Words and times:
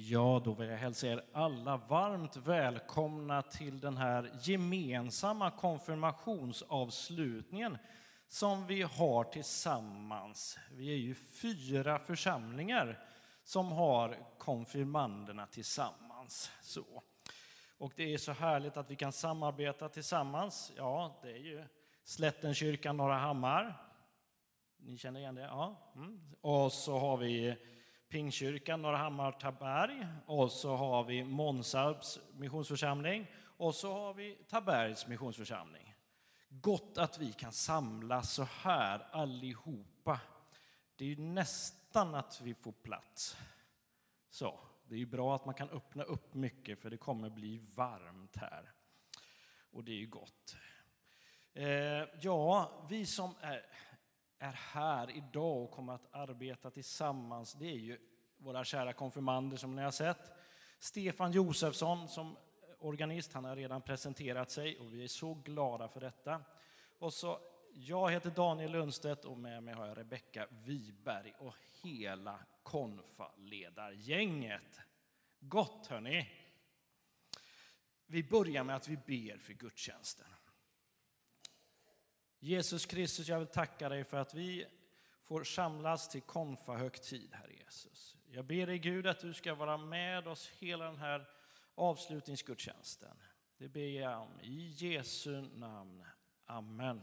Ja, 0.00 0.42
då 0.44 0.52
vill 0.52 0.68
jag 0.68 0.76
hälsa 0.76 1.06
er 1.06 1.24
alla 1.32 1.76
varmt 1.76 2.36
välkomna 2.36 3.42
till 3.42 3.80
den 3.80 3.96
här 3.96 4.30
gemensamma 4.42 5.50
konfirmationsavslutningen 5.50 7.78
som 8.28 8.66
vi 8.66 8.82
har 8.82 9.24
tillsammans. 9.24 10.58
Vi 10.70 10.92
är 10.92 10.96
ju 10.96 11.14
fyra 11.14 11.98
församlingar 11.98 13.04
som 13.44 13.72
har 13.72 14.18
konfirmanderna 14.38 15.46
tillsammans. 15.46 16.50
Så. 16.62 17.02
Och 17.78 17.92
det 17.96 18.14
är 18.14 18.18
så 18.18 18.32
härligt 18.32 18.76
att 18.76 18.90
vi 18.90 18.96
kan 18.96 19.12
samarbeta 19.12 19.88
tillsammans. 19.88 20.72
Ja, 20.76 21.18
det 21.22 21.30
är 21.30 21.42
ju 21.42 21.64
Slättenkyrkan 22.04 22.96
Norra 22.96 23.18
Hammar. 23.18 23.74
Ni 24.76 24.98
känner 24.98 25.20
igen 25.20 25.34
det? 25.34 25.42
Ja. 25.42 25.92
Mm. 25.94 26.20
Och 26.40 26.72
så 26.72 26.98
har 26.98 27.16
vi 27.16 27.56
Pingkyrkan 28.08 28.82
Norrhammar-Taberg 28.82 30.06
och 30.26 30.52
så 30.52 30.76
har 30.76 31.04
vi 31.04 31.24
Månsarps 31.24 32.20
missionsförsamling 32.32 33.26
och 33.40 33.74
så 33.74 33.92
har 33.92 34.14
vi 34.14 34.34
Tabergs 34.48 35.06
missionsförsamling. 35.06 35.94
Gott 36.48 36.98
att 36.98 37.18
vi 37.18 37.32
kan 37.32 37.52
samlas 37.52 38.32
så 38.32 38.42
här 38.42 39.06
allihopa. 39.10 40.20
Det 40.96 41.04
är 41.04 41.08
ju 41.08 41.18
nästan 41.18 42.14
att 42.14 42.40
vi 42.40 42.54
får 42.54 42.72
plats. 42.72 43.36
Så, 44.30 44.60
det 44.84 44.94
är 44.94 44.98
ju 44.98 45.06
bra 45.06 45.34
att 45.34 45.44
man 45.44 45.54
kan 45.54 45.70
öppna 45.70 46.02
upp 46.02 46.34
mycket 46.34 46.78
för 46.78 46.90
det 46.90 46.96
kommer 46.96 47.30
bli 47.30 47.60
varmt 47.74 48.36
här. 48.36 48.72
Och 49.72 49.84
det 49.84 49.92
är 49.92 49.96
ju 49.96 50.06
gott. 50.06 50.56
Eh, 51.54 51.66
ja, 52.20 52.70
vi 52.88 53.06
som 53.06 53.34
är 53.40 53.66
är 54.38 54.52
här 54.52 55.10
idag 55.10 55.62
och 55.62 55.70
kommer 55.70 55.92
att 55.92 56.14
arbeta 56.14 56.70
tillsammans, 56.70 57.52
det 57.52 57.66
är 57.66 57.78
ju 57.78 57.98
våra 58.36 58.64
kära 58.64 58.92
konfirmander 58.92 59.56
som 59.56 59.76
ni 59.76 59.82
har 59.82 59.90
sett. 59.90 60.32
Stefan 60.78 61.32
Josefsson 61.32 62.08
som 62.08 62.36
organist, 62.78 63.32
han 63.32 63.44
har 63.44 63.56
redan 63.56 63.82
presenterat 63.82 64.50
sig 64.50 64.78
och 64.78 64.94
vi 64.94 65.04
är 65.04 65.08
så 65.08 65.34
glada 65.34 65.88
för 65.88 66.00
detta. 66.00 66.42
Och 66.98 67.14
så, 67.14 67.40
jag 67.72 68.10
heter 68.10 68.30
Daniel 68.30 68.72
Lundstedt 68.72 69.24
och 69.24 69.38
med 69.38 69.62
mig 69.62 69.74
har 69.74 69.86
jag 69.86 69.98
Rebecka 69.98 70.46
Wiberg 70.50 71.34
och 71.38 71.54
hela 71.82 72.38
konfaledargänget. 72.62 74.80
Gott 75.40 75.86
hörni! 75.86 76.30
Vi 78.06 78.22
börjar 78.22 78.64
med 78.64 78.76
att 78.76 78.88
vi 78.88 78.96
ber 78.96 79.38
för 79.38 79.52
gudstjänsten. 79.52 80.26
Jesus 82.40 82.86
Kristus, 82.86 83.28
jag 83.28 83.38
vill 83.38 83.48
tacka 83.48 83.88
dig 83.88 84.04
för 84.04 84.16
att 84.16 84.34
vi 84.34 84.66
får 85.24 85.44
samlas 85.44 86.08
till 86.08 86.22
konfahögtid, 86.22 87.34
Herre 87.34 87.52
Jesus. 87.52 88.16
Jag 88.30 88.44
ber 88.44 88.66
dig 88.66 88.78
Gud 88.78 89.06
att 89.06 89.20
du 89.20 89.34
ska 89.34 89.54
vara 89.54 89.76
med 89.76 90.28
oss 90.28 90.50
hela 90.58 90.84
den 90.84 90.98
här 90.98 91.28
avslutningsgudstjänsten. 91.74 93.16
Det 93.58 93.68
ber 93.68 94.00
jag 94.00 94.22
om 94.22 94.40
i 94.40 94.74
Jesu 94.76 95.40
namn. 95.40 96.04
Amen. 96.46 97.02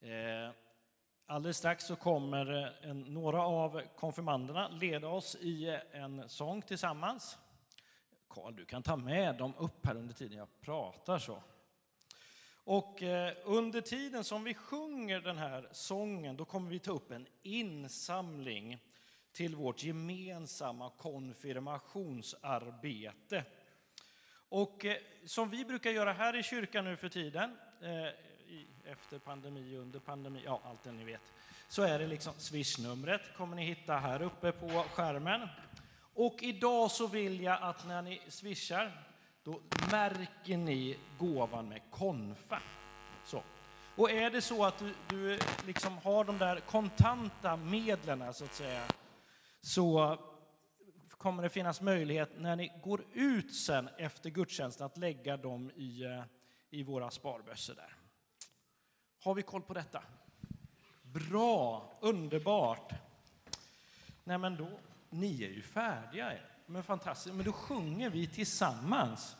Eh, 0.00 0.50
alldeles 1.26 1.56
strax 1.56 1.84
så 1.84 1.96
kommer 1.96 2.46
en, 2.82 3.00
några 3.00 3.42
av 3.42 3.82
konfirmanderna 3.96 4.68
leda 4.68 5.08
oss 5.08 5.36
i 5.36 5.80
en 5.92 6.28
sång 6.28 6.62
tillsammans. 6.62 7.38
Karl, 8.42 8.54
du 8.54 8.64
kan 8.64 8.82
ta 8.82 8.96
med 8.96 9.34
dem 9.34 9.54
upp 9.58 9.86
här 9.86 9.96
under 9.96 10.14
tiden 10.14 10.38
jag 10.38 10.60
pratar 10.60 11.18
så. 11.18 11.42
Och 12.50 13.02
eh, 13.02 13.32
under 13.44 13.80
tiden 13.80 14.24
som 14.24 14.44
vi 14.44 14.54
sjunger 14.54 15.20
den 15.20 15.38
här 15.38 15.68
sången, 15.72 16.36
då 16.36 16.44
kommer 16.44 16.70
vi 16.70 16.78
ta 16.78 16.92
upp 16.92 17.10
en 17.10 17.26
insamling 17.42 18.78
till 19.32 19.56
vårt 19.56 19.82
gemensamma 19.82 20.90
konfirmationsarbete. 20.90 23.44
Och 24.48 24.84
eh, 24.84 24.96
som 25.24 25.50
vi 25.50 25.64
brukar 25.64 25.90
göra 25.90 26.12
här 26.12 26.36
i 26.36 26.42
kyrkan 26.42 26.84
nu 26.84 26.96
för 26.96 27.08
tiden, 27.08 27.56
eh, 27.80 28.08
efter 28.92 29.18
pandemi, 29.18 29.76
under 29.76 29.98
pandemi, 29.98 30.42
ja 30.44 30.60
allt 30.64 30.82
det 30.82 30.92
ni 30.92 31.04
vet, 31.04 31.22
så 31.68 31.82
är 31.82 31.98
det 31.98 32.06
liksom 32.06 32.34
swishnumret 32.38 33.34
kommer 33.36 33.56
ni 33.56 33.64
hitta 33.64 33.96
här 33.96 34.22
uppe 34.22 34.52
på 34.52 34.84
skärmen. 34.92 35.48
Och 36.18 36.42
idag 36.42 36.90
så 36.90 37.06
vill 37.06 37.40
jag 37.40 37.62
att 37.62 37.86
när 37.86 38.02
ni 38.02 38.20
swishar, 38.28 39.06
då 39.42 39.60
märker 39.90 40.56
ni 40.56 40.98
gåvan 41.18 41.68
med 41.68 41.82
konfa. 41.90 42.62
Så. 43.24 43.42
Och 43.96 44.10
är 44.10 44.30
det 44.30 44.42
så 44.42 44.64
att 44.64 44.78
du, 44.78 44.94
du 45.08 45.38
liksom 45.66 45.98
har 45.98 46.24
de 46.24 46.38
där 46.38 46.60
kontanta 46.60 47.56
medlen, 47.56 48.34
så 48.34 48.44
att 48.44 48.54
säga, 48.54 48.84
så 49.60 50.18
kommer 51.10 51.42
det 51.42 51.48
finnas 51.48 51.80
möjlighet 51.80 52.30
när 52.38 52.56
ni 52.56 52.72
går 52.84 53.04
ut 53.12 53.54
sen 53.54 53.88
efter 53.98 54.30
gudstjänsten 54.30 54.86
att 54.86 54.98
lägga 54.98 55.36
dem 55.36 55.70
i, 55.70 56.04
eh, 56.04 56.22
i 56.70 56.82
våra 56.82 57.10
sparbössor 57.10 57.74
där. 57.74 57.96
Har 59.24 59.34
vi 59.34 59.42
koll 59.42 59.62
på 59.62 59.74
detta? 59.74 60.02
Bra, 61.02 61.84
underbart. 62.00 62.92
Nej, 64.24 64.38
men 64.38 64.56
då 64.56 64.68
ni 65.10 65.44
är 65.44 65.48
ju 65.48 65.62
färdiga. 65.62 66.32
Men 66.66 66.82
fantastiskt, 66.82 67.34
men 67.34 67.44
då 67.44 67.52
sjunger 67.52 68.10
vi 68.10 68.26
tillsammans. 68.26 69.36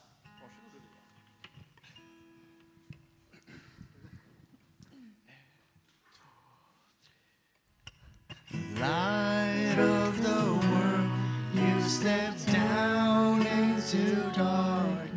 Light 8.81 9.79
of 9.79 10.17
the 10.23 10.45
world, 10.67 11.11
you 11.55 11.83
step 11.83 12.35
down 12.47 13.47
into 13.47 14.15
darkness. 14.37 15.08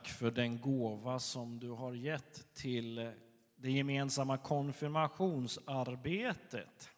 Tack 0.00 0.08
för 0.08 0.30
den 0.30 0.60
gåva 0.60 1.18
som 1.18 1.58
du 1.58 1.70
har 1.70 1.92
gett 1.92 2.54
till 2.54 3.12
det 3.56 3.70
gemensamma 3.70 4.38
konfirmationsarbetet. 4.38 6.90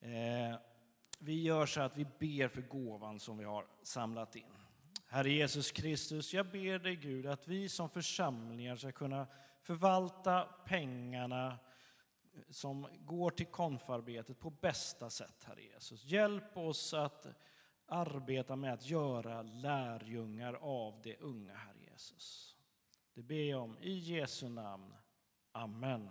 Eh, 0.00 0.54
vi 1.18 1.42
gör 1.42 1.66
så 1.66 1.80
att 1.80 1.96
vi 1.96 2.06
ber 2.18 2.48
för 2.48 2.62
gåvan 2.62 3.20
som 3.20 3.38
vi 3.38 3.44
har 3.44 3.66
samlat 3.82 4.36
in. 4.36 4.54
Herre 5.08 5.30
Jesus 5.30 5.72
Kristus, 5.72 6.34
jag 6.34 6.50
ber 6.50 6.78
dig 6.78 6.96
Gud 6.96 7.26
att 7.26 7.48
vi 7.48 7.68
som 7.68 7.90
församlingar 7.90 8.76
ska 8.76 8.92
kunna 8.92 9.26
förvalta 9.62 10.48
pengarna 10.66 11.58
som 12.50 12.86
går 13.00 13.30
till 13.30 13.46
konfarbetet 13.46 14.40
på 14.40 14.50
bästa 14.50 15.10
sätt, 15.10 15.44
Herre 15.44 15.62
Jesus. 15.62 16.04
Hjälp 16.04 16.56
oss 16.56 16.94
att 16.94 17.26
arbeta 17.86 18.56
med 18.56 18.72
att 18.72 18.86
göra 18.86 19.42
lärjungar 19.42 20.54
av 20.54 21.00
det 21.02 21.16
unga, 21.16 21.54
Herre 21.54 21.84
Jesus. 21.92 22.56
Det 23.14 23.22
ber 23.22 23.50
jag 23.50 23.62
om 23.62 23.78
i 23.78 23.98
Jesu 23.98 24.48
namn. 24.48 24.94
Amen. 25.52 26.10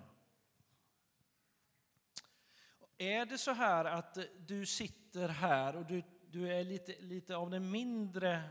Är 2.97 3.25
det 3.25 3.37
så 3.37 3.51
här 3.51 3.85
att 3.85 4.17
du 4.37 4.65
sitter 4.65 5.29
här 5.29 5.75
och 5.75 5.85
du, 5.85 6.03
du 6.27 6.53
är 6.53 6.63
lite, 6.63 7.01
lite 7.01 7.35
av 7.35 7.49
den 7.49 7.71
mindre 7.71 8.41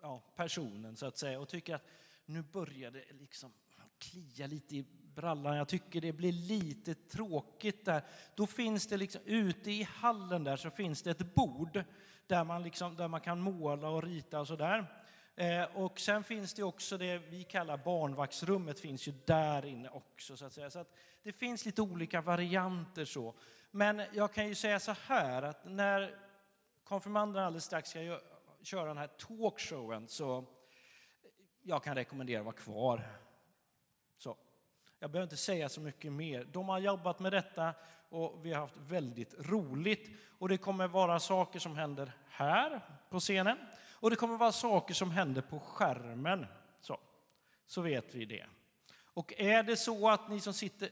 ja, 0.00 0.22
personen 0.36 0.96
så 0.96 1.06
att 1.06 1.18
säga 1.18 1.40
och 1.40 1.48
tycker 1.48 1.74
att 1.74 1.86
nu 2.24 2.42
börjar 2.42 2.90
det 2.90 3.12
liksom 3.12 3.52
klia 3.98 4.46
lite 4.46 4.76
i 4.76 4.86
brallan, 5.14 5.56
jag 5.56 5.68
tycker 5.68 6.00
det 6.00 6.12
blir 6.12 6.32
lite 6.32 6.94
tråkigt 6.94 7.84
där. 7.84 8.02
Då 8.34 8.46
finns 8.46 8.86
det 8.86 8.96
liksom, 8.96 9.20
ute 9.24 9.70
i 9.70 9.82
hallen 9.82 10.44
där 10.44 10.56
så 10.56 10.70
finns 10.70 11.02
det 11.02 11.10
ett 11.10 11.34
bord 11.34 11.84
där 12.26 12.44
man, 12.44 12.62
liksom, 12.62 12.96
där 12.96 13.08
man 13.08 13.20
kan 13.20 13.40
måla 13.40 13.88
och 13.88 14.02
rita 14.02 14.40
och 14.40 14.46
sådär. 14.46 14.86
Eh, 15.36 15.64
och 15.74 16.00
sen 16.00 16.24
finns 16.24 16.54
det 16.54 16.62
också 16.62 16.98
det 16.98 17.18
vi 17.18 17.44
kallar 17.44 17.76
barnvaktsrummet 17.76 18.80
finns 18.80 19.08
ju 19.08 19.12
där 19.24 19.64
inne 19.66 19.88
också 19.88 20.36
så 20.36 20.44
att 20.44 20.52
säga. 20.52 20.70
Så 20.70 20.78
att 20.78 20.94
det 21.22 21.32
finns 21.32 21.64
lite 21.64 21.82
olika 21.82 22.20
varianter 22.20 23.04
så. 23.04 23.34
Men 23.70 24.02
jag 24.12 24.32
kan 24.32 24.48
ju 24.48 24.54
säga 24.54 24.80
så 24.80 24.94
här 25.06 25.42
att 25.42 25.64
när 25.64 26.14
konfirmanderna 26.84 27.46
alldeles 27.46 27.64
strax 27.64 27.90
ska 27.90 28.20
köra 28.62 28.88
den 28.88 28.98
här 28.98 29.06
talkshowen 29.06 30.08
så 30.08 30.44
jag 31.62 31.82
kan 31.82 31.94
rekommendera 31.94 32.38
att 32.40 32.44
vara 32.44 32.56
kvar. 32.56 33.06
Jag 35.04 35.10
behöver 35.10 35.26
inte 35.26 35.36
säga 35.36 35.68
så 35.68 35.80
mycket 35.80 36.12
mer. 36.12 36.44
De 36.44 36.68
har 36.68 36.78
jobbat 36.78 37.20
med 37.20 37.32
detta 37.32 37.74
och 38.08 38.46
vi 38.46 38.52
har 38.52 38.60
haft 38.60 38.76
väldigt 38.76 39.34
roligt. 39.38 40.10
Och 40.38 40.48
det 40.48 40.56
kommer 40.56 40.88
vara 40.88 41.20
saker 41.20 41.58
som 41.58 41.76
händer 41.76 42.12
här 42.28 42.80
på 43.10 43.20
scenen 43.20 43.58
och 43.90 44.10
det 44.10 44.16
kommer 44.16 44.36
vara 44.36 44.52
saker 44.52 44.94
som 44.94 45.10
händer 45.10 45.42
på 45.42 45.60
skärmen. 45.60 46.46
Så, 46.80 46.98
så 47.66 47.80
vet 47.80 48.14
vi 48.14 48.24
det. 48.24 48.46
Och 48.96 49.32
är 49.36 49.62
det 49.62 49.76
så 49.76 50.08
att 50.08 50.28
ni 50.28 50.40
som 50.40 50.52
sitter 50.54 50.88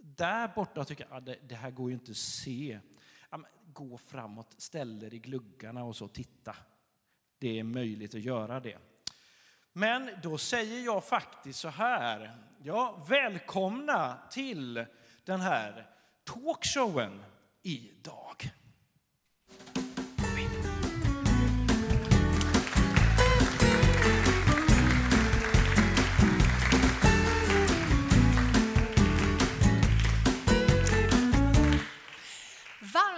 där 0.00 0.48
borta 0.54 0.84
tycker 0.84 1.04
att 1.04 1.12
ah, 1.12 1.20
det, 1.20 1.36
det 1.48 1.54
här 1.54 1.70
går 1.70 1.90
ju 1.90 1.94
inte 1.94 2.10
att 2.10 2.16
se. 2.16 2.80
Ja, 3.30 3.36
men 3.36 3.50
gå 3.72 3.98
framåt, 3.98 4.54
ställ 4.58 5.04
er 5.04 5.14
i 5.14 5.18
gluggarna 5.18 5.84
och 5.84 5.96
så 5.96 6.08
titta. 6.08 6.56
Det 7.38 7.58
är 7.58 7.64
möjligt 7.64 8.14
att 8.14 8.20
göra 8.20 8.60
det. 8.60 8.78
Men 9.78 10.10
då 10.22 10.38
säger 10.38 10.84
jag 10.84 11.04
faktiskt 11.04 11.58
så 11.58 11.68
här. 11.68 12.32
Ja, 12.62 13.04
välkomna 13.08 14.18
till 14.30 14.86
den 15.24 15.40
här 15.40 15.86
talkshowen 16.24 17.24
idag. 17.62 18.50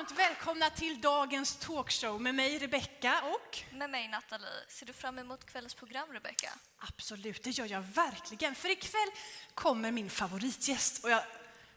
Varmt 0.08 0.18
välkomna 0.18 0.70
till 0.70 1.00
dagens 1.00 1.56
talkshow 1.56 2.20
med 2.20 2.34
mig 2.34 2.58
Rebecka 2.58 3.22
och 3.22 3.58
Med 3.72 3.90
mig 3.90 4.08
Nathalie. 4.08 4.48
Ser 4.68 4.86
du 4.86 4.92
fram 4.92 5.18
emot 5.18 5.44
kvällens 5.44 5.74
program 5.74 6.12
Rebecka? 6.12 6.48
absolut, 6.78 7.42
det 7.42 7.50
gör 7.50 7.66
jag 7.66 7.80
verkligen. 7.80 8.54
För 8.54 8.68
ikväll 8.68 9.08
kommer 9.54 9.90
min 9.90 10.10
favoritgäst 10.10 11.04
och 11.04 11.10
jag 11.10 11.22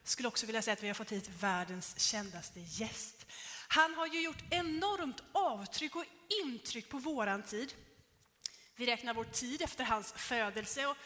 skulle 0.04 0.28
också 0.28 0.46
vilja 0.46 0.62
säga 0.62 0.74
att 0.74 0.84
vi 0.84 0.88
har 0.88 0.94
fått 0.94 1.12
hit 1.12 1.30
världens 1.40 2.00
kändaste 2.00 2.60
gäst. 2.60 3.26
Han 3.68 3.94
har 3.94 4.08
ju 4.08 4.22
gjort 4.22 4.44
enormt 4.50 5.24
avtryck 5.32 5.96
och 5.96 6.06
intryck 6.44 6.90
på 6.90 6.98
våran 6.98 7.44
tid. 7.44 7.74
Vi 8.76 8.86
räknar 8.86 9.14
vår 9.14 9.24
tid 9.26 9.62
efter 9.62 9.84
hans 9.84 10.12
födelse 10.12 10.88
och 10.88 10.98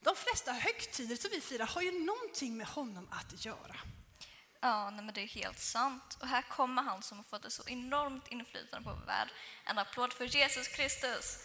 de 0.00 0.16
flesta 0.16 0.52
högtider 0.52 1.16
som 1.16 1.30
vi 1.32 1.40
firar 1.40 1.66
har 1.66 1.82
ju 1.82 2.04
någonting 2.04 2.56
med 2.56 2.66
honom 2.66 3.08
att 3.10 3.44
göra. 3.44 3.76
Ja, 4.62 4.90
nej, 4.90 5.04
men 5.04 5.14
det 5.14 5.20
är 5.22 5.26
helt 5.26 5.58
sant. 5.58 6.18
Och 6.20 6.26
här 6.26 6.42
kommer 6.42 6.82
han 6.82 7.02
som 7.02 7.16
har 7.16 7.24
fått 7.24 7.44
ett 7.44 7.52
så 7.52 7.62
enormt 7.66 8.28
inflytande 8.28 8.84
på 8.84 8.94
vår 8.94 9.06
värld. 9.06 9.28
En 9.64 9.78
applåd 9.78 10.12
för 10.12 10.24
Jesus 10.24 10.68
Kristus. 10.68 11.38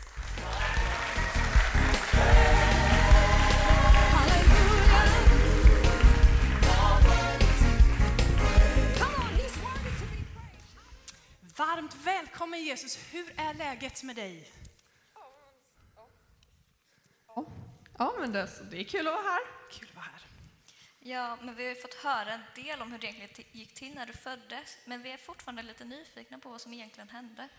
Varmt 11.57 11.95
välkommen 11.95 12.63
Jesus, 12.63 12.97
hur 13.11 13.33
är 13.37 13.53
läget 13.53 14.03
med 14.03 14.15
dig? 14.15 14.51
Ja, 17.97 18.13
men 18.19 18.31
det, 18.31 18.49
det 18.71 18.79
är 18.79 18.83
kul 18.83 19.07
att 19.07 19.13
vara 19.13 19.23
här. 19.23 19.41
Kul 19.71 19.89
att 19.89 19.95
vara 19.95 20.05
här. 20.05 20.34
Ja, 21.07 21.37
men 21.41 21.55
vi 21.55 21.63
har 21.63 21.69
ju 21.69 21.75
fått 21.75 21.93
höra 21.93 22.33
en 22.33 22.41
del 22.55 22.81
om 22.81 22.91
hur 22.91 22.99
det 22.99 23.07
egentligen 23.07 23.49
gick 23.53 23.73
till 23.73 23.95
när 23.95 24.05
du 24.05 24.13
föddes. 24.13 24.77
Men 24.85 25.01
vi 25.01 25.11
är 25.11 25.17
fortfarande 25.17 25.63
lite 25.63 25.85
nyfikna 25.85 26.39
på 26.39 26.49
vad 26.49 26.61
som 26.61 26.73
egentligen 26.73 27.09
hände. 27.09 27.49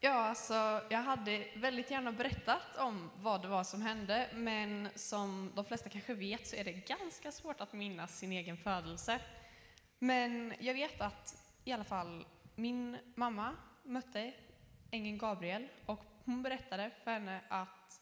Ja, 0.00 0.12
alltså, 0.12 0.54
jag 0.90 1.02
hade 1.02 1.46
väldigt 1.56 1.90
gärna 1.90 2.12
berättat 2.12 2.76
om 2.76 3.10
vad 3.16 3.42
det 3.42 3.48
var 3.48 3.64
som 3.64 3.82
hände, 3.82 4.30
men 4.34 4.88
som 4.94 5.52
de 5.54 5.64
flesta 5.64 5.88
kanske 5.88 6.14
vet 6.14 6.46
så 6.46 6.56
är 6.56 6.64
det 6.64 6.72
ganska 6.72 7.32
svårt 7.32 7.60
att 7.60 7.72
minnas 7.72 8.18
sin 8.18 8.32
egen 8.32 8.56
födelse. 8.56 9.20
Men 9.98 10.54
jag 10.60 10.74
vet 10.74 11.00
att 11.00 11.36
i 11.64 11.72
alla 11.72 11.84
fall 11.84 12.26
min 12.54 12.98
mamma 13.14 13.56
mötte 13.82 14.32
ängeln 14.90 15.18
Gabriel 15.18 15.68
och 15.86 16.04
hon 16.24 16.42
berättade 16.42 16.90
för 17.04 17.10
henne 17.10 17.40
att 17.48 18.00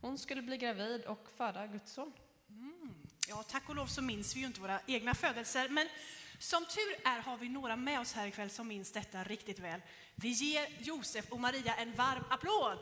hon 0.00 0.18
skulle 0.18 0.42
bli 0.42 0.56
gravid 0.56 1.04
och 1.04 1.30
föda 1.36 1.66
Guds 1.66 1.92
son. 1.92 2.12
Ja, 3.30 3.42
tack 3.42 3.68
och 3.68 3.76
lov 3.76 3.86
så 3.86 4.02
minns 4.02 4.36
vi 4.36 4.40
ju 4.40 4.46
inte 4.46 4.60
våra 4.60 4.80
egna 4.86 5.14
födelser, 5.14 5.68
men 5.68 5.88
Som 6.38 6.64
tur 6.64 6.96
är 7.04 7.20
har 7.20 7.36
vi 7.36 7.48
några 7.48 7.76
med 7.76 8.00
oss 8.00 8.12
här 8.12 8.26
ikväll 8.26 8.50
som 8.50 8.68
minns 8.68 8.92
detta 8.92 9.24
riktigt 9.24 9.58
väl. 9.58 9.80
Vi 10.14 10.28
ger 10.28 10.66
Josef 10.78 11.24
och 11.28 11.40
Maria 11.40 11.74
en 11.74 11.92
varm 11.92 12.24
applåd. 12.30 12.78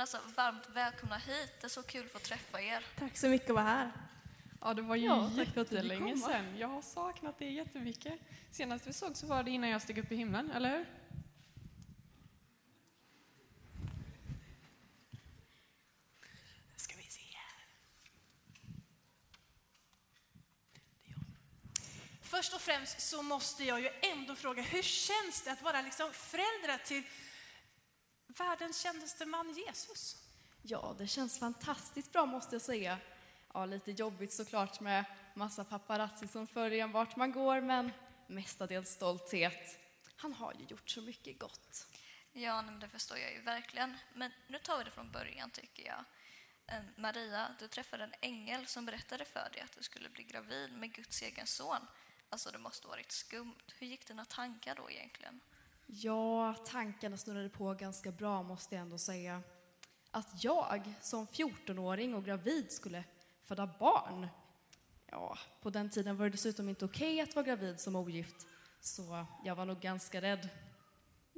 Men 0.00 0.02
alltså, 0.02 0.18
varmt 0.36 0.68
välkomna 0.72 1.16
hit. 1.16 1.52
Det 1.60 1.66
är 1.66 1.68
så 1.68 1.82
kul 1.82 2.06
att 2.06 2.12
få 2.12 2.18
träffa 2.18 2.60
er. 2.62 2.84
Tack 2.98 3.16
så 3.16 3.28
mycket 3.28 3.50
att 3.50 3.54
vara 3.56 3.64
här. 3.64 3.92
Ja, 4.60 4.74
det 4.74 4.82
var 4.82 4.96
ju 4.96 5.06
Ja, 5.06 5.30
jättelänge 5.54 6.16
sedan. 6.16 6.58
Jag 6.58 6.68
har 6.68 6.82
saknat 6.82 7.38
det 7.38 7.50
jättemycket. 7.50 8.20
Senast 8.50 8.86
vi 8.86 8.92
såg 8.92 9.16
så 9.16 9.26
var 9.26 9.42
det 9.42 9.50
innan 9.50 9.70
jag 9.70 9.82
steg 9.82 9.98
upp 9.98 10.12
i 10.12 10.16
himlen, 10.16 10.50
eller 10.50 10.70
hur? 10.70 10.86
ska 16.76 16.94
vi 16.96 17.02
se 17.02 17.20
här. 17.20 17.66
Det 20.82 21.08
är 21.08 21.10
jag. 21.10 21.24
Först 22.22 22.54
och 22.54 22.60
främst 22.60 23.00
så 23.00 23.22
måste 23.22 23.64
jag 23.64 23.80
ju 23.80 23.90
ändå 24.00 24.34
fråga, 24.34 24.62
hur 24.62 24.82
känns 24.82 25.42
det 25.44 25.52
att 25.52 25.62
vara 25.62 25.82
liksom 25.82 26.12
föräldrar 26.12 26.84
till 26.84 27.02
världens 28.40 28.80
kändaste 28.80 29.26
man 29.26 29.52
Jesus? 29.52 30.16
Ja, 30.62 30.94
det 30.98 31.06
känns 31.06 31.38
fantastiskt 31.38 32.12
bra 32.12 32.26
måste 32.26 32.54
jag 32.54 32.62
säga. 32.62 32.98
Ja, 33.54 33.66
lite 33.66 33.90
jobbigt 33.90 34.32
såklart 34.32 34.80
med 34.80 35.04
massa 35.34 35.64
paparazzi 35.64 36.28
som 36.28 36.46
följer 36.46 36.84
en 36.84 36.92
vart 36.92 37.16
man 37.16 37.32
går, 37.32 37.60
men 37.60 37.92
mestadels 38.26 38.90
stolthet. 38.90 39.78
Han 40.16 40.32
har 40.32 40.54
ju 40.54 40.64
gjort 40.64 40.90
så 40.90 41.00
mycket 41.00 41.38
gott. 41.38 41.86
Ja, 42.32 42.62
men 42.62 42.80
det 42.80 42.88
förstår 42.88 43.18
jag 43.18 43.32
ju 43.32 43.40
verkligen. 43.40 43.96
Men 44.14 44.30
nu 44.46 44.58
tar 44.58 44.78
vi 44.78 44.84
det 44.84 44.90
från 44.90 45.10
början, 45.10 45.50
tycker 45.50 45.86
jag. 45.86 46.04
Eh, 46.66 46.82
Maria, 46.96 47.54
du 47.58 47.68
träffade 47.68 48.04
en 48.04 48.14
ängel 48.20 48.66
som 48.66 48.86
berättade 48.86 49.24
för 49.24 49.50
dig 49.52 49.62
att 49.62 49.76
du 49.76 49.82
skulle 49.82 50.08
bli 50.08 50.24
gravid 50.24 50.72
med 50.72 50.92
Guds 50.92 51.22
egen 51.22 51.46
son. 51.46 51.86
Alltså, 52.28 52.50
det 52.50 52.58
måste 52.58 52.88
varit 52.88 53.12
skumt. 53.12 53.62
Hur 53.78 53.86
gick 53.86 54.06
dina 54.06 54.24
tankar 54.24 54.74
då 54.74 54.90
egentligen? 54.90 55.40
Ja, 55.92 56.54
tankarna 56.54 57.16
snurrade 57.16 57.48
på 57.48 57.74
ganska 57.74 58.12
bra 58.12 58.42
måste 58.42 58.74
jag 58.74 58.82
ändå 58.82 58.98
säga. 58.98 59.42
Att 60.10 60.44
jag 60.44 60.92
som 61.00 61.26
14-åring 61.26 62.14
och 62.14 62.24
gravid 62.24 62.72
skulle 62.72 63.04
föda 63.44 63.66
barn. 63.78 64.28
Ja, 65.06 65.38
på 65.62 65.70
den 65.70 65.90
tiden 65.90 66.16
var 66.16 66.24
det 66.24 66.30
dessutom 66.30 66.68
inte 66.68 66.84
okej 66.84 67.20
att 67.20 67.34
vara 67.34 67.46
gravid 67.46 67.80
som 67.80 67.96
ogift, 67.96 68.46
så 68.80 69.26
jag 69.44 69.54
var 69.54 69.64
nog 69.64 69.80
ganska 69.80 70.20
rädd. 70.20 70.48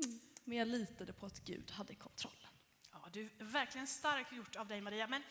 Mm, 0.04 0.21
Men 0.44 0.59
jag 0.59 0.68
litade 0.68 1.12
på 1.12 1.26
att 1.26 1.44
Gud 1.44 1.71
hade 1.71 1.94
kontrollen. 1.94 2.50
Ja, 2.92 3.09
du 3.12 3.30
är 3.38 3.44
verkligen 3.44 3.87
starkt 3.87 4.32
gjort 4.32 4.56
av 4.56 4.68
dig 4.68 4.80
Maria. 4.80 5.06
Men 5.06 5.23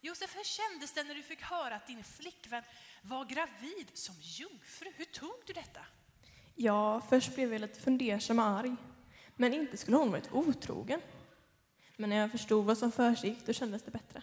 Josef, 0.00 0.36
hur 0.36 0.44
kändes 0.44 0.94
det 0.94 1.04
när 1.04 1.14
du 1.14 1.22
fick 1.22 1.42
höra 1.42 1.76
att 1.76 1.86
din 1.86 2.04
flickvän 2.04 2.62
var 3.02 3.24
gravid 3.24 3.90
som 3.94 4.14
jungfru? 4.20 4.92
Hur 4.96 5.04
tog 5.04 5.42
du 5.46 5.52
detta? 5.52 5.86
Ja, 6.54 7.00
först 7.00 7.34
blev 7.34 7.52
jag 7.52 7.60
lite 7.60 7.80
fundersam 7.80 8.38
och 8.38 8.44
arg. 8.44 8.76
Men 9.36 9.54
inte 9.54 9.76
skulle 9.76 9.96
hon 9.96 10.10
varit 10.10 10.32
otrogen. 10.32 11.00
Men 11.96 12.10
när 12.10 12.16
jag 12.16 12.30
förstod 12.30 12.64
vad 12.64 12.78
som 12.78 12.92
försiggick, 12.92 13.46
då 13.46 13.52
kändes 13.52 13.82
det 13.82 13.90
bättre. 13.90 14.22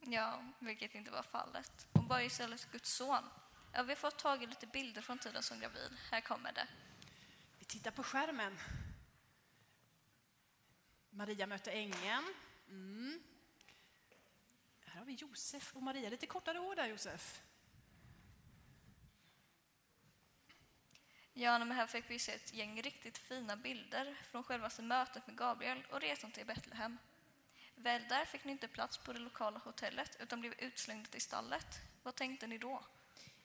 Ja, 0.00 0.42
vilket 0.58 0.94
inte 0.94 1.10
var 1.10 1.22
fallet. 1.22 1.86
Hon 1.92 2.08
var 2.08 2.20
ju 2.20 2.26
istället 2.26 2.72
Guds 2.72 2.92
son. 2.92 3.24
Ja, 3.72 3.82
vi 3.82 3.88
har 3.88 3.96
fått 3.96 4.18
tag 4.18 4.42
i 4.42 4.46
lite 4.46 4.66
bilder 4.66 5.02
från 5.02 5.18
tiden 5.18 5.42
som 5.42 5.60
gravid. 5.60 5.96
Här 6.10 6.20
kommer 6.20 6.52
det. 6.52 6.66
Vi 7.58 7.64
tittar 7.64 7.90
på 7.90 8.02
skärmen. 8.02 8.58
Maria 11.10 11.46
möter 11.46 11.72
ängeln. 11.72 12.34
Mm. 12.68 13.20
Här 14.84 14.98
har 14.98 15.06
vi 15.06 15.12
Josef 15.12 15.76
och 15.76 15.82
Maria. 15.82 16.10
Lite 16.10 16.26
kortare 16.26 16.58
hår 16.58 16.74
där, 16.74 16.86
Josef. 16.86 17.40
Ja, 21.34 21.58
men 21.58 21.72
här 21.72 21.86
fick 21.86 22.10
vi 22.10 22.18
se 22.18 22.32
ett 22.32 22.54
gäng 22.54 22.82
riktigt 22.82 23.18
fina 23.18 23.56
bilder 23.56 24.16
från 24.30 24.42
självaste 24.42 24.82
mötet 24.82 25.26
med 25.26 25.36
Gabriel 25.36 25.86
och 25.90 26.00
resan 26.00 26.30
till 26.30 26.46
Betlehem. 26.46 26.98
Väl 27.74 28.02
där 28.08 28.24
fick 28.24 28.44
ni 28.44 28.52
inte 28.52 28.68
plats 28.68 28.98
på 28.98 29.12
det 29.12 29.18
lokala 29.18 29.58
hotellet 29.58 30.16
utan 30.20 30.40
blev 30.40 30.54
utslängda 30.58 31.08
till 31.10 31.20
stallet. 31.20 31.80
Vad 32.02 32.14
tänkte 32.14 32.46
ni 32.46 32.58
då? 32.58 32.84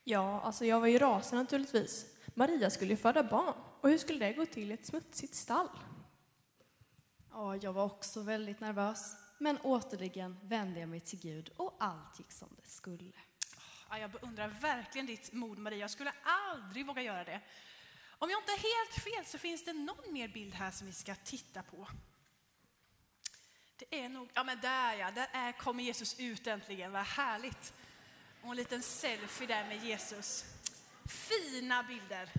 Ja, 0.04 0.42
alltså 0.42 0.66
jag 0.66 0.80
var 0.80 0.88
ju 0.88 1.00
rasande 1.00 1.44
naturligtvis. 1.44 2.06
Maria 2.34 2.70
skulle 2.70 2.92
ju 2.92 2.98
föda 2.98 3.24
barn. 3.24 3.56
Och 3.82 3.90
hur 3.90 3.98
skulle 3.98 4.26
det 4.26 4.34
gå 4.34 4.46
till 4.46 4.72
i 4.72 4.74
ett 4.74 4.86
smutsigt 4.86 5.36
stall? 5.36 5.70
Ja, 7.32 7.56
jag 7.56 7.74
var 7.74 7.86
också 7.86 8.22
väldigt 8.22 8.60
nervös. 8.60 9.16
Men 9.38 9.58
återigen 9.58 10.40
vände 10.44 10.80
jag 10.80 10.90
mig 10.90 11.00
till 11.00 11.20
Gud 11.20 11.50
och 11.58 11.78
allt 11.80 12.20
gick 12.20 12.32
som 12.32 12.56
det 12.58 12.70
skulle. 12.70 13.12
Ja, 13.90 13.98
jag 13.98 14.12
beundrar 14.12 14.48
verkligen 14.48 15.06
ditt 15.06 15.34
mod, 15.34 15.58
Maria. 15.58 15.80
Jag 15.80 15.90
skulle 15.92 16.14
aldrig 16.24 16.86
våga 16.86 17.02
göra 17.02 17.24
det. 17.24 17.42
Om 18.20 18.30
jag 18.30 18.42
inte 18.42 18.52
är 18.52 18.58
helt 18.58 19.04
fel 19.04 19.26
så 19.26 19.38
finns 19.38 19.66
det 19.66 19.74
någon 19.74 20.14
mer 20.14 20.28
bild 20.28 20.54
här 20.54 20.72
som 20.72 20.88
vi 20.88 20.94
ska 20.94 21.16
titta 21.16 21.64
på. 21.64 21.88
Det 23.78 24.00
är 24.00 24.10
nog, 24.10 24.30
ja 24.34 24.44
men 24.44 24.62
där 24.62 24.94
ja, 24.94 25.12
där 25.12 25.30
är, 25.32 25.52
kommer 25.52 25.84
Jesus 25.84 26.20
ut 26.20 26.48
äntligen, 26.48 26.92
vad 26.92 27.06
härligt. 27.06 27.74
Och 28.42 28.50
en 28.50 28.56
liten 28.56 28.84
selfie 28.84 29.48
där 29.48 29.68
med 29.68 29.84
Jesus. 29.84 30.46
Fina 31.06 31.84
bilder. 31.84 32.32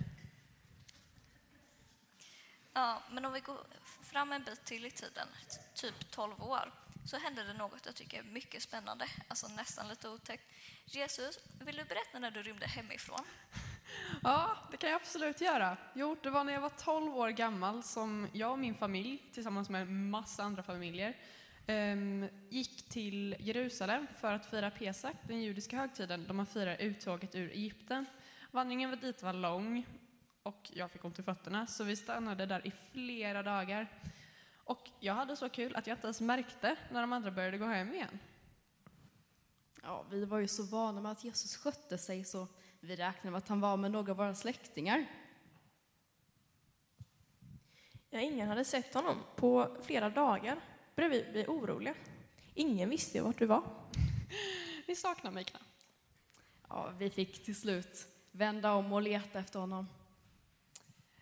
Ja, 2.73 3.02
men 3.11 3.25
om 3.25 3.33
vi 3.33 3.40
går 3.40 3.66
fram 4.02 4.33
en 4.33 4.45
bit 4.45 4.64
till 4.64 4.87
i 4.87 4.90
tiden, 4.90 5.28
typ 5.75 6.11
12 6.11 6.42
år, 6.42 6.73
så 7.06 7.16
hände 7.18 7.45
det 7.45 7.52
något 7.52 7.87
jag 7.87 7.95
tycker 7.95 8.18
är 8.18 8.23
mycket 8.23 8.62
spännande, 8.62 9.09
alltså 9.28 9.49
nästan 9.49 9.88
lite 9.88 10.09
otäckt. 10.09 10.45
Jesus, 10.85 11.38
vill 11.61 11.76
du 11.76 11.85
berätta 11.85 12.18
när 12.18 12.30
du 12.30 12.42
rymde 12.42 12.66
hemifrån? 12.66 13.25
Ja, 14.22 14.56
det 14.70 14.76
kan 14.76 14.90
jag 14.90 14.96
absolut 14.96 15.40
göra. 15.40 15.76
Jo, 15.94 16.16
det 16.22 16.30
var 16.30 16.44
när 16.44 16.52
jag 16.52 16.60
var 16.60 16.72
12 16.84 17.16
år 17.16 17.28
gammal 17.28 17.82
som 17.82 18.28
jag 18.32 18.52
och 18.52 18.58
min 18.58 18.74
familj, 18.74 19.22
tillsammans 19.32 19.70
med 19.70 19.82
en 19.82 20.10
massa 20.10 20.42
andra 20.42 20.62
familjer, 20.62 21.16
ehm, 21.66 22.28
gick 22.50 22.88
till 22.88 23.36
Jerusalem 23.38 24.06
för 24.20 24.32
att 24.32 24.46
fira 24.46 24.70
Pesach, 24.70 25.16
den 25.22 25.42
judiska 25.42 25.76
högtiden, 25.76 26.24
då 26.28 26.34
man 26.34 26.46
firar 26.46 26.76
uttåget 26.76 27.34
ur 27.34 27.50
Egypten. 27.50 28.06
Vandringen 28.50 28.98
dit 29.00 29.22
var 29.22 29.32
lång 29.32 29.86
och 30.42 30.70
jag 30.72 30.90
fick 30.90 31.04
ont 31.04 31.18
i 31.18 31.22
fötterna, 31.22 31.66
så 31.66 31.84
vi 31.84 31.96
stannade 31.96 32.46
där 32.46 32.66
i 32.66 32.72
flera 32.92 33.42
dagar. 33.42 33.88
Och 34.64 34.90
jag 35.00 35.14
hade 35.14 35.36
så 35.36 35.48
kul 35.48 35.76
att 35.76 35.86
jag 35.86 35.96
inte 35.96 36.06
ens 36.06 36.20
märkte 36.20 36.76
när 36.90 37.00
de 37.00 37.12
andra 37.12 37.30
började 37.30 37.58
gå 37.58 37.66
hem 37.66 37.94
igen. 37.94 38.18
Ja, 39.82 40.04
vi 40.10 40.24
var 40.24 40.38
ju 40.38 40.48
så 40.48 40.62
vana 40.62 41.00
med 41.00 41.12
att 41.12 41.24
Jesus 41.24 41.56
skötte 41.56 41.98
sig 41.98 42.24
så 42.24 42.48
vi 42.86 42.96
räknade 42.96 43.30
med 43.30 43.38
att 43.38 43.48
han 43.48 43.60
var 43.60 43.76
med 43.76 43.90
några 43.90 44.12
av 44.12 44.16
våra 44.16 44.34
släktingar. 44.34 45.06
Ja, 48.10 48.20
ingen 48.20 48.48
hade 48.48 48.64
sett 48.64 48.94
honom 48.94 49.16
på 49.36 49.76
flera 49.82 50.10
dagar. 50.10 50.60
Började 50.96 51.14
vi 51.14 51.32
bli 51.32 51.44
oroliga. 51.46 51.94
Ingen 52.54 52.90
visste 52.90 53.20
vart 53.20 53.38
du 53.38 53.46
var. 53.46 53.62
Ni 54.88 54.96
saknar 54.96 55.30
mig 55.30 55.44
knappt. 55.44 55.86
Ja, 56.68 56.92
vi 56.99 57.10
fick 57.10 57.44
till 57.44 57.56
slut 57.56 58.06
vända 58.30 58.72
om 58.72 58.92
och 58.92 59.02
leta 59.02 59.38
efter 59.38 59.60
honom. 59.60 59.88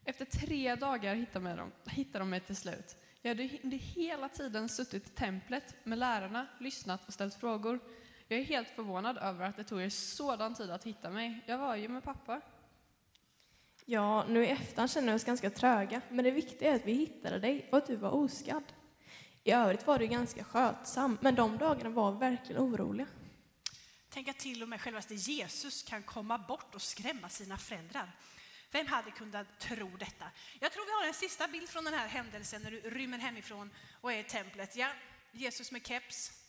Efter 0.05 0.25
tre 0.25 0.75
dagar 0.75 1.15
hittade, 1.15 1.45
mig 1.45 1.57
dem, 1.57 1.73
hittade 1.87 2.19
de 2.19 2.31
mig 2.31 2.41
till 2.41 2.57
slut. 2.57 2.97
Jag 3.23 3.29
hade 3.29 3.77
hela 3.77 4.29
tiden 4.29 4.69
suttit 4.69 5.07
i 5.07 5.11
templet 5.11 5.75
med 5.85 5.99
lärarna, 5.99 6.47
lyssnat 6.61 7.07
och 7.07 7.15
ställt 7.15 7.35
frågor. 7.35 7.81
Jag 8.35 8.41
är 8.41 8.47
helt 8.47 8.71
förvånad 8.71 9.19
över 9.19 9.47
att 9.47 9.57
det 9.57 9.65
tog 9.65 9.83
er 9.83 9.89
sådan 9.89 10.55
tid 10.55 10.71
att 10.71 10.85
hitta 10.85 11.11
mig. 11.11 11.45
Jag 11.47 11.59
var 11.59 11.77
ju 11.77 11.89
med 11.89 12.05
pappa. 12.05 12.41
Ja, 13.85 14.25
nu 14.29 14.45
i 14.45 14.49
efterhand 14.49 14.91
känner 14.91 15.13
vi 15.13 15.19
oss 15.19 15.25
ganska 15.25 15.51
tröga, 15.51 16.01
men 16.09 16.25
det 16.25 16.31
viktiga 16.31 16.71
är 16.71 16.75
att 16.75 16.85
vi 16.85 16.93
hittade 16.93 17.39
dig 17.39 17.69
och 17.73 17.79
att 17.79 17.87
du 17.87 17.97
var 17.97 18.11
oskadd. 18.11 18.65
I 19.45 19.51
övrigt 19.51 19.87
var 19.87 19.99
du 19.99 20.07
ganska 20.07 20.45
skötsam, 20.45 21.19
men 21.21 21.35
de 21.35 21.59
dagarna 21.59 21.91
var 21.91 22.13
verkligen 22.13 22.63
oroliga. 22.63 23.07
Tänk 24.09 24.29
att 24.29 24.39
till 24.39 24.63
och 24.63 24.69
med 24.69 24.81
självaste 24.81 25.15
Jesus 25.15 25.83
kan 25.83 26.03
komma 26.03 26.39
bort 26.39 26.75
och 26.75 26.83
skrämma 26.83 27.29
sina 27.29 27.59
föräldrar. 27.59 28.11
Vem 28.71 28.87
hade 28.87 29.11
kunnat 29.11 29.59
tro 29.61 29.97
detta? 29.97 30.25
Jag 30.61 30.73
tror 30.73 30.87
vi 30.87 31.03
har 31.03 31.09
en 31.09 31.15
sista 31.15 31.49
bild 31.49 31.69
från 31.69 31.85
den 31.85 31.95
här 31.95 32.09
händelsen 32.09 32.63
när 32.63 32.71
du 32.71 32.81
rymmer 32.81 33.19
hemifrån 33.19 33.71
och 34.01 34.13
är 34.13 34.19
i 34.19 34.25
templet. 34.25 34.77
Ja, 34.77 34.89
Jesus 35.33 35.73
med 35.73 35.87
keps 35.87 36.44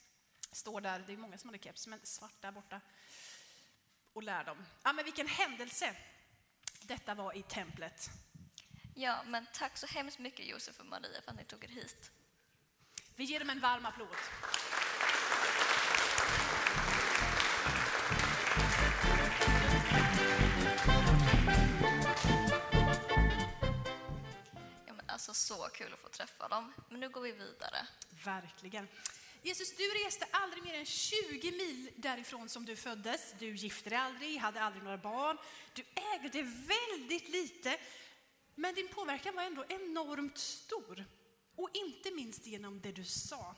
står 0.56 0.82
där, 0.82 1.04
det 1.08 1.14
är 1.14 1.18
många 1.18 1.38
som 1.38 1.50
hade 1.50 1.64
keps, 1.64 1.88
men 1.88 2.00
svart 2.04 2.42
där 2.42 2.52
borta, 2.52 2.82
och 4.14 4.24
lär 4.24 4.44
dem. 4.44 4.66
Ja, 4.84 4.94
men 4.94 5.06
vilken 5.06 5.28
händelse 5.28 5.96
detta 6.82 7.16
var 7.16 7.38
i 7.38 7.44
templet. 7.44 8.10
Ja, 8.96 9.24
men 9.26 9.46
tack 9.54 9.78
så 9.78 9.88
hemskt 9.88 10.20
mycket 10.20 10.46
Josef 10.48 10.80
och 10.80 10.86
Maria 10.86 11.22
för 11.22 11.32
att 11.32 11.38
ni 11.38 11.44
tog 11.44 11.64
er 11.64 11.68
hit. 11.68 12.12
Vi 13.16 13.24
ger 13.24 13.40
dem 13.40 13.50
en 13.50 13.60
varm 13.60 13.86
applåd. 13.86 14.18
Alltså 25.08 25.34
så 25.34 25.70
kul 25.74 25.94
att 25.94 26.00
få 26.00 26.10
träffa 26.10 26.48
dem. 26.48 26.74
Men 26.90 27.00
nu 27.00 27.10
går 27.10 27.22
vi 27.22 27.32
vidare. 27.32 27.88
Verkligen. 28.26 28.88
Jesus, 29.46 29.76
du 29.78 29.84
reste 30.06 30.26
aldrig 30.32 30.64
mer 30.64 30.74
än 30.74 30.86
20 30.86 31.52
mil 31.52 31.90
därifrån 31.96 32.50
som 32.50 32.66
du 32.66 32.76
föddes. 32.76 33.36
Du 33.40 33.56
gifte 33.56 33.90
dig 33.90 34.00
aldrig, 34.00 34.38
hade 34.38 34.62
aldrig 34.62 34.84
några 34.84 34.98
barn. 34.98 35.38
Du 35.74 35.84
ägde 36.16 36.42
väldigt 36.42 37.30
lite. 37.30 37.78
Men 38.56 38.76
din 38.76 38.88
påverkan 38.88 39.36
var 39.36 39.44
ändå 39.44 39.66
enormt 39.70 40.38
stor. 40.38 41.06
Och 41.56 41.70
inte 41.74 42.12
minst 42.12 42.46
genom 42.46 42.82
det 42.82 42.92
du 42.92 43.04
sa. 43.04 43.56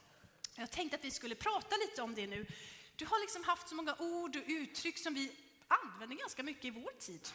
Jag 0.55 0.71
tänkte 0.71 0.97
att 0.97 1.05
vi 1.05 1.11
skulle 1.11 1.35
prata 1.35 1.75
lite 1.75 2.01
om 2.01 2.15
det 2.15 2.27
nu. 2.27 2.45
Du 2.95 3.05
har 3.05 3.19
liksom 3.19 3.43
haft 3.43 3.69
så 3.69 3.75
många 3.75 3.95
ord 3.99 4.35
och 4.35 4.43
uttryck 4.47 4.97
som 4.97 5.13
vi 5.13 5.31
använder 5.67 6.15
ganska 6.15 6.43
mycket 6.43 6.65
i 6.65 6.69
vår 6.69 6.91
tid. 6.99 7.27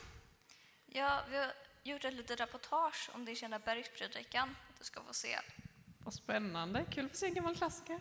Ja, 0.86 1.24
vi 1.30 1.36
har 1.36 1.52
gjort 1.82 2.04
ett 2.04 2.14
litet 2.14 2.40
reportage 2.40 3.10
om 3.12 3.24
din 3.24 3.36
kända 3.36 3.58
bergspredikan. 3.58 4.56
Du 4.78 4.84
ska 4.84 5.02
få 5.02 5.14
se. 5.14 5.38
Vad 6.04 6.14
spännande. 6.14 6.86
Kul 6.90 7.04
att 7.04 7.10
få 7.10 7.16
se 7.16 7.26
en 7.26 7.34
gammal 7.34 7.56
klassiker. 7.56 8.00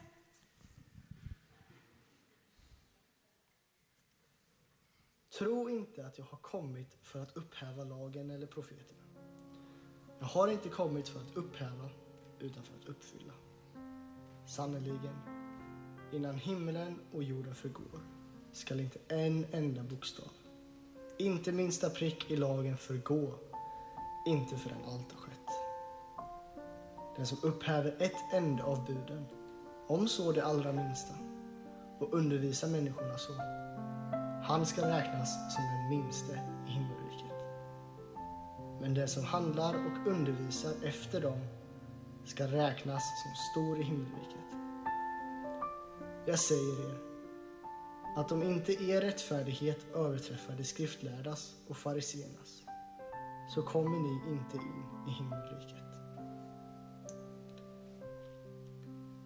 Tro 5.38 5.70
inte 5.70 6.06
att 6.06 6.18
jag 6.18 6.26
har 6.26 6.38
kommit 6.38 6.98
för 7.02 7.20
att 7.22 7.38
upphäva 7.38 7.84
lagen 7.84 8.32
eller 8.32 8.48
profeterna. 8.48 9.02
Jag 10.20 10.26
har 10.26 10.48
inte 10.48 10.70
kommit 10.70 11.10
för 11.10 11.20
att 11.20 11.38
upphäva, 11.38 11.90
utan 12.40 12.64
för 12.64 12.76
att 12.76 12.86
uppfylla. 12.86 13.34
Sannerligen, 14.46 15.16
innan 16.12 16.36
himlen 16.36 17.00
och 17.12 17.24
jorden 17.24 17.56
förgår 17.56 18.02
skall 18.52 18.80
inte 18.80 19.00
en 19.08 19.46
enda 19.52 19.84
bokstav, 19.84 20.32
inte 21.18 21.52
minsta 21.52 21.90
prick 21.90 22.32
i 22.32 22.36
lagen 22.36 22.78
förgå, 22.78 23.34
inte 24.26 24.58
förrän 24.58 24.84
allt 24.86 25.12
har 25.12 25.20
skett. 25.20 25.38
Den 27.16 27.28
som 27.28 27.38
upphäver 27.44 27.96
ett 28.00 28.34
enda 28.34 28.64
av 28.64 28.86
buden, 28.86 29.26
om 29.88 30.08
så 30.08 30.32
det 30.32 30.46
allra 30.46 30.72
minsta, 30.72 31.14
och 32.00 32.14
undervisar 32.14 32.68
människorna 32.68 33.18
så, 33.18 33.61
han 34.44 34.66
ska 34.66 34.82
räknas 34.82 35.56
som 35.56 35.64
den 35.64 35.90
minste 35.90 36.32
i 36.68 36.72
himmelriket. 36.72 37.46
Men 38.82 38.94
den 38.94 39.08
som 39.08 39.24
handlar 39.24 39.74
och 39.74 40.08
undervisar 40.08 40.72
efter 40.84 41.22
dem 41.22 41.40
ska 42.26 42.44
räknas 42.44 43.04
som 43.24 43.32
stor 43.52 43.80
i 43.80 43.84
himmelriket. 43.84 44.38
Jag 46.26 46.40
säger 46.40 46.90
er 46.90 46.98
att 48.16 48.32
om 48.32 48.44
inte 48.44 48.72
er 48.84 49.02
rättfärdighet 49.02 49.86
överträffar 49.96 50.54
de 50.58 50.64
skriftlärdas 50.64 51.56
och 51.68 51.78
fariséernas 51.78 52.64
så 53.56 53.62
kommer 53.62 54.00
ni 54.00 54.32
inte 54.32 54.58
in 54.58 54.84
i 55.08 55.12
himmelriket. 55.12 55.84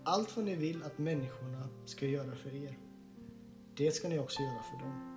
Allt 0.03 0.35
vad 0.35 0.45
ni 0.45 0.55
vill 0.55 0.83
att 0.83 0.97
människorna 0.97 1.69
ska 1.85 2.05
göra 2.05 2.35
för 2.35 2.55
er, 2.55 2.77
det 3.77 3.91
ska 3.91 4.07
ni 4.07 4.19
också 4.19 4.41
göra 4.41 4.63
för 4.63 4.77
dem. 4.77 5.11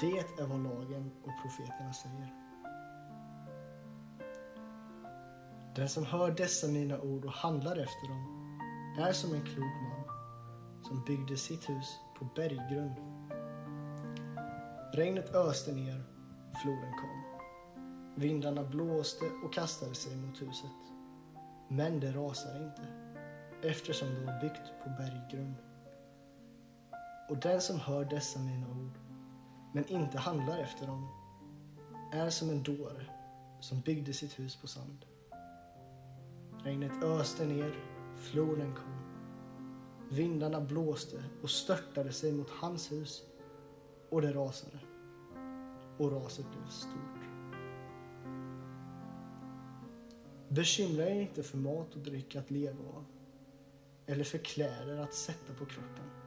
Det 0.00 0.42
är 0.42 0.46
vad 0.46 0.62
lagen 0.62 1.12
och 1.22 1.32
profeterna 1.42 1.92
säger. 1.92 2.34
Den 5.76 5.88
som 5.88 6.04
hör 6.04 6.30
dessa 6.30 6.66
mina 6.66 7.00
ord 7.00 7.24
och 7.24 7.32
handlar 7.32 7.76
efter 7.76 8.08
dem 8.08 8.58
är 8.98 9.12
som 9.12 9.34
en 9.34 9.42
klok 9.42 9.74
man 9.82 10.04
som 10.82 11.04
byggde 11.04 11.36
sitt 11.36 11.68
hus 11.68 12.00
på 12.18 12.24
berggrund. 12.36 12.96
Regnet 14.92 15.34
öste 15.34 15.72
ner, 15.72 16.04
floden 16.62 16.92
kom. 16.92 17.24
Vindarna 18.16 18.64
blåste 18.64 19.24
och 19.44 19.54
kastade 19.54 19.94
sig 19.94 20.16
mot 20.16 20.42
huset. 20.42 20.70
Men 21.68 22.00
det 22.00 22.12
rasade 22.12 22.64
inte, 22.64 22.82
eftersom 23.62 24.08
det 24.14 24.26
var 24.26 24.40
byggt 24.40 24.72
på 24.84 24.90
berggrund. 24.90 25.73
Och 27.28 27.36
den 27.36 27.60
som 27.60 27.80
hör 27.80 28.04
dessa 28.04 28.38
mina 28.38 28.68
ord, 28.68 28.98
men 29.72 29.88
inte 29.88 30.18
handlar 30.18 30.58
efter 30.58 30.86
dem, 30.86 31.08
är 32.12 32.30
som 32.30 32.50
en 32.50 32.62
dåre 32.62 33.06
som 33.60 33.80
byggde 33.80 34.12
sitt 34.12 34.38
hus 34.38 34.56
på 34.56 34.66
sand. 34.66 35.04
Regnet 36.64 37.02
öste 37.02 37.46
ner, 37.46 37.74
floden 38.16 38.74
kom. 38.74 38.94
Vindarna 40.10 40.60
blåste 40.60 41.24
och 41.42 41.50
störtade 41.50 42.12
sig 42.12 42.32
mot 42.32 42.50
hans 42.50 42.92
hus 42.92 43.22
och 44.10 44.22
det 44.22 44.32
rasade. 44.32 44.78
Och 45.98 46.12
raset 46.12 46.46
blev 46.50 46.68
stort. 46.68 47.24
Bekymra 50.48 51.08
er 51.08 51.20
inte 51.20 51.42
för 51.42 51.58
mat 51.58 51.94
och 51.94 52.00
dryck 52.00 52.36
att 52.36 52.50
leva 52.50 52.84
av 52.96 53.04
eller 54.06 54.24
för 54.24 54.38
kläder 54.38 54.98
att 54.98 55.14
sätta 55.14 55.54
på 55.54 55.66
kroppen. 55.66 56.23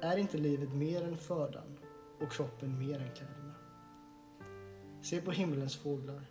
Är 0.00 0.16
inte 0.16 0.38
livet 0.38 0.72
mer 0.72 1.04
än 1.04 1.16
födan 1.16 1.78
och 2.20 2.32
kroppen 2.32 2.78
mer 2.78 3.00
än 3.00 3.14
kläderna? 3.14 3.54
Se 5.02 5.20
på 5.20 5.30
himlens 5.30 5.76
fåglar. 5.76 6.26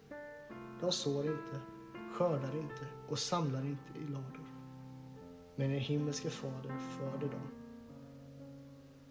De 0.82 0.92
sår 0.92 1.26
inte, 1.26 1.62
skördar 2.14 2.58
inte 2.58 2.88
och 3.10 3.20
samlar 3.20 3.66
inte 3.66 4.00
i 4.00 4.08
lador. 4.08 4.48
Men 5.56 5.72
er 5.72 5.80
himmelske 5.80 6.30
fader 6.30 6.80
föder 7.00 7.28
dem. 7.28 7.48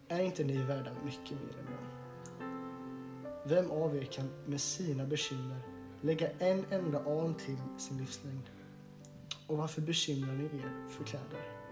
Är 0.07 0.19
inte 0.23 0.43
ni 0.43 0.57
värda 0.57 0.91
mycket 1.05 1.31
mer 1.31 1.59
än 1.59 1.65
dem? 1.65 1.93
Vem 3.45 3.71
av 3.71 3.97
er 3.97 4.03
kan 4.03 4.29
med 4.45 4.61
sina 4.61 5.05
bekymmer 5.05 5.59
lägga 6.01 6.31
en 6.31 6.65
enda 6.69 6.99
aln 6.99 7.35
till 7.35 7.57
sin 7.77 7.97
livslängd? 7.97 8.49
Och 9.47 9.57
varför 9.57 9.81
bekymrar 9.81 10.33
ni 10.33 10.45
er 10.45 10.89
för 10.89 11.03
kläder? 11.03 11.62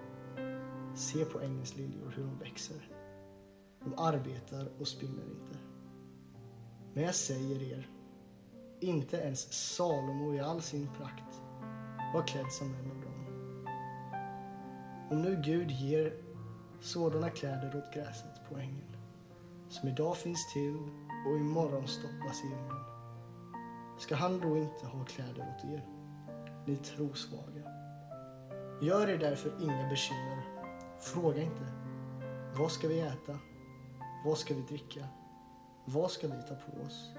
Se 0.95 1.25
på 1.25 1.41
ängens 1.41 1.75
liljor 1.75 2.13
hur 2.15 2.23
de 2.23 2.39
växer. 2.39 2.89
De 3.83 3.93
arbetar 3.97 4.71
och 4.79 4.87
spinner 4.87 5.23
inte. 5.23 5.57
Men 6.93 7.03
jag 7.03 7.15
säger 7.15 7.63
er, 7.63 7.89
inte 8.79 9.17
ens 9.17 9.53
Salomo 9.53 10.33
i 10.33 10.39
all 10.39 10.61
sin 10.61 10.87
prakt 10.97 11.41
var 12.13 12.27
klädd 12.27 12.51
som 12.51 12.67
en 12.67 12.91
av 12.91 13.01
dem. 13.01 13.11
Om 15.11 15.21
nu 15.21 15.41
Gud 15.45 15.71
ger 15.71 16.13
sådana 16.79 17.29
kläder 17.29 17.77
åt 17.77 17.93
gräset 17.93 18.49
på 18.49 18.57
ängen, 18.57 18.95
som 19.69 19.89
idag 19.89 20.17
finns 20.17 20.53
till 20.53 20.77
och 21.27 21.37
imorgon 21.37 21.87
stoppas 21.87 22.43
i 22.43 22.47
ugnen, 22.47 22.83
ska 23.99 24.15
han 24.15 24.39
då 24.39 24.57
inte 24.57 24.85
ha 24.85 25.05
kläder 25.05 25.55
åt 25.55 25.65
er, 25.65 25.85
ni 26.65 26.77
trosvaga? 26.77 27.71
Gör 28.81 29.07
er 29.07 29.17
därför 29.17 29.63
inga 29.63 29.89
bekymmer. 29.89 30.50
Fråga 31.01 31.41
inte, 31.41 31.65
vad 32.57 32.71
ska 32.71 32.87
vi 32.87 32.99
äta? 32.99 33.39
Vad 34.25 34.37
ska 34.37 34.55
vi 34.55 34.61
dricka? 34.61 35.07
Vad 35.85 36.11
ska 36.11 36.27
vi 36.27 36.41
ta 36.41 36.55
på 36.55 36.81
oss? 36.81 37.09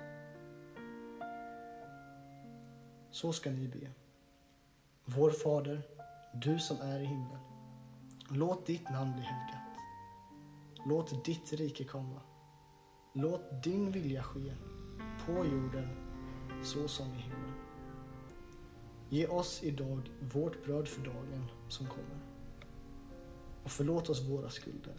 Så 3.10 3.32
ska 3.32 3.50
ni 3.50 3.68
be. 3.68 3.90
Vår 5.04 5.30
Fader, 5.30 5.82
du 6.34 6.58
som 6.58 6.76
är 6.80 7.00
i 7.00 7.04
himlen. 7.04 7.40
Låt 8.28 8.66
ditt 8.66 8.90
namn 8.90 9.12
bli 9.12 9.22
helgat. 9.22 9.78
Låt 10.86 11.24
ditt 11.24 11.52
rike 11.52 11.84
komma. 11.84 12.20
Låt 13.12 13.62
din 13.62 13.90
vilja 13.90 14.22
ske 14.22 14.54
på 15.26 15.32
jorden 15.32 15.88
så 16.62 16.88
som 16.88 17.06
i 17.06 17.18
himlen. 17.18 17.54
Ge 19.08 19.26
oss 19.26 19.62
idag 19.62 20.10
vårt 20.20 20.64
bröd 20.64 20.88
för 20.88 21.04
dagen 21.04 21.50
som 21.68 21.86
kommer. 21.86 22.31
Och 23.64 23.70
förlåt 23.70 24.08
oss 24.08 24.20
våra 24.20 24.50
skulder, 24.50 24.96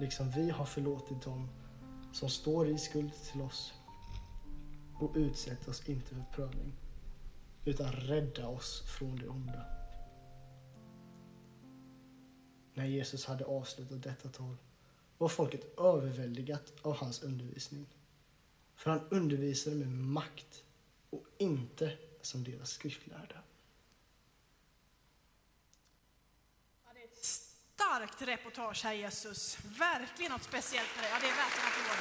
liksom 0.00 0.30
vi 0.30 0.50
har 0.50 0.64
förlåtit 0.64 1.22
dem 1.22 1.48
som 2.12 2.28
står 2.28 2.68
i 2.68 2.78
skuld 2.78 3.12
till 3.32 3.40
oss. 3.40 3.72
Och 5.00 5.12
utsätt 5.16 5.68
oss 5.68 5.88
inte 5.88 6.14
för 6.14 6.24
prövning, 6.32 6.72
utan 7.64 7.92
rädda 7.92 8.48
oss 8.48 8.82
från 8.98 9.16
det 9.16 9.28
onda. 9.28 9.64
När 12.74 12.86
Jesus 12.86 13.24
hade 13.24 13.44
avslutat 13.44 14.02
detta 14.02 14.28
tal 14.28 14.56
var 15.18 15.28
folket 15.28 15.78
överväldigat 15.78 16.72
av 16.82 16.96
hans 16.96 17.22
undervisning. 17.22 17.86
För 18.74 18.90
han 18.90 19.08
undervisade 19.10 19.76
med 19.76 19.88
makt 19.88 20.64
och 21.10 21.24
inte 21.38 21.98
som 22.22 22.44
deras 22.44 22.70
skriftlärda. 22.70 23.42
Ja, 26.84 26.90
det 26.94 27.00
är 27.00 27.04
ett 27.04 27.24
starkt 27.76 28.22
reportage 28.22 28.84
här 28.84 28.92
Jesus. 28.92 29.58
Verkligen 29.64 30.32
något 30.32 30.42
speciellt 30.42 30.96
med 30.96 31.04
det. 31.04 31.08
Ja, 31.08 31.16
det 31.20 31.26
är 31.26 31.36
värt 31.42 31.58
en 31.60 31.66
applåd. 31.68 32.00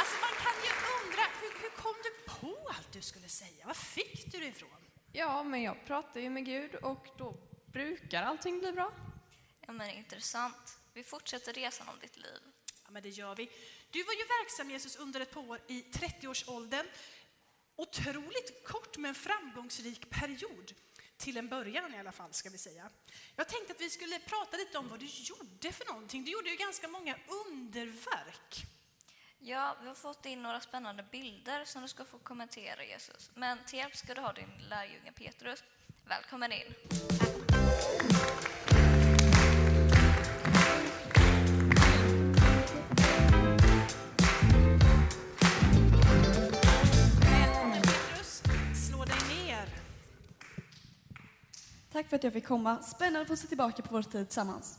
Alltså 0.00 0.16
man 0.26 0.34
kan 0.44 0.56
ju 0.66 0.72
undra, 0.96 1.24
hur, 1.40 1.62
hur 1.62 1.70
kom 1.82 1.94
du 2.06 2.32
på 2.32 2.68
allt 2.68 2.92
du 2.92 3.02
skulle 3.02 3.28
säga? 3.28 3.66
Var 3.66 3.74
fick 3.74 4.32
du 4.32 4.38
det 4.38 4.46
ifrån? 4.46 4.80
Ja, 5.12 5.42
men 5.42 5.62
jag 5.62 5.86
pratar 5.86 6.20
ju 6.20 6.30
med 6.30 6.44
Gud 6.44 6.74
och 6.74 7.06
då 7.18 7.36
brukar 7.72 8.22
allting 8.22 8.58
bli 8.58 8.72
bra. 8.72 8.92
Ja, 9.66 9.72
men 9.72 9.90
intressant. 9.90 10.78
Vi 10.94 11.02
fortsätter 11.04 11.52
resan 11.52 11.88
om 11.88 11.98
ditt 12.00 12.16
liv. 12.16 12.40
Ja, 12.84 12.90
men 12.90 13.02
det 13.02 13.08
gör 13.08 13.34
vi. 13.34 13.50
Du 13.90 14.02
var 14.02 14.12
ju 14.12 14.24
verksam 14.38 14.70
Jesus 14.70 14.96
under 14.96 15.20
ett 15.20 15.32
par 15.32 15.50
år 15.50 15.60
i 15.66 15.82
30-årsåldern. 15.82 16.86
otroligt 17.76 18.64
kort 18.64 18.96
men 18.98 19.14
framgångsrik 19.14 20.10
period. 20.10 20.74
Till 21.20 21.36
en 21.36 21.48
början 21.48 21.94
i 21.94 21.98
alla 21.98 22.12
fall, 22.12 22.32
ska 22.32 22.50
vi 22.50 22.58
säga. 22.58 22.90
Jag 23.36 23.48
tänkte 23.48 23.72
att 23.72 23.80
vi 23.80 23.90
skulle 23.90 24.18
prata 24.18 24.56
lite 24.56 24.78
om 24.78 24.88
vad 24.88 25.00
du 25.00 25.06
gjorde 25.06 25.72
för 25.72 25.86
någonting. 25.86 26.24
Du 26.24 26.30
gjorde 26.30 26.50
ju 26.50 26.56
ganska 26.56 26.88
många 26.88 27.16
underverk. 27.46 28.66
Ja, 29.38 29.76
vi 29.80 29.88
har 29.88 29.94
fått 29.94 30.26
in 30.26 30.42
några 30.42 30.60
spännande 30.60 31.02
bilder 31.12 31.64
som 31.64 31.82
du 31.82 31.88
ska 31.88 32.04
få 32.04 32.18
kommentera, 32.18 32.84
Jesus. 32.84 33.30
Men 33.34 33.58
till 33.66 33.78
hjälp 33.78 33.96
ska 33.96 34.14
du 34.14 34.20
ha 34.20 34.32
din 34.32 34.50
lärjunge 34.68 35.12
Petrus. 35.12 35.64
Välkommen 36.04 36.52
in. 36.52 36.74
Tack. 37.18 38.59
Tack 51.92 52.08
för 52.08 52.16
att 52.16 52.24
jag 52.24 52.32
fick 52.32 52.46
komma. 52.46 52.82
Spännande 52.82 53.20
att 53.20 53.28
få 53.28 53.36
se 53.36 53.46
tillbaka 53.46 53.82
på 53.82 53.94
vår 53.94 54.02
tid 54.02 54.28
tillsammans. 54.28 54.78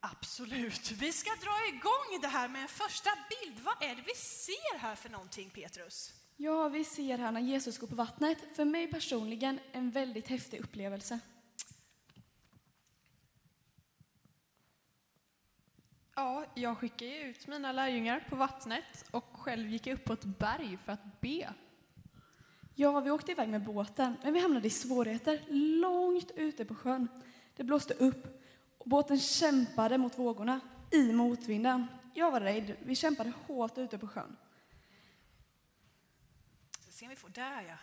Absolut. 0.00 0.90
Vi 0.90 1.12
ska 1.12 1.30
dra 1.30 1.76
igång 1.76 2.20
det 2.22 2.28
här 2.28 2.48
med 2.48 2.62
en 2.62 2.68
första 2.68 3.10
bild. 3.10 3.60
Vad 3.60 3.90
är 3.90 3.94
det 3.94 4.02
vi 4.06 4.14
ser 4.14 4.78
här 4.78 4.94
för 4.94 5.08
någonting, 5.08 5.50
Petrus? 5.50 6.12
Ja, 6.36 6.68
vi 6.68 6.84
ser 6.84 7.18
här 7.18 7.32
när 7.32 7.40
Jesus 7.40 7.78
går 7.78 7.86
på 7.86 7.94
vattnet. 7.94 8.38
För 8.56 8.64
mig 8.64 8.90
personligen 8.90 9.60
en 9.72 9.90
väldigt 9.90 10.28
häftig 10.28 10.60
upplevelse. 10.60 11.18
Ja, 16.14 16.46
jag 16.54 16.78
skickade 16.78 17.18
ut 17.18 17.46
mina 17.46 17.72
lärjungar 17.72 18.26
på 18.28 18.36
vattnet 18.36 19.04
och 19.10 19.24
själv 19.32 19.70
gick 19.70 19.86
jag 19.86 19.94
upp 19.94 20.04
på 20.04 20.12
ett 20.12 20.24
berg 20.24 20.78
för 20.84 20.92
att 20.92 21.20
be. 21.20 21.54
Ja, 22.76 23.00
vi 23.00 23.10
åkte 23.10 23.32
iväg 23.32 23.48
med 23.48 23.64
båten, 23.64 24.16
men 24.22 24.32
vi 24.32 24.40
hamnade 24.40 24.66
i 24.66 24.70
svårigheter 24.70 25.44
långt 25.48 26.30
ute 26.36 26.64
på 26.64 26.74
sjön. 26.74 27.08
Det 27.56 27.64
blåste 27.64 27.94
upp 27.94 28.44
och 28.78 28.88
båten 28.88 29.18
kämpade 29.18 29.98
mot 29.98 30.18
vågorna 30.18 30.60
i 30.90 31.12
motvinden. 31.12 31.86
Jag 32.14 32.30
var 32.30 32.40
rädd. 32.40 32.76
Vi 32.82 32.94
kämpade 32.94 33.32
hårt 33.46 33.78
ute 33.78 33.98
på 33.98 34.08
sjön. 34.08 34.36
Ska 36.80 36.92
se 36.92 37.04
om 37.04 37.10
vi 37.10 37.16
får 37.16 37.28
där 37.28 37.62
ja. 37.68 37.76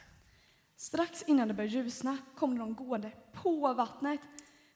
Strax 0.75 1.23
innan 1.23 1.47
det 1.47 1.53
började 1.53 1.75
ljusna 1.75 2.17
kom 2.35 2.55
någon 2.55 2.75
gående 2.75 3.11
på 3.33 3.73
vattnet. 3.73 4.21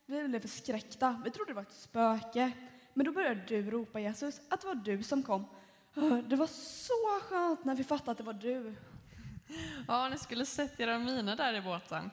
Vi 0.05 0.27
blev 0.27 0.39
förskräckta. 0.39 1.21
Vi 1.25 1.31
trodde 1.31 1.51
det 1.51 1.55
var 1.55 1.61
ett 1.61 1.73
spöke. 1.73 2.51
Men 2.93 3.05
då 3.05 3.11
började 3.11 3.41
du 3.47 3.71
ropa 3.71 3.99
Jesus 3.99 4.41
att 4.49 4.61
det 4.61 4.67
var 4.67 4.75
du 4.75 5.03
som 5.03 5.23
kom. 5.23 5.45
Det 6.27 6.35
var 6.35 6.47
så 6.47 7.19
skönt 7.21 7.65
när 7.65 7.75
vi 7.75 7.83
fattade 7.83 8.11
att 8.11 8.17
det 8.17 8.23
var 8.23 8.33
du. 8.33 8.75
Ja, 9.87 10.09
ni 10.09 10.17
skulle 10.17 10.45
sett 10.45 10.79
era 10.79 10.99
miner 10.99 11.35
där 11.35 11.53
i 11.53 11.61
båten. 11.61 12.11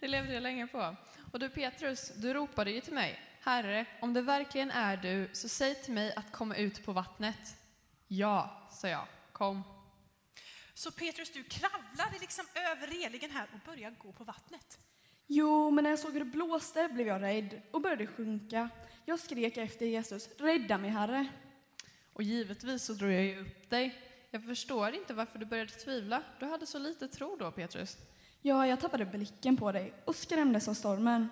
Det 0.00 0.08
levde 0.08 0.34
jag 0.34 0.42
länge 0.42 0.66
på. 0.66 0.96
Och 1.32 1.38
du 1.38 1.48
Petrus, 1.48 2.12
du 2.16 2.34
ropade 2.34 2.70
ju 2.70 2.80
till 2.80 2.94
mig. 2.94 3.20
Herre, 3.40 3.86
om 4.00 4.14
det 4.14 4.22
verkligen 4.22 4.70
är 4.70 4.96
du, 4.96 5.30
så 5.32 5.48
säg 5.48 5.74
till 5.74 5.92
mig 5.92 6.14
att 6.16 6.32
komma 6.32 6.56
ut 6.56 6.84
på 6.84 6.92
vattnet. 6.92 7.56
Ja, 8.08 8.68
sa 8.70 8.88
jag. 8.88 9.06
Kom. 9.32 9.62
Så 10.74 10.90
Petrus, 10.90 11.32
du 11.32 11.44
kravlade 11.44 12.18
liksom 12.20 12.44
över 12.54 12.86
relingen 12.86 13.30
här 13.30 13.48
och 13.52 13.60
började 13.66 13.96
gå 13.96 14.12
på 14.12 14.24
vattnet. 14.24 14.78
Jo, 15.26 15.70
men 15.70 15.84
när 15.84 15.90
jag 15.90 15.98
såg 15.98 16.12
hur 16.12 16.20
det 16.20 16.24
blåste 16.24 16.88
blev 16.92 17.06
jag 17.06 17.22
rädd 17.22 17.62
och 17.70 17.80
började 17.80 18.06
sjunka. 18.06 18.68
Jag 19.04 19.18
skrek 19.18 19.56
efter 19.56 19.86
Jesus, 19.86 20.28
rädda 20.38 20.78
mig 20.78 20.90
Herre. 20.90 21.28
Och 22.12 22.22
givetvis 22.22 22.84
så 22.84 22.92
drog 22.92 23.12
jag 23.12 23.24
ju 23.24 23.40
upp 23.40 23.70
dig. 23.70 24.09
Jag 24.30 24.44
förstår 24.44 24.94
inte 24.94 25.14
varför 25.14 25.38
du 25.38 25.46
började 25.46 25.70
tvivla. 25.70 26.22
Du 26.38 26.46
hade 26.46 26.66
så 26.66 26.78
lite 26.78 27.08
tro 27.08 27.36
då, 27.36 27.50
Petrus. 27.50 27.96
Ja, 28.42 28.66
jag 28.66 28.80
tappade 28.80 29.04
blicken 29.04 29.56
på 29.56 29.72
dig 29.72 29.94
och 30.04 30.16
skrämdes 30.16 30.68
av 30.68 30.74
stormen. 30.74 31.28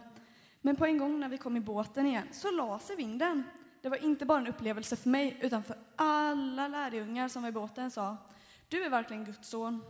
Men 0.61 0.77
på 0.77 0.87
en 0.87 0.99
gång 0.99 1.21
när 1.21 1.29
vi 1.29 1.39
kom 1.39 1.57
i 1.57 1.61
båten 1.61 2.07
igen 2.07 2.29
så 2.33 2.51
la 2.51 2.79
sig 2.79 2.97
vinden. 2.97 3.43
Det 3.83 3.89
var 3.89 4.05
inte 4.05 4.25
bara 4.25 4.39
en 4.39 4.47
upplevelse 4.47 4.97
för 4.97 5.09
mig 5.09 5.39
utan 5.41 5.65
för 5.65 5.79
alla 5.97 6.69
lärjungar 6.69 7.29
som 7.29 7.43
var 7.43 7.49
i 7.49 7.53
båten 7.53 7.91
sa 7.91 8.17
Du 8.69 8.85
är 8.85 8.91
verkligen 8.91 9.25
Guds 9.25 9.49
son. 9.49 9.85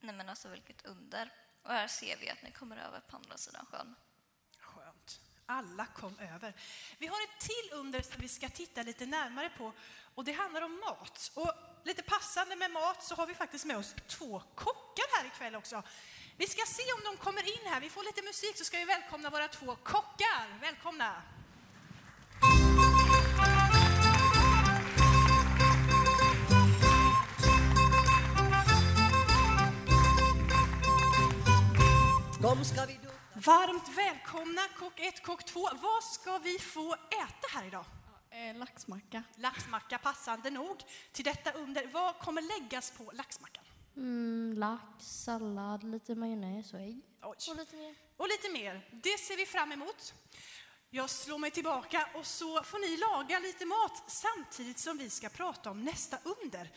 Nej 0.00 0.14
men 0.14 0.28
alltså 0.28 0.48
vilket 0.48 0.86
under. 0.86 1.32
Och 1.62 1.70
här 1.70 1.88
ser 1.88 2.16
vi 2.20 2.30
att 2.30 2.42
ni 2.42 2.50
kommer 2.50 2.76
över 2.76 3.00
på 3.00 3.16
andra 3.16 3.36
sidan 3.36 3.66
sjön. 3.66 3.94
Skönt. 4.58 5.20
Alla 5.46 5.86
kom 5.86 6.18
över. 6.18 6.54
Vi 6.98 7.06
har 7.06 7.16
ett 7.16 7.40
till 7.40 7.78
under 7.78 8.00
som 8.00 8.22
vi 8.22 8.28
ska 8.28 8.48
titta 8.48 8.82
lite 8.82 9.06
närmare 9.06 9.50
på 9.58 9.72
och 10.14 10.24
det 10.24 10.32
handlar 10.32 10.62
om 10.62 10.80
mat. 10.80 11.32
Och 11.34 11.52
lite 11.84 12.02
passande 12.02 12.56
med 12.56 12.70
mat 12.70 13.02
så 13.02 13.14
har 13.14 13.26
vi 13.26 13.34
faktiskt 13.34 13.64
med 13.64 13.76
oss 13.76 13.94
två 14.06 14.42
kockar 14.54 15.18
här 15.18 15.26
ikväll 15.26 15.54
också. 15.54 15.82
Vi 16.36 16.46
ska 16.46 16.62
se 16.66 16.92
om 16.92 17.00
de 17.04 17.16
kommer 17.16 17.42
in 17.42 17.72
här. 17.72 17.80
Vi 17.80 17.90
får 17.90 18.04
lite 18.04 18.22
musik 18.22 18.56
så 18.58 18.64
ska 18.64 18.78
vi 18.78 18.84
välkomna 18.84 19.30
våra 19.30 19.48
två 19.48 19.76
kockar. 19.82 20.58
Välkomna! 20.60 21.22
Varmt 33.34 33.88
välkomna 33.96 34.62
kock 34.78 35.00
1, 35.00 35.22
kock 35.22 35.44
2. 35.44 35.60
Vad 35.82 36.04
ska 36.04 36.38
vi 36.38 36.58
få 36.58 36.94
äta 36.94 37.48
här 37.50 37.66
idag? 37.66 37.84
Eh, 38.34 38.56
laxmacka. 38.56 39.22
Laxmacka 39.36 39.98
passande 39.98 40.50
nog 40.50 40.82
till 41.12 41.24
detta 41.24 41.52
under. 41.52 41.86
Vad 41.86 42.18
kommer 42.18 42.42
läggas 42.42 42.90
på 42.90 43.10
laxmackan? 43.14 43.64
Mm, 43.96 44.58
lax, 44.58 44.84
sallad, 44.98 45.84
lite 45.84 46.14
majonnäs 46.14 46.74
och 46.74 46.80
ägg. 46.80 47.00
Oj. 47.22 47.36
Och 47.50 47.56
lite 47.56 47.76
mer. 47.76 47.94
Och 48.16 48.28
lite 48.28 48.52
mer. 48.52 48.88
Det 48.90 49.18
ser 49.18 49.36
vi 49.36 49.46
fram 49.46 49.72
emot. 49.72 50.14
Jag 50.90 51.10
slår 51.10 51.38
mig 51.38 51.50
tillbaka 51.50 52.08
och 52.14 52.26
så 52.26 52.62
får 52.62 52.78
ni 52.78 52.96
laga 52.96 53.38
lite 53.38 53.66
mat 53.66 54.02
samtidigt 54.06 54.78
som 54.78 54.98
vi 54.98 55.10
ska 55.10 55.28
prata 55.28 55.70
om 55.70 55.84
nästa 55.84 56.18
under. 56.24 56.70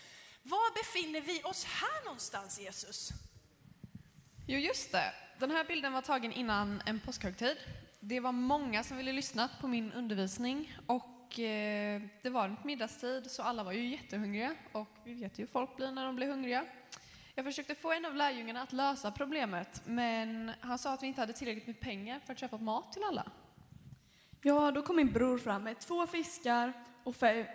Var 0.43 0.74
befinner 0.74 1.22
vi 1.22 1.43
oss 1.43 1.63
här 1.65 2.06
någonstans, 2.06 2.60
Jesus? 2.60 3.10
Jo, 4.48 4.60
just 4.60 4.91
det. 4.91 5.13
Den 5.39 5.52
här 5.52 5.63
bilden 5.63 5.93
var 5.93 6.02
tagen 6.02 6.32
innan 6.32 6.82
en 6.86 7.00
påskhögtid. 7.00 7.58
Det 8.00 8.20
var 8.20 8.32
många 8.32 8.84
som 8.84 8.98
ville 8.98 9.13
lyssna 9.13 9.50
på 9.62 9.67
min 9.67 9.93
undervisning 9.93 10.78
och 10.88 11.16
eh, 11.40 12.02
det 12.22 12.30
var 12.30 12.56
middagstid 12.63 13.32
så 13.32 13.44
alla 13.44 13.63
var 13.63 13.72
ju 13.72 13.88
jättehungriga 13.88 14.56
och 14.72 14.88
vi 15.04 15.13
vet 15.13 15.40
ju 15.40 15.44
hur 15.44 15.48
folk 15.48 15.76
blir 15.76 15.92
när 15.92 16.06
de 16.06 16.16
blir 16.16 16.28
hungriga. 16.28 16.66
Jag 17.36 17.46
försökte 17.46 17.76
få 17.76 17.92
en 17.92 18.06
av 18.06 18.16
lärjungarna 18.16 18.62
att 18.62 18.74
lösa 18.74 19.12
problemet 19.12 19.82
men 19.86 20.52
han 20.62 20.78
sa 20.78 20.94
att 20.94 21.04
vi 21.04 21.08
inte 21.08 21.22
hade 21.22 21.34
tillräckligt 21.34 21.68
med 21.68 21.80
pengar 21.80 22.20
för 22.26 22.34
att 22.34 22.40
köpa 22.40 22.58
mat 22.58 22.94
till 22.94 23.04
alla. 23.04 23.32
Ja, 24.42 24.72
då 24.72 24.82
kom 24.82 24.96
min 24.96 25.13
bror 25.13 25.38
fram 25.38 25.63
med 25.63 25.80
två 25.80 26.08
fiskar 26.08 26.74
och 27.04 27.16
fem, 27.16 27.46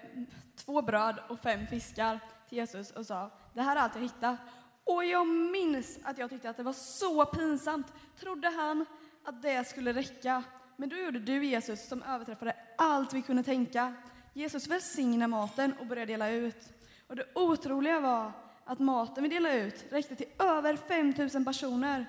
två 0.57 0.83
bröd 0.83 1.19
och 1.29 1.41
fem 1.41 1.67
fiskar 1.67 2.21
till 2.49 2.59
Jesus 2.59 2.91
och 2.91 3.07
sa 3.07 3.31
det 3.55 3.63
här 3.63 3.77
är 3.77 3.81
allt 3.81 3.95
jag 3.95 4.03
hittat. 4.03 4.39
Och 4.85 5.05
jag 5.05 5.27
minns 5.27 5.99
att 6.03 6.19
jag 6.19 6.31
tyckte 6.31 6.51
att 6.51 6.57
det 6.57 6.63
var 6.63 6.73
så 6.73 7.27
pinsamt. 7.27 7.87
Trodde 8.17 8.49
han 8.49 8.87
att 9.25 9.43
det 9.43 9.69
skulle 9.69 9.93
räcka? 9.93 10.43
Men 10.77 10.89
då 10.89 10.97
gjorde 10.97 11.19
du 11.19 11.47
Jesus 11.47 11.89
som 11.89 12.03
överträffade 12.03 12.57
allt 12.79 13.13
vi 13.13 13.23
kunde 13.23 13.43
tänka. 13.43 13.95
Jesus 14.33 14.67
välsignade 14.67 15.29
maten 15.29 15.73
och 15.81 15.87
började 15.87 16.13
dela 16.13 16.31
ut. 16.31 16.73
Och 17.07 17.17
det 17.17 17.27
otroliga 17.35 18.01
var 18.01 18.33
att 18.65 18.79
maten 18.79 19.23
vi 19.23 19.29
delade 19.29 19.61
ut 19.61 19.85
räckte 19.91 20.17
till 20.17 20.29
över 20.39 20.77
5000 20.77 21.45
personer. 21.45 22.07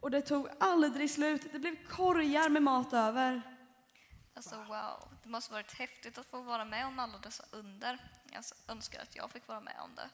Och 0.00 0.10
det 0.10 0.20
tog 0.20 0.48
aldrig 0.60 1.10
slut. 1.10 1.52
Det 1.52 1.58
blev 1.58 1.88
korgar 1.88 2.48
med 2.48 2.62
mat 2.62 2.92
över. 2.92 3.42
Alltså 4.34 4.56
wow, 4.56 5.08
det 5.22 5.28
måste 5.28 5.52
varit 5.52 5.72
häftigt 5.72 6.18
att 6.18 6.26
få 6.26 6.40
vara 6.40 6.64
med 6.64 6.86
om 6.86 6.98
alla 6.98 7.18
dessa 7.18 7.44
under. 7.50 7.98
Jag 8.32 8.44
önskar 8.68 9.02
att 9.02 9.16
jag 9.16 9.30
fick 9.30 9.48
vara 9.48 9.60
med 9.60 9.76
om 9.84 9.94
det. 9.94 10.08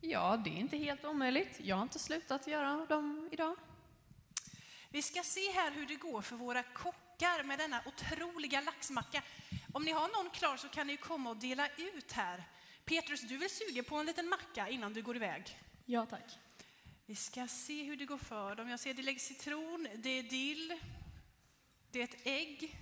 Ja, 0.00 0.36
det 0.44 0.50
är 0.50 0.56
inte 0.56 0.76
helt 0.76 1.04
omöjligt. 1.04 1.60
Jag 1.60 1.76
har 1.76 1.82
inte 1.82 1.98
slutat 1.98 2.46
göra 2.46 2.86
dem 2.86 3.28
idag. 3.32 3.56
Vi 4.90 5.02
ska 5.02 5.22
se 5.22 5.52
här 5.54 5.70
hur 5.70 5.86
det 5.86 5.96
går 5.96 6.22
för 6.22 6.36
våra 6.36 6.62
kockar 6.62 7.07
med 7.44 7.58
denna 7.58 7.82
otroliga 7.86 8.60
laxmacka. 8.60 9.22
Om 9.72 9.84
ni 9.84 9.92
har 9.92 10.08
någon 10.08 10.30
klar 10.30 10.56
så 10.56 10.68
kan 10.68 10.86
ni 10.86 10.96
komma 10.96 11.30
och 11.30 11.36
dela 11.36 11.68
ut 11.76 12.12
här. 12.12 12.44
Petrus, 12.84 13.20
du 13.20 13.36
vill 13.36 13.50
suga 13.50 13.82
på 13.82 13.96
en 13.96 14.06
liten 14.06 14.28
macka 14.28 14.68
innan 14.68 14.92
du 14.92 15.02
går 15.02 15.16
iväg. 15.16 15.58
Ja, 15.84 16.06
tack. 16.06 16.38
Vi 17.06 17.14
ska 17.14 17.48
se 17.48 17.82
hur 17.82 17.96
det 17.96 18.04
går 18.04 18.18
för 18.18 18.54
dem. 18.54 18.68
Jag 18.68 18.80
ser 18.80 18.94
det 18.94 19.02
läggs 19.02 19.24
citron, 19.24 19.88
det 19.94 20.08
är 20.18 20.22
dill, 20.22 20.80
det 21.90 22.00
är 22.00 22.04
ett 22.04 22.26
ägg. 22.26 22.78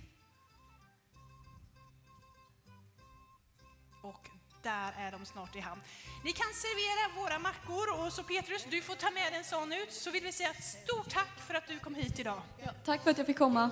Och 4.03 4.27
där 4.63 4.93
är 4.97 5.11
de 5.11 5.25
snart 5.25 5.55
i 5.55 5.59
hamn. 5.59 5.81
Ni 6.23 6.31
kan 6.31 6.53
servera 6.53 7.21
våra 7.21 7.39
mackor 7.39 7.99
och 7.99 8.13
så 8.13 8.23
Petrus, 8.23 8.65
du 8.69 8.81
får 8.81 8.95
ta 8.95 9.11
med 9.11 9.33
en 9.33 9.43
sån 9.43 9.73
ut. 9.73 9.93
Så 9.93 10.11
vill 10.11 10.23
vi 10.23 10.31
säga 10.31 10.49
ett 10.49 10.63
stort 10.63 11.09
tack 11.09 11.39
för 11.47 11.53
att 11.53 11.67
du 11.67 11.79
kom 11.79 11.95
hit 11.95 12.19
idag. 12.19 12.41
Ja, 12.63 12.71
tack 12.85 13.03
för 13.03 13.11
att 13.11 13.17
jag 13.17 13.27
fick 13.27 13.37
komma. 13.37 13.71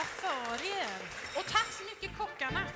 För 0.00 0.66
er. 0.66 1.02
Och 1.36 1.44
tack 1.46 1.72
så 1.72 1.84
mycket 1.84 2.18
kockarna. 2.18 2.68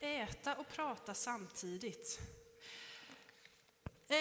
Äta 0.00 0.54
och 0.56 0.68
prata 0.68 1.14
samtidigt. 1.14 2.20
Eh, 4.08 4.16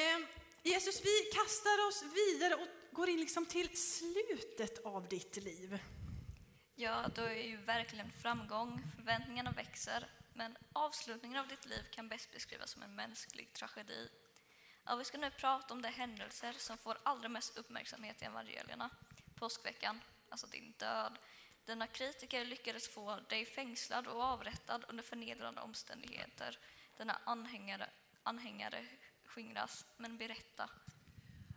Jesus, 0.64 1.02
vi 1.04 1.32
kastar 1.34 1.88
oss 1.88 2.04
vidare 2.16 2.56
och 2.56 2.68
går 2.92 3.10
in 3.10 3.20
liksom 3.20 3.46
till 3.46 3.78
slutet 3.78 4.86
av 4.86 5.08
ditt 5.08 5.36
liv. 5.36 5.80
Ja, 6.76 7.06
då 7.16 7.22
är 7.22 7.48
ju 7.48 7.58
verkligen 7.58 8.12
framgång, 8.12 8.82
förväntningarna 8.96 9.52
växer, 9.52 10.08
men 10.36 10.58
avslutningen 10.74 11.40
av 11.40 11.48
ditt 11.48 11.66
liv 11.66 11.84
kan 11.92 12.10
bäst 12.10 12.32
beskrivas 12.32 12.72
som 12.72 12.84
en 12.84 12.96
mänsklig 12.96 13.54
tragedi. 13.54 14.10
Ja, 14.86 14.96
vi 14.96 15.04
ska 15.04 15.18
nu 15.18 15.32
prata 15.32 15.74
om 15.74 15.82
de 15.82 15.90
händelser 15.90 16.54
som 16.58 16.78
får 16.78 16.98
allra 17.04 17.30
mest 17.30 17.58
uppmärksamhet 17.58 18.22
i 18.22 18.26
evangelierna. 18.26 18.90
Påskveckan, 19.36 20.02
alltså 20.30 20.48
din 20.48 20.74
död. 20.78 21.18
Dina 21.66 21.88
kritiker 21.88 22.46
lyckades 22.46 22.90
få 22.90 23.20
dig 23.30 23.46
fängslad 23.46 24.08
och 24.08 24.24
avrättad 24.24 24.86
under 24.88 25.04
förnedrande 25.04 25.62
omständigheter. 25.62 26.60
Dina 26.98 27.20
anhängare, 27.24 27.90
anhängare 28.24 28.86
skingras, 29.26 29.86
men 29.98 30.18
berätta. 30.18 30.70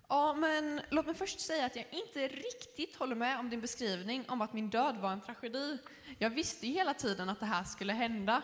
Ja, 0.09 0.35
men 0.35 0.81
låt 0.91 1.07
mig 1.07 1.15
först 1.15 1.41
säga 1.41 1.67
att 1.67 1.77
jag 1.77 1.87
inte 1.91 2.29
riktigt 2.29 2.97
håller 2.97 3.17
med 3.17 3.39
om 3.39 3.51
din 3.51 3.61
beskrivning 3.61 4.25
om 4.29 4.41
att 4.41 4.53
min 4.53 4.71
död 4.71 4.97
var 4.97 5.13
en 5.13 5.21
tragedi. 5.21 5.79
Jag 6.19 6.31
visste 6.31 6.67
ju 6.67 6.73
hela 6.73 6.95
tiden 6.95 7.29
att 7.29 7.41
det 7.41 7.47
här 7.47 7.65
skulle 7.65 7.93
hända. 7.93 8.43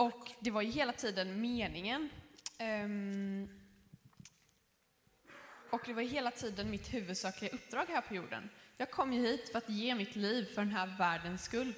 Och 0.00 0.30
det 0.40 0.50
var 0.50 0.62
ju 0.62 0.70
hela 0.70 0.92
tiden 0.92 1.40
meningen. 1.40 2.10
Ehm, 2.58 3.48
och 5.70 5.80
det 5.86 5.92
var 5.92 6.02
hela 6.02 6.30
tiden 6.30 6.70
mitt 6.70 6.94
huvudsakliga 6.94 7.52
uppdrag 7.52 7.86
här 7.88 8.00
på 8.00 8.14
jorden. 8.14 8.50
Jag 8.76 8.90
kom 8.90 9.12
ju 9.12 9.20
hit 9.20 9.48
för 9.52 9.58
att 9.58 9.68
ge 9.68 9.94
mitt 9.94 10.16
liv 10.16 10.44
för 10.44 10.62
den 10.62 10.72
här 10.72 10.96
världens 10.98 11.44
skull. 11.44 11.74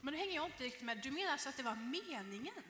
Men 0.00 0.14
nu 0.14 0.20
hänger 0.20 0.34
jag 0.34 0.46
inte 0.46 0.64
riktigt 0.64 0.82
med. 0.82 1.00
Du 1.02 1.10
menar 1.10 1.32
alltså 1.32 1.48
att 1.48 1.56
det 1.56 1.62
var 1.62 1.74
meningen? 1.74 2.64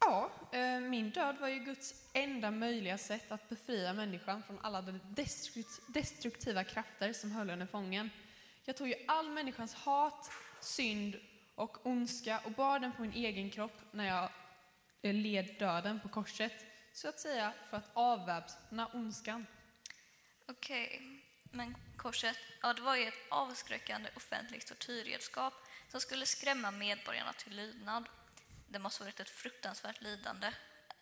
Ja, 0.00 0.30
eh, 0.52 0.80
min 0.80 1.10
död 1.10 1.36
var 1.40 1.48
ju 1.48 1.58
Guds 1.58 2.10
enda 2.12 2.50
möjliga 2.50 2.98
sätt 2.98 3.32
att 3.32 3.48
befria 3.48 3.92
människan 3.92 4.42
från 4.42 4.58
alla 4.58 4.82
de 4.82 5.00
destrukt- 5.08 5.80
destruktiva 5.86 6.64
krafter 6.64 7.12
som 7.12 7.32
höll 7.32 7.50
henne 7.50 7.66
fången. 7.66 8.10
Jag 8.64 8.76
tog 8.76 8.88
ju 8.88 8.94
all 9.08 9.30
människans 9.30 9.74
hat, 9.74 10.30
synd 10.60 11.16
och 11.60 11.86
ondska 11.86 12.40
och 12.44 12.52
bar 12.52 12.78
den 12.78 12.92
på 12.92 13.02
min 13.02 13.12
egen 13.12 13.50
kropp 13.50 13.80
när 13.90 14.06
jag 14.06 14.30
eh, 15.02 15.14
led 15.14 15.56
döden 15.58 16.00
på 16.00 16.08
korset. 16.08 16.66
Så 16.92 17.08
att 17.08 17.20
säga 17.20 17.52
för 17.70 17.76
att 17.76 17.90
avväpna 17.94 18.86
ondskan. 18.86 19.46
Okej, 20.48 21.02
men 21.42 21.76
korset, 21.96 22.36
ja 22.62 22.72
det 22.72 22.82
var 22.82 22.96
ju 22.96 23.04
ett 23.04 23.26
avskräckande 23.28 24.10
offentligt 24.16 24.66
tortyrredskap 24.66 25.54
som 25.88 26.00
skulle 26.00 26.26
skrämma 26.26 26.70
medborgarna 26.70 27.32
till 27.32 27.56
lydnad. 27.56 28.08
Det 28.68 28.78
måste 28.78 29.04
varit 29.04 29.20
ett 29.20 29.30
fruktansvärt 29.30 30.02
lidande. 30.02 30.52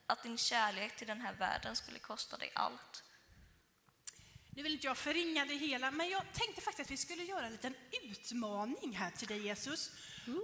Att 0.06 0.22
din 0.22 0.38
kärlek 0.38 0.96
till 0.96 1.06
den 1.06 1.20
här 1.20 1.34
världen 1.34 1.76
skulle 1.76 1.98
kosta 1.98 2.36
dig 2.36 2.50
allt. 2.54 3.04
Nu 4.58 4.64
vill 4.64 4.72
inte 4.72 4.86
jag 4.86 4.96
förringa 4.96 5.44
det 5.44 5.54
hela, 5.54 5.90
men 5.90 6.08
jag 6.08 6.22
tänkte 6.32 6.60
faktiskt 6.60 6.86
att 6.86 6.90
vi 6.90 6.96
skulle 6.96 7.22
göra 7.22 7.46
en 7.46 7.52
liten 7.52 7.74
utmaning 8.10 8.96
här 8.96 9.10
till 9.10 9.28
dig 9.28 9.46
Jesus. 9.46 9.90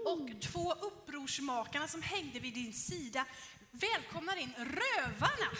Och 0.06 0.42
två 0.42 0.72
upprorsmakarna 0.72 1.88
som 1.88 2.02
hängde 2.02 2.40
vid 2.40 2.54
din 2.54 2.72
sida 2.72 3.24
välkomnar 3.70 4.36
in 4.36 4.52
rövarna. 4.58 5.50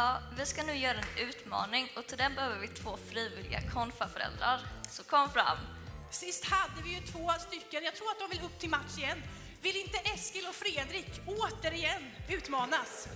Ja, 0.00 0.18
vi 0.36 0.46
ska 0.46 0.62
nu 0.62 0.76
göra 0.76 0.96
en 0.98 1.28
utmaning 1.28 1.88
och 1.96 2.06
till 2.06 2.18
den 2.18 2.34
behöver 2.34 2.58
vi 2.58 2.68
två 2.68 2.96
frivilliga 3.10 3.60
konfaföräldrar. 3.74 4.60
Så 4.88 5.04
kom 5.04 5.30
fram. 5.30 5.58
Sist 6.10 6.44
hade 6.44 6.82
vi 6.84 6.90
ju 6.94 7.00
två 7.00 7.30
stycken, 7.38 7.84
jag 7.84 7.94
tror 7.94 8.10
att 8.10 8.18
de 8.18 8.36
vill 8.36 8.46
upp 8.46 8.58
till 8.58 8.70
match 8.70 8.98
igen. 8.98 9.22
Vill 9.62 9.76
inte 9.76 9.98
Eskil 9.98 10.46
och 10.48 10.54
Fredrik 10.54 11.10
återigen 11.26 12.02
utmanas? 12.28 13.08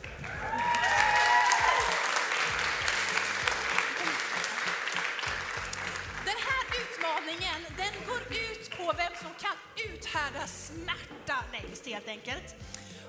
Den 6.29 6.39
här 6.49 6.65
utmaningen, 6.83 7.61
den 7.77 7.95
går 8.09 8.23
ut 8.51 8.71
på 8.71 8.93
vem 8.97 9.13
som 9.23 9.35
kan 9.45 9.57
uthärda 9.91 10.47
smärta 10.47 11.37
längst 11.53 11.87
helt 11.87 12.09
enkelt. 12.09 12.55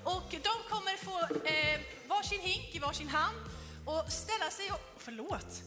Och 0.04 0.30
de 0.32 0.54
kommer 0.70 0.98
få 1.06 1.20
eh, 1.46 1.80
varsin 2.08 2.42
hink 2.42 2.76
i 2.76 2.80
varsin 2.80 3.10
hand 3.10 3.55
och 3.86 4.12
ställa 4.12 4.50
sig 4.50 4.72
och, 4.72 4.82
förlåt, 4.98 5.62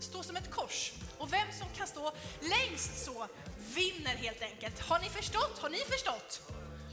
stå 0.00 0.22
som 0.22 0.36
ett 0.36 0.50
kors. 0.50 0.92
Och 1.18 1.32
vem 1.32 1.48
som 1.58 1.68
kan 1.76 1.86
stå 1.86 2.12
längst 2.40 3.04
så 3.04 3.26
vinner 3.74 4.16
helt 4.16 4.42
enkelt. 4.42 4.80
Har 4.80 4.98
ni 4.98 5.08
förstått? 5.08 5.58
Har 5.58 5.70
ni 5.70 5.78
förstått? 5.78 6.40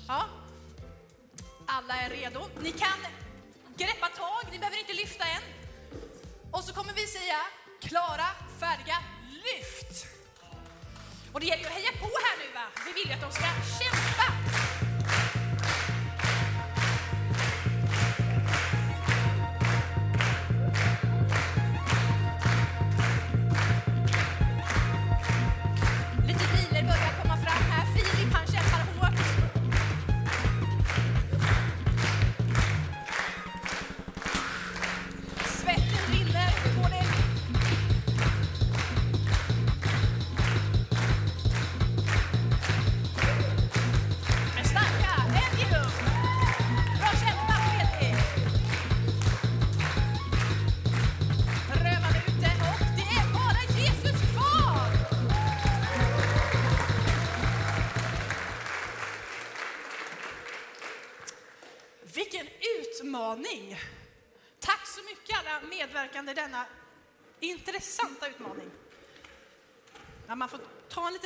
Ja. 0.08 0.26
Alla 1.68 1.96
är 1.96 2.10
redo. 2.10 2.46
Ni 2.62 2.72
kan 2.72 3.00
greppa 3.78 4.08
tag, 4.08 4.52
ni 4.52 4.60
behöver 4.60 4.80
inte 4.80 4.94
lyfta 4.94 5.26
än. 5.26 5.42
Och 6.52 6.64
så 6.64 6.74
kommer 6.74 6.94
vi 6.94 7.08
säga 7.08 7.40
klara, 7.82 8.28
färdiga, 8.60 8.98
lyft! 9.30 10.06
Och 11.34 11.40
det 11.40 11.46
gäller 11.46 11.64
ju 11.64 11.70
att 11.70 11.76
heja 11.76 11.92
på 11.92 12.06
här 12.06 12.38
nu 12.38 12.54
va? 12.54 12.66
Vi 12.86 12.94
vill 12.94 13.08
ju 13.08 13.14
att 13.14 13.22
de 13.22 13.32
ska 13.32 13.46
kämpa! 13.80 14.67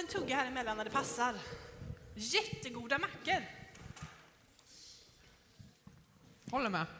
Liten 0.01 0.21
tugga 0.21 0.35
här 0.35 0.47
emellan 0.47 0.77
när 0.77 0.85
det 0.85 0.91
passar. 0.91 1.35
Jättegoda 2.15 2.97
mackor. 2.97 3.45
Håller 6.51 6.69
med. 6.69 6.85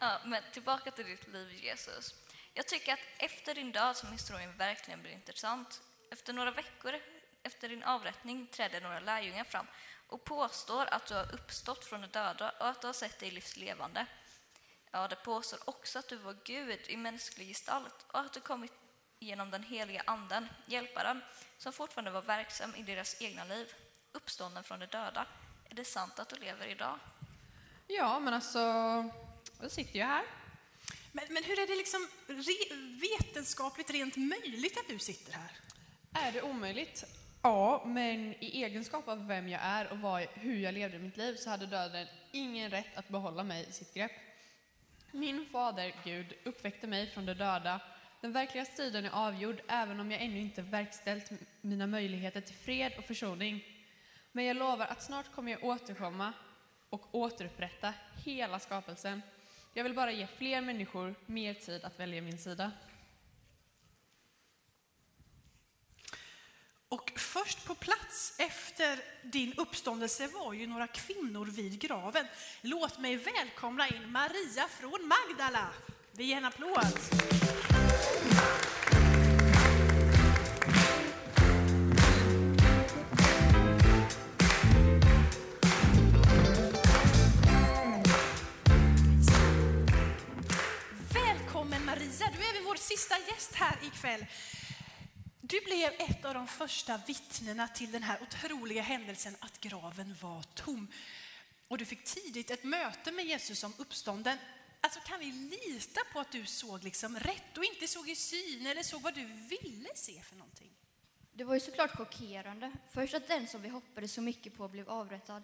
Ja, 0.00 0.20
men 0.24 0.42
tillbaka 0.52 0.90
till 0.90 1.06
ditt 1.06 1.28
liv, 1.28 1.64
Jesus. 1.64 2.14
Jag 2.54 2.66
tycker 2.66 2.92
att 2.92 2.98
efter 3.18 3.54
din 3.54 3.72
död 3.72 3.96
som 3.96 4.12
historien 4.12 4.56
verkligen 4.56 5.02
blir 5.02 5.12
intressant. 5.12 5.80
Efter 6.10 6.32
några 6.32 6.50
veckor 6.50 6.94
efter 7.42 7.68
din 7.68 7.82
avrättning 7.82 8.46
träder 8.46 8.80
några 8.80 9.00
lärjungar 9.00 9.44
fram 9.44 9.66
och 10.08 10.24
påstår 10.24 10.86
att 10.86 11.06
du 11.06 11.14
har 11.14 11.34
uppstått 11.34 11.84
från 11.84 12.00
de 12.00 12.06
döda 12.06 12.50
och 12.50 12.68
att 12.68 12.80
du 12.80 12.86
har 12.86 12.94
sett 12.94 13.18
dig 13.18 13.30
livslevande. 13.30 14.06
Ja, 14.90 15.08
det 15.08 15.16
påstår 15.16 15.58
också 15.64 15.98
att 15.98 16.08
du 16.08 16.16
var 16.16 16.36
Gud 16.44 16.80
i 16.86 16.96
mänsklig 16.96 17.48
gestalt 17.48 18.06
och 18.08 18.20
att 18.20 18.32
du 18.32 18.40
kommit 18.40 18.72
genom 19.18 19.50
den 19.50 19.62
heliga 19.62 20.02
anden, 20.06 20.48
hjälparen, 20.66 21.22
som 21.58 21.72
fortfarande 21.72 22.10
var 22.10 22.22
verksam 22.22 22.74
i 22.74 22.82
deras 22.82 23.22
egna 23.22 23.44
liv, 23.44 23.74
uppstånden 24.12 24.64
från 24.64 24.80
de 24.80 24.86
döda. 24.86 25.26
Är 25.70 25.74
det 25.74 25.84
sant 25.84 26.18
att 26.18 26.28
du 26.28 26.36
lever 26.36 26.66
idag? 26.66 26.98
Ja, 27.86 28.20
men 28.20 28.34
alltså, 28.34 28.58
jag 29.60 29.70
sitter 29.70 29.94
ju 29.94 30.02
här. 30.02 30.24
Men, 31.12 31.24
men 31.30 31.44
hur 31.44 31.58
är 31.58 31.66
det 31.66 31.76
liksom 31.76 32.08
re, 32.26 32.76
vetenskapligt 33.00 33.90
rent 33.90 34.16
möjligt 34.16 34.78
att 34.78 34.88
du 34.88 34.98
sitter 34.98 35.32
här? 35.32 35.50
Är 36.12 36.32
det 36.32 36.42
omöjligt? 36.42 37.04
Ja, 37.42 37.82
men 37.86 38.34
i 38.44 38.62
egenskap 38.64 39.08
av 39.08 39.26
vem 39.26 39.48
jag 39.48 39.60
är 39.62 39.92
och 39.92 39.98
vad, 39.98 40.22
hur 40.22 40.58
jag 40.58 40.74
levde 40.74 40.98
mitt 40.98 41.16
liv 41.16 41.36
så 41.36 41.50
hade 41.50 41.66
döden 41.66 42.06
ingen 42.32 42.70
rätt 42.70 42.96
att 42.96 43.08
behålla 43.08 43.42
mig 43.42 43.66
i 43.68 43.72
sitt 43.72 43.94
grepp. 43.94 44.12
Min 45.10 45.46
fader, 45.52 45.94
Gud, 46.04 46.34
uppväckte 46.44 46.86
mig 46.86 47.10
från 47.10 47.26
de 47.26 47.34
döda. 47.34 47.80
Den 48.20 48.32
verkliga 48.32 48.64
striden 48.64 49.04
är 49.04 49.10
avgjord, 49.10 49.60
även 49.68 50.00
om 50.00 50.10
jag 50.10 50.22
ännu 50.22 50.40
inte 50.40 50.62
verkställt 50.62 51.30
mina 51.60 51.86
möjligheter 51.86 52.40
till 52.40 52.54
fred 52.54 52.92
och 52.98 53.04
försoning. 53.04 53.64
Men 54.32 54.44
jag 54.44 54.56
lovar 54.56 54.86
att 54.86 55.02
snart 55.02 55.32
kommer 55.34 55.52
jag 55.52 55.64
återkomma 55.64 56.32
och 56.90 57.14
återupprätta 57.14 57.94
hela 58.24 58.58
skapelsen. 58.58 59.22
Jag 59.74 59.84
vill 59.84 59.94
bara 59.94 60.12
ge 60.12 60.26
fler 60.26 60.60
människor 60.60 61.14
mer 61.26 61.54
tid 61.54 61.84
att 61.84 62.00
välja 62.00 62.22
min 62.22 62.38
sida. 62.38 62.72
Och 66.88 67.12
först 67.16 67.66
på 67.66 67.74
plats 67.74 68.36
efter 68.38 69.00
din 69.22 69.52
uppståndelse 69.52 70.26
var 70.26 70.52
ju 70.52 70.66
några 70.66 70.86
kvinnor 70.86 71.46
vid 71.46 71.80
graven. 71.80 72.26
Låt 72.60 72.98
mig 72.98 73.16
välkomna 73.16 73.88
in 73.88 74.12
Maria 74.12 74.68
från 74.68 75.08
Magdala. 75.08 75.68
Vi 76.12 76.24
ger 76.24 76.36
en 76.36 76.44
applåd 76.44 76.98
första 96.68 97.00
vittnena 97.06 97.68
till 97.68 97.92
den 97.92 98.02
här 98.02 98.18
otroliga 98.22 98.82
händelsen 98.82 99.36
att 99.40 99.60
graven 99.60 100.16
var 100.20 100.42
tom. 100.42 100.88
Och 101.68 101.78
du 101.78 101.84
fick 101.84 102.04
tidigt 102.04 102.50
ett 102.50 102.64
möte 102.64 103.12
med 103.12 103.24
Jesus 103.24 103.58
som 103.58 103.72
uppstånden. 103.78 104.38
Alltså 104.80 105.00
kan 105.00 105.20
vi 105.20 105.32
lita 105.32 106.00
på 106.12 106.20
att 106.20 106.32
du 106.32 106.46
såg 106.46 106.84
liksom 106.84 107.18
rätt 107.18 107.58
och 107.58 107.64
inte 107.64 107.88
såg 107.88 108.08
i 108.08 108.16
syn 108.16 108.66
eller 108.66 108.82
såg 108.82 109.02
vad 109.02 109.14
du 109.14 109.24
ville 109.26 109.88
se 109.94 110.22
för 110.22 110.36
någonting? 110.36 110.70
Det 111.32 111.44
var 111.44 111.54
ju 111.54 111.60
såklart 111.60 111.96
chockerande. 111.96 112.72
Först 112.90 113.14
att 113.14 113.28
den 113.28 113.46
som 113.46 113.62
vi 113.62 113.68
hoppades 113.68 114.12
så 114.12 114.20
mycket 114.20 114.56
på 114.56 114.68
blev 114.68 114.90
avrättad. 114.90 115.42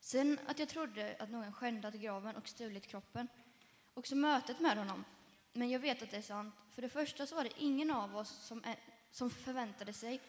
Sen 0.00 0.38
att 0.46 0.58
jag 0.58 0.68
trodde 0.68 1.16
att 1.18 1.30
någon 1.30 1.52
skändat 1.52 1.94
graven 1.94 2.36
och 2.36 2.48
stulit 2.48 2.86
kroppen. 2.86 3.28
Också 3.94 4.16
mötet 4.16 4.60
med 4.60 4.78
honom. 4.78 5.04
Men 5.52 5.70
jag 5.70 5.80
vet 5.80 6.02
att 6.02 6.10
det 6.10 6.16
är 6.16 6.22
sant. 6.22 6.54
För 6.70 6.82
det 6.82 6.88
första 6.88 7.26
så 7.26 7.34
var 7.34 7.44
det 7.44 7.52
ingen 7.58 7.90
av 7.90 8.16
oss 8.16 8.28
som, 8.28 8.62
som 9.10 9.30
förväntade 9.30 9.92
sig 9.92 10.20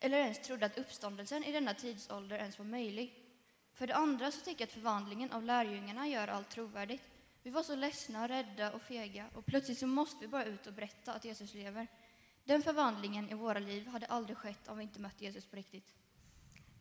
eller 0.00 0.18
ens 0.18 0.38
trodde 0.38 0.66
att 0.66 0.78
uppståndelsen 0.78 1.44
i 1.44 1.52
denna 1.52 1.74
tidsålder 1.74 2.38
ens 2.38 2.58
var 2.58 2.66
möjlig. 2.66 3.14
För 3.74 3.86
det 3.86 3.94
andra 3.94 4.30
så 4.30 4.40
tycker 4.40 4.60
jag 4.60 4.66
att 4.66 4.72
förvandlingen 4.72 5.32
av 5.32 5.42
lärjungarna 5.42 6.08
gör 6.08 6.28
allt 6.28 6.50
trovärdigt. 6.50 7.02
Vi 7.42 7.50
var 7.50 7.62
så 7.62 7.74
ledsna, 7.74 8.28
rädda 8.28 8.72
och 8.72 8.82
fega 8.82 9.26
och 9.34 9.46
plötsligt 9.46 9.78
så 9.78 9.86
måste 9.86 10.20
vi 10.20 10.28
bara 10.28 10.44
ut 10.44 10.66
och 10.66 10.72
berätta 10.72 11.12
att 11.12 11.24
Jesus 11.24 11.54
lever. 11.54 11.86
Den 12.44 12.62
förvandlingen 12.62 13.30
i 13.30 13.34
våra 13.34 13.58
liv 13.58 13.86
hade 13.86 14.06
aldrig 14.06 14.36
skett 14.36 14.68
om 14.68 14.78
vi 14.78 14.82
inte 14.82 15.00
mött 15.00 15.20
Jesus 15.20 15.46
på 15.46 15.56
riktigt. 15.56 15.94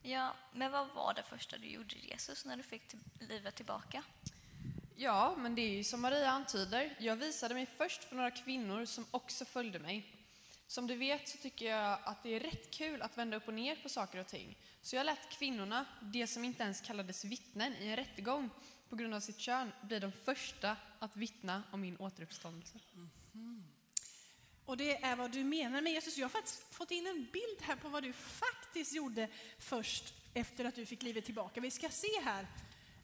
Ja, 0.02 0.34
men 0.54 0.72
vad 0.72 0.88
var 0.94 1.14
det 1.14 1.24
första 1.24 1.58
du 1.58 1.68
gjorde 1.68 1.96
Jesus 1.96 2.46
när 2.46 2.58
du 2.58 2.64
fick 2.64 2.88
till 2.88 3.00
livet 3.20 3.56
tillbaka? 3.56 4.04
Ja, 4.96 5.36
men 5.38 5.56
det 5.56 5.62
är 5.62 5.78
ju 5.78 5.84
som 5.84 6.02
Maria 6.02 6.30
antyder. 6.30 6.96
Jag 7.00 7.16
visade 7.16 7.54
mig 7.54 7.66
först 7.66 8.04
för 8.04 8.16
några 8.16 8.32
kvinnor 8.32 8.86
som 8.86 9.06
också 9.12 9.46
följde 9.46 9.80
mig. 9.80 10.16
Som 10.68 10.88
du 10.88 10.96
vet 10.96 11.30
så 11.30 11.38
tycker 11.38 11.66
jag 11.66 12.00
att 12.04 12.24
det 12.24 12.30
är 12.30 12.40
rätt 12.40 12.72
kul 12.72 13.02
att 13.02 13.18
vända 13.18 13.38
upp 13.38 13.48
och 13.48 13.54
ner 13.54 13.76
på 13.76 13.90
saker 13.90 14.20
och 14.20 14.28
ting. 14.28 14.58
Så 14.82 14.96
jag 14.96 15.06
lät 15.06 15.30
kvinnorna, 15.30 15.86
de 16.02 16.28
som 16.28 16.44
inte 16.44 16.64
ens 16.64 16.82
kallades 16.82 17.26
vittnen 17.26 17.74
i 17.74 17.88
en 17.88 17.96
rättegång 17.96 18.50
på 18.90 18.96
grund 18.96 19.14
av 19.14 19.20
sitt 19.20 19.40
kön, 19.40 19.72
bli 19.82 20.00
de 20.00 20.12
första 20.12 20.78
att 21.00 21.16
vittna 21.16 21.64
om 21.72 21.82
min 21.82 21.98
återuppståndelse. 21.98 22.80
Och 24.66 24.78
det 24.78 25.04
är 25.04 25.16
vad 25.16 25.32
du 25.32 25.44
menar 25.44 25.82
med 25.82 25.94
Jesus. 25.94 26.18
Jag 26.18 26.26
har 26.26 26.30
faktiskt 26.30 26.74
fått 26.74 26.92
in 26.92 27.08
en 27.08 27.28
bild 27.34 27.62
här 27.62 27.76
på 27.76 27.90
vad 27.90 28.04
du 28.04 28.14
faktiskt 28.14 28.94
gjorde 28.94 29.28
först 29.60 30.14
efter 30.34 30.66
att 30.66 30.76
du 30.76 30.86
fick 30.86 31.04
livet 31.04 31.26
tillbaka. 31.26 31.62
Vi 31.62 31.72
ska 31.72 31.90
se 31.90 32.22
här. 32.24 32.48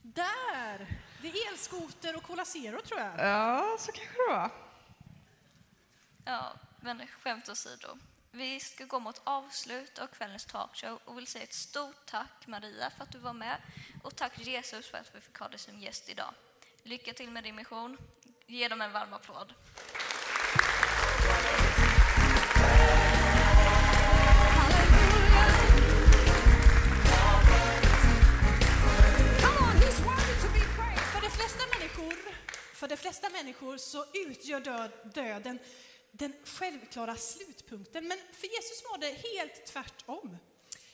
Där! 0.02 1.02
Det 1.22 1.28
är 1.28 1.52
elskoter 1.52 2.16
och 2.16 2.24
Cola 2.24 2.46
Zero 2.46 2.82
tror 2.82 3.00
jag. 3.00 3.20
Ja, 3.20 3.78
så 3.80 3.92
kanske 3.92 4.14
det 4.14 4.34
var. 4.34 4.52
Ja, 6.26 6.60
men 6.82 7.08
skämt 7.08 7.50
åsido. 7.50 7.98
Vi 8.38 8.60
ska 8.60 8.86
gå 8.86 9.00
mot 9.00 9.22
avslut 9.24 10.00
av 10.00 10.08
kvällens 10.08 10.46
talkshow 10.46 11.00
och 11.06 11.18
vill 11.18 11.28
säga 11.28 11.44
ett 11.44 11.54
stort 11.54 12.06
tack 12.06 12.48
Maria 12.48 12.90
för 12.90 13.04
att 13.04 13.12
du 13.12 13.18
var 13.18 13.34
med 13.34 13.58
och 14.04 14.16
tack 14.16 14.40
Jesus 14.40 14.88
för 14.88 14.98
att 14.98 15.16
vi 15.16 15.22
fick 15.22 15.38
ha 15.38 15.48
dig 15.48 15.60
som 15.60 15.80
gäst 15.80 16.10
idag. 16.10 16.34
Lycka 16.84 17.14
till 17.14 17.30
med 17.30 17.44
din 17.44 17.56
mission. 17.56 17.98
Ge 18.46 18.68
dem 18.68 18.82
en 18.82 18.92
varm 18.92 19.14
applåd. 19.14 19.54
För 31.14 31.22
de 31.22 31.30
flesta 31.30 31.64
människor, 31.80 32.14
för 32.74 32.88
de 32.88 32.98
flesta 32.98 33.30
människor 33.30 33.78
så 33.78 34.06
utgör 34.14 34.60
död, 34.60 34.92
döden 35.04 35.60
den 36.18 36.34
självklara 36.44 37.16
slutpunkten. 37.16 38.08
Men 38.08 38.18
för 38.32 38.48
Jesus 38.48 38.84
var 38.92 38.98
det 38.98 39.12
helt 39.12 39.66
tvärtom. 39.66 40.38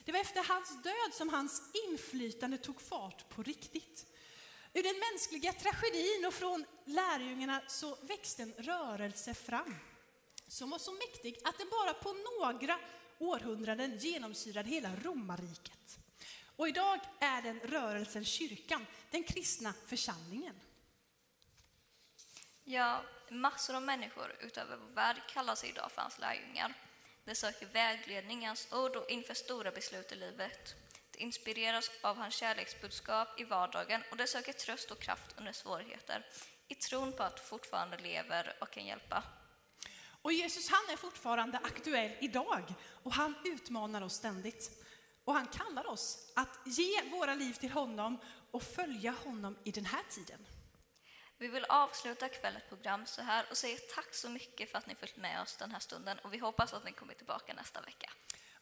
Det 0.04 0.12
var 0.12 0.20
efter 0.20 0.44
hans 0.44 0.82
död 0.82 1.14
som 1.14 1.28
hans 1.28 1.62
inflytande 1.88 2.58
tog 2.58 2.80
fart 2.80 3.28
på 3.28 3.42
riktigt. 3.42 4.06
Ur 4.74 4.82
den 4.82 4.98
mänskliga 4.98 5.52
tragedin 5.52 6.24
och 6.26 6.34
från 6.34 6.64
lärjungarna 6.84 7.62
så 7.68 7.96
växte 8.02 8.42
en 8.42 8.52
rörelse 8.52 9.34
fram 9.34 9.74
som 10.48 10.70
var 10.70 10.78
så 10.78 10.92
mäktig 10.92 11.38
att 11.44 11.58
den 11.58 11.68
bara 11.70 11.94
på 11.94 12.12
några 12.12 12.78
århundraden 13.18 13.98
genomsyrade 13.98 14.68
hela 14.68 14.96
romarriket. 14.96 15.98
Och 16.56 16.68
idag 16.68 17.00
är 17.20 17.42
den 17.42 17.60
rörelsen 17.60 18.24
kyrkan, 18.24 18.86
den 19.10 19.22
kristna 19.22 19.74
församlingen. 19.86 20.60
Ja, 22.64 23.04
massor 23.32 23.74
av 23.76 23.82
människor 23.82 24.36
utöver 24.40 24.76
vår 24.76 24.94
värld 24.94 25.16
kallar 25.28 25.54
sig 25.54 25.68
idag 25.68 25.92
för 25.92 26.02
hans 26.02 26.18
lärjungar. 26.18 26.74
De 27.24 27.34
söker 27.34 27.66
vägledning 27.66 28.42
i 28.42 28.46
hans 28.46 28.72
ord 28.72 28.96
och 28.96 29.10
inför 29.10 29.34
stora 29.34 29.70
beslut 29.70 30.12
i 30.12 30.14
livet. 30.14 30.74
De 31.10 31.18
inspireras 31.18 31.90
av 32.00 32.16
hans 32.16 32.34
kärleksbudskap 32.34 33.40
i 33.40 33.44
vardagen 33.44 34.02
och 34.10 34.16
de 34.16 34.26
söker 34.26 34.52
tröst 34.52 34.90
och 34.90 34.98
kraft 34.98 35.34
under 35.38 35.52
svårigheter 35.52 36.26
i 36.68 36.74
tron 36.74 37.12
på 37.12 37.22
att 37.22 37.40
fortfarande 37.40 37.98
lever 37.98 38.56
och 38.60 38.70
kan 38.70 38.86
hjälpa. 38.86 39.24
Och 40.22 40.32
Jesus 40.32 40.70
han 40.70 40.92
är 40.92 40.96
fortfarande 40.96 41.58
aktuell 41.58 42.12
idag 42.20 42.74
och 43.02 43.12
han 43.12 43.34
utmanar 43.44 44.02
oss 44.02 44.14
ständigt. 44.14 44.70
Och 45.24 45.34
han 45.34 45.46
kallar 45.46 45.86
oss 45.86 46.32
att 46.36 46.58
ge 46.64 47.02
våra 47.10 47.34
liv 47.34 47.52
till 47.52 47.70
honom 47.70 48.18
och 48.50 48.62
följa 48.62 49.10
honom 49.24 49.58
i 49.64 49.70
den 49.70 49.84
här 49.84 50.02
tiden. 50.10 50.46
Vi 51.42 51.48
vill 51.48 51.64
avsluta 51.68 52.28
kvällens 52.28 52.64
program 52.68 53.06
så 53.06 53.22
här 53.22 53.46
och 53.50 53.56
säga 53.56 53.78
tack 53.94 54.14
så 54.14 54.28
mycket 54.28 54.70
för 54.70 54.78
att 54.78 54.86
ni 54.86 54.94
följt 54.94 55.16
med 55.16 55.42
oss 55.42 55.56
den 55.56 55.70
här 55.70 55.78
stunden 55.78 56.18
och 56.18 56.34
vi 56.34 56.38
hoppas 56.38 56.72
att 56.72 56.84
ni 56.84 56.92
kommer 56.92 57.14
tillbaka 57.14 57.54
nästa 57.54 57.80
vecka. 57.80 58.10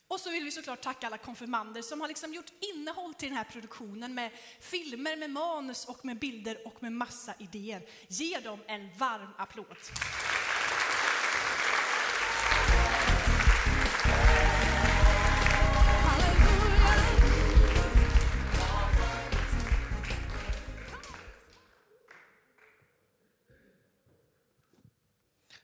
Och 0.09 0.21
så 0.21 0.31
vill 0.31 0.45
vi 0.45 0.51
såklart 0.51 0.81
tacka 0.81 1.07
alla 1.07 1.19
konfirmander 1.19 1.83
som 1.83 2.01
har 2.01 2.09
liksom 2.09 2.35
gjort 2.35 2.53
innehåll 2.61 3.15
till 3.15 3.29
den 3.29 3.37
här 3.37 3.45
produktionen 3.45 4.15
med 4.15 4.31
filmer, 4.61 5.17
med 5.17 5.31
manus 5.31 5.85
och 5.85 6.05
med 6.05 6.19
bilder 6.19 6.67
och 6.67 6.83
med 6.83 6.93
massa 6.93 7.35
idéer. 7.39 7.83
Ge 8.09 8.41
dem 8.41 8.61
en 8.67 8.91
varm 8.99 9.31
applåd. 9.39 9.77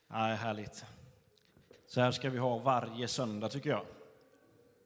Nej, 0.09 0.36
härligt. 0.36 0.84
Så 1.86 2.00
här 2.00 2.11
ska 2.11 2.30
vi 2.30 2.38
ha 2.38 2.59
varje 2.59 3.09
söndag, 3.09 3.48
tycker 3.48 3.70
jag. 3.70 3.80
Är 3.80 3.84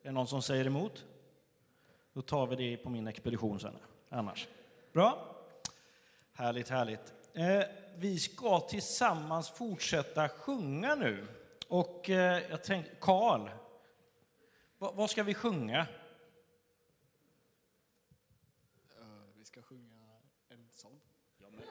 det 0.03 0.11
någon 0.11 0.27
som 0.27 0.43
säger 0.43 0.67
emot? 0.67 1.05
Då 2.13 2.23
tar 2.23 2.47
vi 2.47 2.57
det 2.57 2.77
på 2.77 2.91
min 2.91 3.07
expedition 3.07 3.61
sen, 3.61 3.77
annars. 4.09 4.49
Bra? 4.93 5.37
Härligt, 6.33 6.69
härligt. 6.69 7.13
Eh, 7.33 7.63
vi 7.97 8.19
ska 8.19 8.61
tillsammans 8.61 9.51
fortsätta 9.51 10.29
sjunga 10.29 10.95
nu. 10.95 11.27
Och 11.69 12.11
eh, 12.11 12.43
jag 12.51 12.65
tänkte, 12.65 12.95
Karl, 13.01 13.51
vad, 14.79 14.95
vad 14.95 15.11
ska 15.11 15.23
vi 15.23 15.35
sjunga? 15.35 15.87
Vi 19.35 19.45
ska 19.45 19.63
sjunga 19.63 19.97
en 20.49 20.69
sång. 20.71 21.01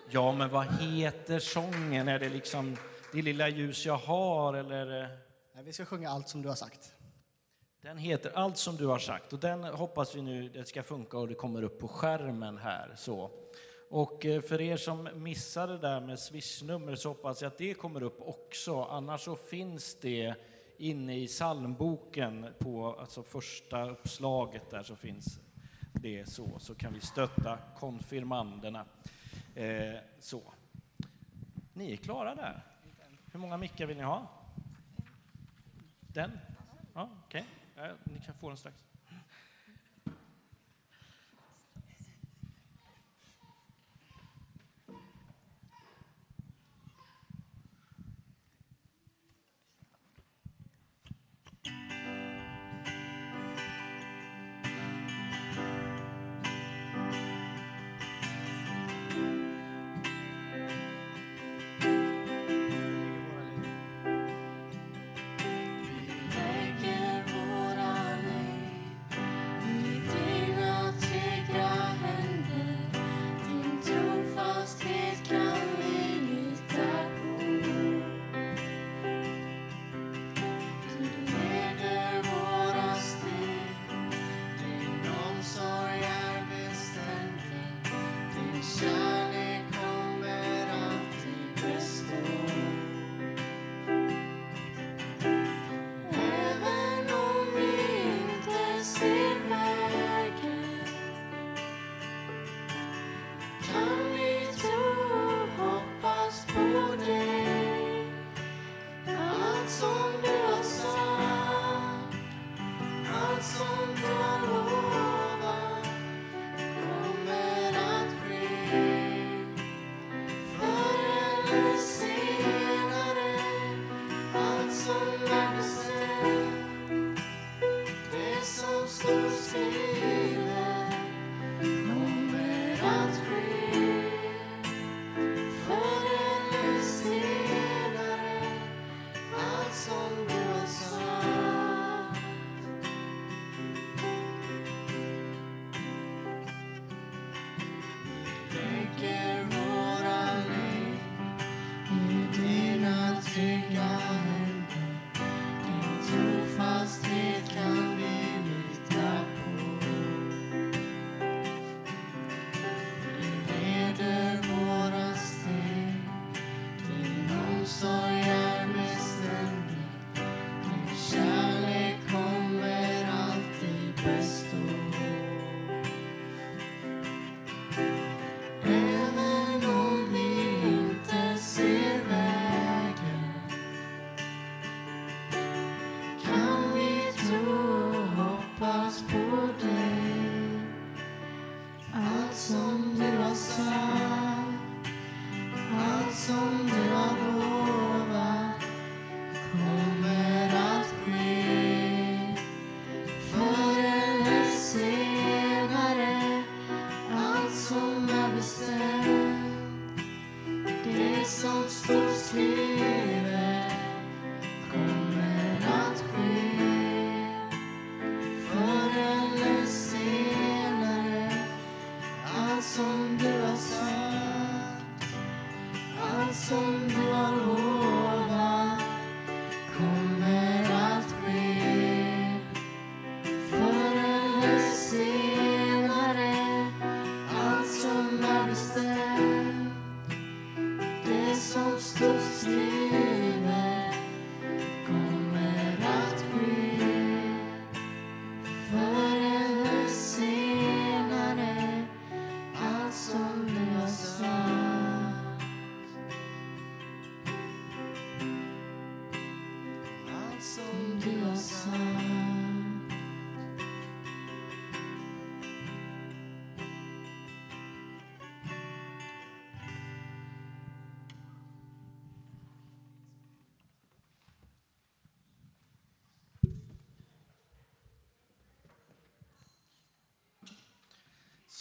Ja, 0.09 0.31
men 0.31 0.49
vad 0.49 0.65
heter 0.65 1.39
sången? 1.39 2.07
Är 2.07 2.19
det 2.19 2.29
liksom 2.29 2.77
Det 3.11 3.21
lilla 3.21 3.49
ljus 3.49 3.85
jag 3.85 3.97
har, 3.97 4.53
eller? 4.53 5.03
eh, 5.03 5.09
Nej, 5.53 5.63
vi 5.63 5.73
ska 5.73 5.85
sjunga 5.85 6.09
allt 6.09 6.29
som 6.29 6.41
du 6.41 6.47
har 6.47 6.55
sagt. 6.55 6.95
Den 7.81 7.97
heter 7.97 8.31
Allt 8.35 8.57
som 8.57 8.75
du 8.75 8.85
har 8.85 8.99
sagt 8.99 9.33
och 9.33 9.39
den 9.39 9.63
hoppas 9.63 10.15
vi 10.15 10.21
nu 10.21 10.49
det 10.49 10.65
ska 10.65 10.83
funka 10.83 11.17
och 11.17 11.27
det 11.27 11.35
kommer 11.35 11.63
upp 11.63 11.79
på 11.79 11.87
skärmen 11.87 12.57
här. 12.57 12.93
Så. 12.97 13.31
Och 13.89 14.25
eh, 14.25 14.41
för 14.41 14.61
er 14.61 14.77
som 14.77 15.09
missade 15.13 15.73
det 15.73 15.79
där 15.79 16.01
med 16.01 16.19
swishnummer 16.19 16.95
så 16.95 17.09
hoppas 17.09 17.41
jag 17.41 17.47
att 17.47 17.57
det 17.57 17.73
kommer 17.73 18.03
upp 18.03 18.21
också. 18.21 18.83
Annars 18.83 19.21
så 19.21 19.35
finns 19.35 19.95
det 20.01 20.35
inne 20.77 21.17
i 21.17 21.27
psalmboken 21.27 22.45
på 22.59 22.95
alltså 22.99 23.23
första 23.23 23.89
uppslaget 23.89 24.69
där 24.69 24.83
så 24.83 24.95
finns 24.95 25.39
det 25.93 26.29
så, 26.29 26.59
så 26.59 26.75
kan 26.75 26.93
vi 26.93 26.99
stötta 26.99 27.57
konfirmanderna. 27.79 28.85
Eh, 29.55 29.95
så. 30.19 30.41
Ni 31.73 31.91
är 31.93 31.97
klara 31.97 32.35
där. 32.35 32.68
Hur 33.31 33.39
många 33.39 33.57
mickar 33.57 33.85
vill 33.85 33.97
ni 33.97 34.03
ha? 34.03 34.27
Den? 35.99 36.39
Ja, 36.93 37.09
Okej, 37.25 37.45
okay. 37.75 37.91
ni 38.03 38.19
kan 38.19 38.35
få 38.35 38.47
den 38.47 38.57
strax. 38.57 38.88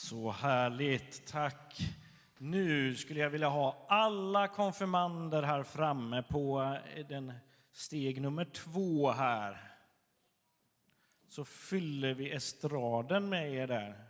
Så 0.08 0.30
härligt, 0.30 1.26
tack. 1.26 1.80
Nu 2.38 2.94
skulle 2.94 3.20
jag 3.20 3.30
vilja 3.30 3.48
ha 3.48 3.86
alla 3.88 4.48
konfirmander 4.48 5.42
här 5.42 5.62
framme 5.62 6.22
på 6.22 6.62
eh, 6.94 7.06
den 7.06 7.32
steg 7.72 8.20
nummer 8.20 8.44
två 8.44 9.10
här. 9.10 9.72
Så 11.26 11.44
fyller 11.44 12.14
vi 12.14 12.30
estraden 12.30 13.28
med 13.28 13.54
er 13.54 13.66
där. 13.66 14.04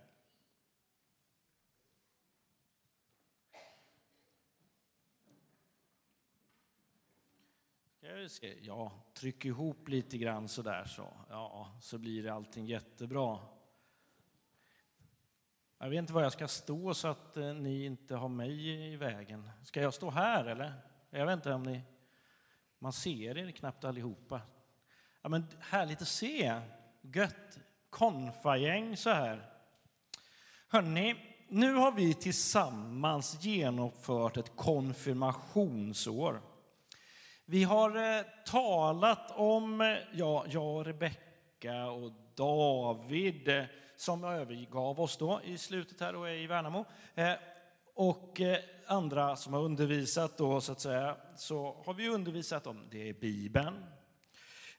Ja, 8.61 8.93
tryck 9.15 9.45
ihop 9.45 9.89
lite 9.89 10.19
grann 10.19 10.49
så 10.49 10.63
där 10.63 10.85
så. 10.85 11.13
Ja, 11.29 11.79
så 11.81 11.99
blir 11.99 12.23
det 12.23 12.35
allting 12.35 12.67
jättebra. 12.67 13.58
Jag 15.81 15.89
vet 15.89 15.99
inte 15.99 16.13
var 16.13 16.23
jag 16.23 16.33
ska 16.33 16.49
stå 16.49 16.95
så 16.95 17.09
att 17.09 17.37
eh, 17.37 17.55
ni 17.55 17.85
inte 17.85 18.15
har 18.15 18.29
mig 18.29 18.69
i 18.93 18.97
vägen. 18.97 19.51
Ska 19.63 19.83
jag 19.83 19.95
stå 19.95 20.11
här 20.11 20.45
eller? 20.45 20.73
Jag 21.11 21.27
vet 21.27 21.37
inte 21.37 21.53
om 21.53 21.63
ni... 21.63 21.83
Man 22.79 22.93
ser 22.93 23.39
er 23.39 23.51
knappt 23.51 23.85
allihopa. 23.85 24.41
Ja, 25.23 25.29
men 25.29 25.47
härligt 25.61 26.03
att 26.03 26.09
se. 26.09 26.61
Gött. 27.03 27.59
Konfagäng 27.91 28.97
så 28.97 29.11
här. 29.11 29.51
Hörni, 30.69 31.15
nu 31.49 31.75
har 31.75 31.93
vi 31.93 32.15
tillsammans 32.15 33.45
genomfört 33.45 34.37
ett 34.37 34.57
konfirmationsår. 34.57 36.41
Vi 37.45 37.65
har 37.65 38.17
eh, 38.19 38.25
talat 38.47 39.31
om, 39.31 39.97
ja, 40.13 40.45
jag 40.49 40.77
och 40.77 40.85
Rebecka 40.85 41.87
och 41.87 42.13
David 42.35 43.49
eh, 43.49 43.65
som 44.01 44.25
övergav 44.25 45.01
oss 45.01 45.17
då 45.17 45.41
i 45.45 45.59
slutet 45.59 46.01
här 46.01 46.15
och 46.15 46.29
är 46.29 46.35
i 46.35 46.47
Värnamo. 46.47 46.85
Eh, 47.15 47.33
och 47.95 48.41
eh, 48.41 48.59
andra 48.87 49.37
som 49.37 49.53
har 49.53 49.63
undervisat 49.63 50.39
då 50.39 50.61
så 50.61 50.73
att 50.73 50.81
säga, 50.81 51.17
så 51.37 51.83
har 51.87 51.95
vi 51.95 52.09
undervisat 52.09 52.67
om 52.67 52.87
det 52.91 53.09
är 53.09 53.13
Bibeln, 53.13 53.85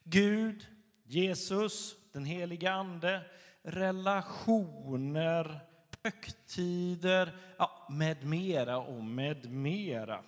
Gud, 0.03 0.67
Jesus, 1.03 1.95
den 2.11 2.25
heliga 2.25 2.71
Ande, 2.71 3.21
relationer, 3.61 5.59
högtider, 6.03 7.35
ja, 7.57 7.87
med 7.89 8.25
mera 8.25 8.77
och 8.77 9.03
med 9.03 9.51
mera. 9.51 10.23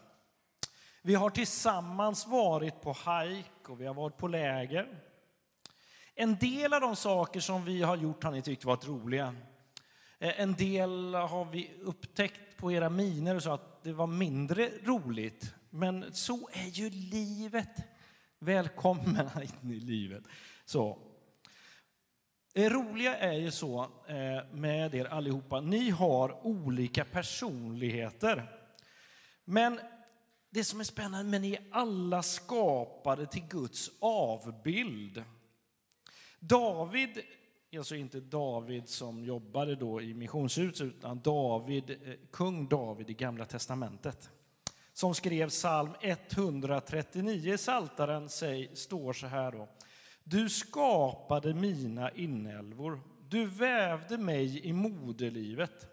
Vi 1.02 1.16
har 1.16 1.30
tillsammans 1.30 2.28
varit 2.28 2.82
på 2.82 2.92
hajk 2.92 3.70
och 3.70 3.82
vi 3.82 3.86
har 3.86 3.94
varit 3.94 4.18
på 4.18 4.28
läger. 4.28 5.11
En 6.16 6.36
del 6.36 6.74
av 6.74 6.82
de 6.82 6.96
saker 6.96 7.40
som 7.40 7.66
vi 7.66 7.82
har 7.82 7.98
gjort 7.98 8.24
har 8.24 8.32
ni 8.32 8.42
tyckt 8.42 8.66
varit 8.66 8.88
roliga. 8.88 9.36
Eh, 10.20 10.42
en 10.42 10.54
del 10.54 11.14
har 11.14 11.46
vi 11.46 11.72
upptäckt 11.82 12.58
på 12.58 12.72
era 12.72 12.90
miner 12.90 13.36
och 13.36 13.44
så 13.44 13.54
att 13.54 13.84
det 13.84 13.94
var 13.94 14.08
mindre 14.08 14.70
roligt. 14.84 15.54
Men 15.70 16.14
så 16.14 16.50
är 16.54 16.68
ju 16.68 16.90
livet. 16.90 17.76
Välkomna 18.40 19.32
in 19.64 19.72
i 19.72 19.80
livet. 19.80 20.24
Så. 20.66 21.00
Det 22.54 22.70
roliga 22.70 23.18
är 23.18 23.34
ju 23.34 23.52
så 23.52 23.82
eh, 24.08 24.54
med 24.54 24.96
er 24.96 25.06
allihopa, 25.06 25.62
ni 25.62 25.90
har 25.90 26.46
olika 26.48 27.06
personligheter. 27.06 28.52
Men 29.46 29.80
det 30.50 30.64
som 30.64 30.80
är 30.80 30.84
spännande, 30.84 31.32
men 31.32 31.42
ni 31.42 31.54
är 31.54 31.64
alla 31.72 32.24
skapade 32.24 33.26
till 33.26 33.48
Guds 33.50 33.90
avbild. 34.00 35.24
David, 36.44 37.22
alltså 37.78 37.96
inte 37.96 38.20
David 38.20 38.90
som 38.90 39.24
jobbade 39.24 39.76
då 39.76 40.02
i 40.02 40.14
missionshuset, 40.14 40.82
utan 40.82 41.22
David, 41.22 41.90
eh, 41.90 42.14
kung 42.32 42.68
David 42.68 43.10
i 43.10 43.14
Gamla 43.14 43.46
Testamentet, 43.46 44.30
som 44.94 45.16
skrev 45.16 45.50
psalm 45.50 45.92
139 46.02 47.54
i 47.54 47.58
Saltaren 47.58 48.30
står 48.30 49.14
så 49.14 49.28
här 49.28 49.52
då. 49.52 49.70
Du 50.24 50.50
skapade 50.50 51.54
mina 51.54 52.12
inälvor, 52.12 53.02
du 53.30 53.46
vävde 53.46 54.18
mig 54.18 54.68
i 54.68 54.74
moderlivet. 54.74 55.88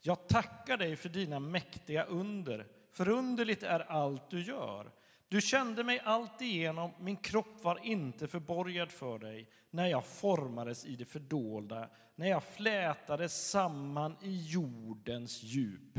Jag 0.00 0.28
tackar 0.28 0.76
dig 0.76 0.96
för 0.96 1.08
dina 1.08 1.40
mäktiga 1.40 2.04
under. 2.04 2.66
Förunderligt 2.92 3.62
är 3.62 3.80
allt 3.80 4.30
du 4.30 4.42
gör. 4.42 4.90
Du 5.32 5.40
kände 5.40 5.84
mig 5.84 6.00
alltigenom, 6.04 6.90
min 6.98 7.16
kropp 7.16 7.64
var 7.64 7.84
inte 7.84 8.28
förborgad 8.28 8.92
för 8.92 9.18
dig 9.18 9.48
när 9.70 9.86
jag 9.86 10.04
formades 10.04 10.84
i 10.84 10.96
det 10.96 11.04
fördolda, 11.04 11.88
när 12.14 12.26
jag 12.26 12.44
flätades 12.44 13.50
samman 13.50 14.16
i 14.22 14.42
jordens 14.46 15.42
djup. 15.42 15.98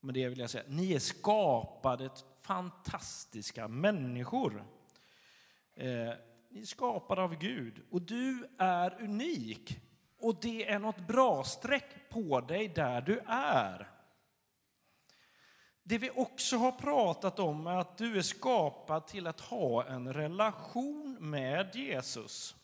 Med 0.00 0.14
det 0.14 0.28
vill 0.28 0.38
jag 0.38 0.50
säga, 0.50 0.64
ni 0.68 0.92
är 0.92 0.98
skapade 0.98 2.10
fantastiska 2.40 3.68
människor. 3.68 4.64
Eh, 5.74 6.12
ni 6.50 6.60
är 6.60 6.66
skapade 6.66 7.22
av 7.22 7.34
Gud 7.34 7.82
och 7.90 8.02
du 8.02 8.48
är 8.58 9.02
unik. 9.02 9.80
Och 10.18 10.40
det 10.40 10.70
är 10.70 10.78
något 10.78 11.06
bra 11.06 11.44
streck 11.44 12.08
på 12.10 12.40
dig 12.40 12.68
där 12.68 13.00
du 13.00 13.20
är. 13.26 13.95
Det 15.88 15.98
vi 15.98 16.10
också 16.10 16.56
har 16.56 16.72
pratat 16.72 17.38
om 17.38 17.66
är 17.66 17.76
att 17.76 17.98
du 17.98 18.18
är 18.18 18.22
skapad 18.22 19.06
till 19.06 19.26
att 19.26 19.40
ha 19.40 19.86
en 19.86 20.12
relation 20.12 21.16
med 21.20 21.76
Jesus. 21.76 22.56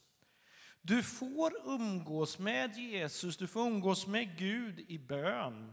Du 0.80 1.02
får 1.02 1.52
umgås 1.64 2.38
med 2.38 2.76
Jesus, 2.76 3.36
du 3.36 3.46
får 3.46 3.66
umgås 3.66 4.06
med 4.06 4.38
Gud 4.38 4.80
i 4.88 4.98
bön, 4.98 5.72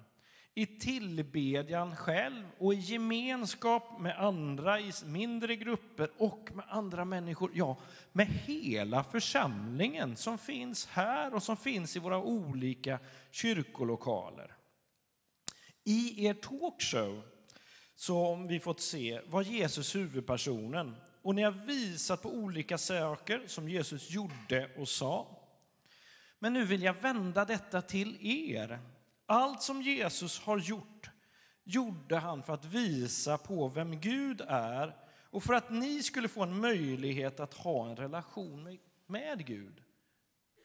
i 0.54 0.66
tillbedjan 0.66 1.95
själv 1.95 2.45
och 2.58 2.74
i 2.74 2.78
gemenskap 2.78 4.00
med 4.00 4.20
andra 4.20 4.80
i 4.80 4.91
mindre 5.06 5.56
grupper 5.56 6.12
och 6.18 6.50
med 6.54 6.66
andra 6.70 7.06
människor. 7.06 7.52
Ja, 7.54 7.78
med 8.12 8.28
hela 8.28 9.04
församlingen 9.04 10.16
som 10.16 10.38
finns 10.38 10.86
här 10.86 11.34
och 11.34 11.43
som 11.43 11.58
finns 11.58 11.95
i 11.95 12.00
våra 12.00 12.18
olika 12.24 13.00
kyrkolokaler. 13.32 14.56
I 15.84 16.26
er 16.26 16.34
talkshow 16.34 17.24
som 18.00 18.47
vi 18.47 18.60
fått 18.60 18.82
se 18.82 19.22
var 19.26 19.41
Jesus 19.41 19.95
huvudpersonen 19.95 20.95
och 21.22 21.36
ni 21.36 21.41
har 21.41 21.52
visat 21.52 22.22
på 22.22 22.30
olika 22.30 22.78
saker 22.78 23.43
som 23.47 23.70
Jesus 23.70 24.10
gjorde 24.10 24.72
och 24.78 24.89
sa. 24.89 25.28
Men 26.39 26.54
nu 26.54 26.66
vill 26.66 26.84
jag 26.84 26.93
vända 26.93 27.45
detta 27.45 27.82
till 27.82 28.18
er. 28.52 28.80
Allt 29.26 29.62
som 29.62 29.82
Jesus 29.82 30.39
har 30.39 30.58
gjort 30.58 31.10
gjorde 31.64 32.18
han 32.18 32.43
för 32.43 32.54
att 32.54 32.66
visa 32.66 33.38
på 33.38 33.68
vem 33.68 34.00
Gud 34.00 34.41
är 34.47 34.95
och 35.30 35.43
för 35.43 35.54
att 35.54 35.70
ni 35.70 36.04
skulle 36.04 36.28
få 36.28 36.43
en 36.43 36.60
möjlighet 36.60 37.39
att 37.39 37.54
ha 37.54 37.89
en 37.89 37.95
relation 37.95 38.78
med 39.08 39.45
Gud. 39.45 39.84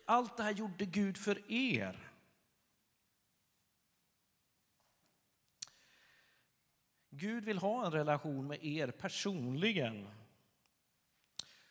Allt 0.06 0.36
det 0.36 0.42
här 0.42 0.52
gjorde 0.52 0.84
Gud 0.84 1.16
för 1.16 1.52
er. 1.52 2.13
Gud 7.16 7.44
vill 7.44 7.58
ha 7.58 7.86
en 7.86 7.92
relation 7.92 8.46
med 8.46 8.64
er 8.64 8.90
personligen. 8.90 10.08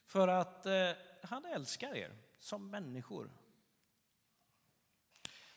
För 0.05 0.27
att 0.27 0.65
eh, 0.65 0.89
han 1.23 1.45
älskar 1.45 1.95
er 1.95 2.15
som 2.39 2.69
människor. 2.69 3.29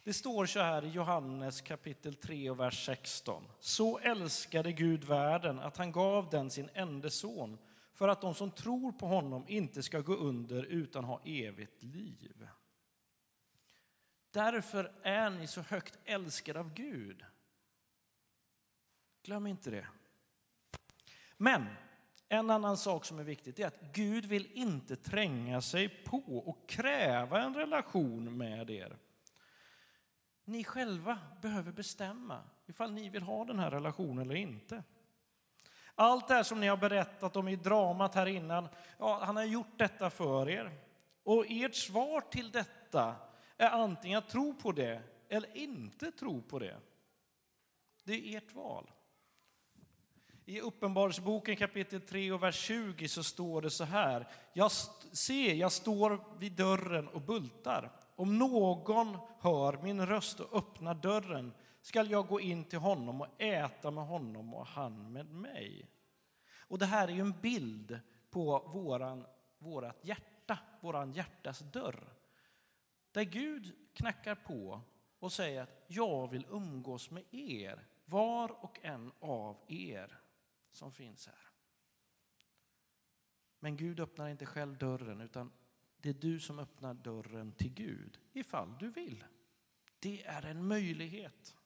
Det 0.03 0.13
står 0.13 0.47
så 0.47 0.61
här 0.61 0.85
i 0.85 0.89
Johannes 0.89 1.61
kapitel 1.61 2.15
3 2.15 2.51
och 2.51 2.61
vers 2.61 2.87
16. 2.87 3.45
Så 3.61 3.99
älskade 3.99 4.73
Gud 4.73 5.05
världen 5.05 5.59
att 5.59 5.77
han 5.77 5.93
gav 5.93 6.31
den 6.31 6.51
sin 6.51 6.71
enda 6.75 7.11
son 7.11 7.59
för 7.93 8.09
att 8.09 8.21
de 8.21 8.35
som 8.35 8.51
tror 8.51 8.93
på 8.93 9.07
honom 9.07 9.45
inte 9.49 9.83
ska 9.83 10.01
gå 10.01 10.15
under 10.15 10.63
utan 10.63 11.05
ha 11.05 11.21
evigt 11.25 11.83
liv. 11.83 12.49
Därför 14.31 14.93
är 15.03 15.31
ni 15.31 15.47
så 15.47 15.61
högt 15.61 15.99
älskade 16.05 16.61
av 16.61 16.75
Gud. 16.75 17.25
Glöm 19.27 19.47
inte 19.47 19.71
det. 19.71 19.87
Men 21.37 21.67
en 22.29 22.51
annan 22.51 22.77
sak 22.77 23.05
som 23.05 23.19
är 23.19 23.25
viktigt 23.25 23.59
är 23.59 23.67
att 23.67 23.81
Gud 23.93 24.27
vill 24.27 24.53
inte 24.53 24.97
tränga 24.97 25.61
sig 25.61 25.89
på 25.89 26.43
och 26.47 26.69
kräva 26.69 27.43
en 27.43 27.55
relation 27.55 28.37
med 28.37 28.71
er. 28.71 28.97
Ni 30.45 30.65
själva 30.65 31.19
behöver 31.43 31.73
bestämma 31.73 32.43
ifall 32.67 32.93
ni 32.93 33.09
vill 33.09 33.23
ha 33.23 33.45
den 33.45 33.59
här 33.59 33.71
relationen 33.71 34.31
eller 34.31 34.41
inte. 34.41 34.83
Allt 35.95 36.29
det 36.29 36.35
här 36.35 36.43
som 36.43 36.61
ni 36.61 36.67
har 36.67 36.77
berättat 36.77 37.37
om 37.37 37.49
i 37.49 37.57
dramat 37.57 38.15
här 38.15 38.27
innan, 38.27 38.69
ja, 38.99 39.25
han 39.25 39.37
har 39.37 39.45
gjort 39.45 39.79
detta 39.79 40.11
för 40.11 40.49
er. 40.49 40.73
Och 41.23 41.45
ert 41.49 41.75
svar 41.75 42.21
till 42.21 42.51
detta 42.51 43.17
är 43.57 43.71
antingen 43.71 44.19
att 44.19 44.29
tro 44.29 44.55
på 44.55 44.73
det 44.73 45.03
eller 45.29 45.57
inte 45.57 46.13
tro 46.13 46.43
på 46.43 46.59
det. 46.59 46.81
Det 48.05 48.35
är 48.35 48.39
ert 48.39 48.55
val. 48.55 48.91
I 50.49 50.61
Uppenbarelseboken 50.61 51.57
kapitel 51.57 52.01
3 52.01 52.33
och 52.33 52.43
vers 52.43 52.57
20 52.57 53.09
så 53.09 53.25
står 53.25 53.63
det 53.63 53.71
så 53.71 53.85
här. 53.85 54.29
Jag 54.53 54.73
se, 55.13 55.55
jag 55.55 55.73
står 55.73 56.39
vid 56.39 56.53
dörren 56.53 57.09
och 57.09 57.21
bultar. 57.21 57.93
Om 58.17 58.39
någon 58.39 59.19
hör 59.41 59.83
min 59.83 60.07
röst 60.07 60.41
och 60.41 60.57
öppnar 60.59 60.95
dörren 60.95 61.53
skall 61.83 62.11
jag 62.11 62.27
gå 62.27 62.41
in 62.41 62.65
till 62.65 62.79
honom 62.79 63.21
och 63.21 63.43
äta 63.43 63.91
med 63.91 64.07
honom 64.07 64.55
och 64.55 64.67
han 64.67 65.13
med 65.13 65.27
mig. 65.27 65.89
Och 66.59 66.79
det 66.79 66.87
här 66.87 67.09
är 67.09 67.13
ju 67.13 67.21
en 67.21 67.41
bild 67.41 68.01
på 68.31 68.59
våran, 68.59 69.27
vårat 69.59 69.99
hjärta, 70.03 70.59
våran 70.81 71.13
hjärtas 71.13 71.59
dörr. 71.59 72.09
Där 73.13 73.23
Gud 73.23 73.73
knackar 73.95 74.35
på 74.35 74.81
och 75.19 75.33
säger 75.33 75.63
att 75.63 75.85
jag 75.87 76.31
vill 76.31 76.47
umgås 76.51 77.11
med 77.11 77.25
er, 77.31 77.87
var 78.05 78.65
och 78.65 78.79
en 78.83 79.13
av 79.21 79.57
er 79.69 80.21
som 80.77 80.93
finns 80.93 81.27
här. 81.27 81.49
Men 83.59 83.77
Gud 83.77 84.01
öppnar 84.01 84.29
inte 84.29 84.47
själv 84.47 84.79
dörren 84.79 85.21
utan 85.21 85.53
det 85.97 86.09
är 86.09 86.15
du 86.15 86.41
som 86.41 86.59
öppnar 86.59 86.95
dörren 86.95 87.53
till 87.53 87.75
Gud 87.75 88.19
ifall 88.33 88.79
du 88.79 88.91
vill. 88.91 89.25
Det 89.99 90.25
är 90.25 90.43
en 90.43 90.67
möjlighet. 90.67 91.57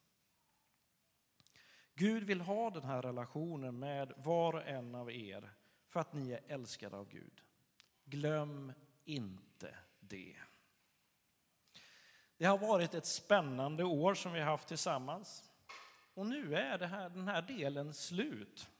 Gud 1.95 2.23
vill 2.23 2.41
ha 2.41 2.71
den 2.71 2.85
här 2.85 3.03
relationen 3.03 3.79
med 3.79 4.13
var 4.17 4.53
och 4.53 4.67
en 4.67 4.95
av 4.95 5.11
er 5.11 5.53
för 5.87 6.01
att 6.01 6.13
ni 6.13 6.31
är 6.31 6.41
älskade 6.47 6.97
av 6.97 7.09
Gud. 7.09 7.43
Glöm 8.05 8.73
inte 9.05 9.79
det. 10.01 10.37
Det 12.37 12.45
har 12.45 12.59
varit 12.59 12.95
ett 12.95 13.07
spännande 13.07 13.85
år 13.85 14.15
som 14.15 14.33
vi 14.33 14.41
har 14.41 14.47
haft 14.47 14.69
tillsammans. 14.69 15.51
Och 16.15 16.27
nu 16.27 16.55
är 16.55 16.79
det 16.79 16.87
här, 16.87 17.09
den 17.09 17.29
här 17.29 17.43
delen 17.43 17.95
slut. 17.95 18.71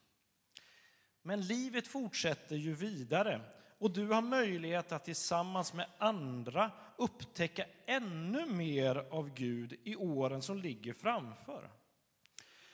Men 1.21 1.41
livet 1.41 1.87
fortsätter 1.87 2.55
ju 2.55 2.73
vidare 2.73 3.41
och 3.77 3.91
du 3.91 4.07
har 4.07 4.21
möjlighet 4.21 4.91
att 4.91 5.05
tillsammans 5.05 5.73
med 5.73 5.85
andra 5.97 6.71
upptäcka 6.97 7.65
ännu 7.85 8.45
mer 8.45 8.95
av 8.95 9.33
Gud 9.33 9.79
i 9.83 9.95
åren 9.95 10.41
som 10.41 10.57
ligger 10.57 10.93
framför. 10.93 11.71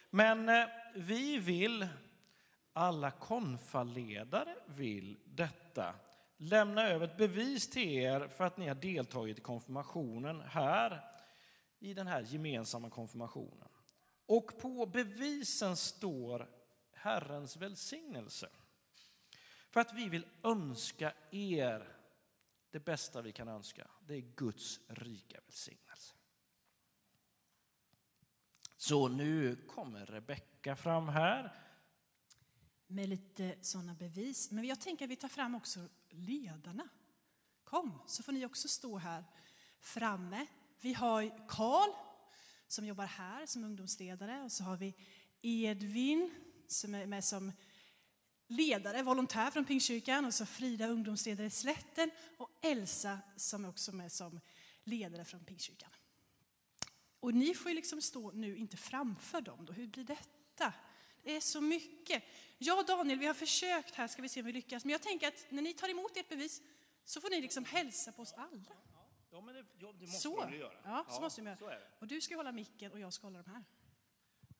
Men 0.09 0.49
eh, 0.49 0.67
vi 0.95 1.37
vill, 1.37 1.87
alla 2.73 3.11
konfaledare 3.11 4.55
vill 4.65 5.17
detta, 5.25 5.93
lämna 6.37 6.87
över 6.87 7.05
ett 7.05 7.17
bevis 7.17 7.69
till 7.69 7.89
er 7.89 8.27
för 8.27 8.43
att 8.43 8.57
ni 8.57 8.67
har 8.67 8.75
deltagit 8.75 9.37
i 9.37 9.41
konfirmationen 9.41 10.41
här 10.41 11.01
i 11.79 11.93
den 11.93 12.07
här 12.07 12.21
gemensamma 12.21 12.89
konfirmationen. 12.89 13.67
Och 14.25 14.59
på 14.61 14.85
bevisen 14.85 15.77
står 15.77 16.49
Herrens 17.07 17.57
välsignelse. 17.57 18.49
För 19.69 19.79
att 19.79 19.93
vi 19.93 20.09
vill 20.09 20.25
önska 20.43 21.13
er 21.31 21.97
det 22.71 22.79
bästa 22.79 23.21
vi 23.21 23.31
kan 23.31 23.47
önska. 23.47 23.87
Det 24.07 24.13
är 24.13 24.21
Guds 24.21 24.79
rika 24.87 25.41
välsignelse. 25.41 26.13
Så 28.77 29.07
nu 29.07 29.55
kommer 29.55 30.05
Rebecka 30.05 30.75
fram 30.75 31.07
här. 31.07 31.53
Med 32.87 33.09
lite 33.09 33.57
sådana 33.61 33.93
bevis. 33.93 34.51
Men 34.51 34.65
jag 34.65 34.81
tänker 34.81 35.05
att 35.05 35.11
vi 35.11 35.15
tar 35.15 35.27
fram 35.27 35.55
också 35.55 35.79
ledarna. 36.09 36.89
Kom, 37.63 38.01
så 38.07 38.23
får 38.23 38.31
ni 38.31 38.45
också 38.45 38.67
stå 38.67 38.97
här 38.97 39.23
framme. 39.79 40.47
Vi 40.81 40.93
har 40.93 41.47
Karl 41.47 41.89
som 42.67 42.85
jobbar 42.85 43.05
här 43.05 43.45
som 43.45 43.63
ungdomsledare 43.63 44.43
och 44.43 44.51
så 44.51 44.63
har 44.63 44.77
vi 44.77 44.95
Edvin 45.41 46.46
som 46.67 46.95
är 46.95 47.05
med 47.05 47.23
som 47.23 47.51
ledare, 48.47 49.03
volontär 49.03 49.51
från 49.51 49.65
Pingstkyrkan 49.65 50.25
och 50.25 50.33
så 50.33 50.45
Frida 50.45 50.87
ungdomsledare 50.87 51.47
i 51.47 51.49
Slätten 51.49 52.11
och 52.37 52.49
Elsa 52.61 53.19
som 53.35 53.65
är 53.65 53.69
också 53.69 53.91
med 53.91 54.11
som 54.11 54.39
ledare 54.83 55.25
från 55.25 55.43
Pingstkyrkan. 55.45 55.89
Och 57.19 57.33
ni 57.33 57.53
får 57.55 57.69
ju 57.71 57.75
liksom 57.75 58.01
stå 58.01 58.31
nu 58.31 58.57
inte 58.57 58.77
framför 58.77 59.41
dem 59.41 59.65
då, 59.65 59.73
hur 59.73 59.87
blir 59.87 60.03
detta? 60.03 60.73
Det 61.23 61.35
är 61.35 61.41
så 61.41 61.61
mycket. 61.61 62.23
Jag 62.57 62.79
och 62.79 62.85
Daniel, 62.85 63.19
vi 63.19 63.25
har 63.25 63.33
försökt 63.33 63.95
här, 63.95 64.07
ska 64.07 64.21
vi 64.21 64.29
se 64.29 64.39
om 64.39 64.45
vi 64.45 64.51
lyckas. 64.53 64.85
Men 64.85 64.91
jag 64.91 65.01
tänker 65.01 65.27
att 65.27 65.45
när 65.49 65.61
ni 65.61 65.73
tar 65.73 65.89
emot 65.89 66.17
ert 66.17 66.29
bevis 66.29 66.61
så 67.05 67.21
får 67.21 67.29
ni 67.29 67.41
liksom 67.41 67.65
hälsa 67.65 68.11
på 68.11 68.21
oss 68.21 68.33
alla. 68.33 68.75
Ja, 69.31 69.41
men 69.41 69.55
det, 69.55 69.65
ja, 69.79 69.93
det 69.99 70.05
måste 70.05 70.19
Så, 70.21 70.49
göra. 70.51 70.73
ja, 70.83 71.05
så 71.09 71.21
måste 71.21 71.41
vi 71.41 71.47
göra. 71.47 71.73
är. 71.75 71.89
Och 71.99 72.07
du 72.07 72.21
ska 72.21 72.35
hålla 72.35 72.51
micken 72.51 72.91
och 72.91 72.99
jag 72.99 73.13
ska 73.13 73.27
hålla 73.27 73.43
de 73.43 73.49
här. 73.49 73.63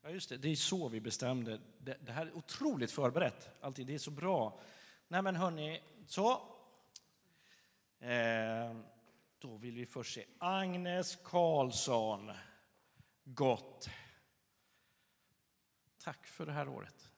Ja, 0.08 0.14
just 0.14 0.30
det. 0.30 0.38
Det 0.38 0.50
är 0.50 0.56
så 0.56 0.90
vi 0.90 1.02
bestämde. 1.02 1.60
Det, 1.78 1.98
det 2.02 2.12
här 2.12 2.26
är 2.26 2.38
otroligt 2.38 2.92
förberett. 2.92 3.50
Alltid. 3.62 3.88
Det 3.88 3.94
är 3.94 4.00
så 4.00 4.12
bra. 4.12 4.60
Nej, 5.08 5.22
men 5.22 5.36
hörni, 5.36 5.82
så. 6.06 6.32
Eh, 8.00 8.78
då 9.40 9.58
vill 9.58 9.76
vi 9.76 9.86
först 9.86 10.14
se 10.14 10.26
Agnes 10.38 11.16
Karlsson. 11.24 12.32
Gott. 13.24 13.90
Tack 15.98 16.28
för 16.28 16.46
det 16.46 16.52
här 16.52 16.68
året. 16.68 17.12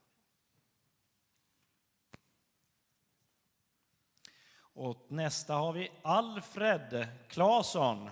Och 4.58 5.06
nästa 5.12 5.54
har 5.54 5.74
vi 5.74 5.92
Alfred 6.02 7.08
Claesson. 7.28 8.10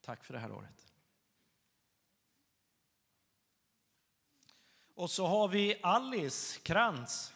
Tack 0.00 0.24
för 0.24 0.34
det 0.34 0.40
här 0.40 0.52
året. 0.52 0.81
Och 4.94 5.10
så 5.10 5.26
har 5.26 5.48
vi 5.48 5.80
Alice 5.82 6.60
Krantz. 6.60 7.32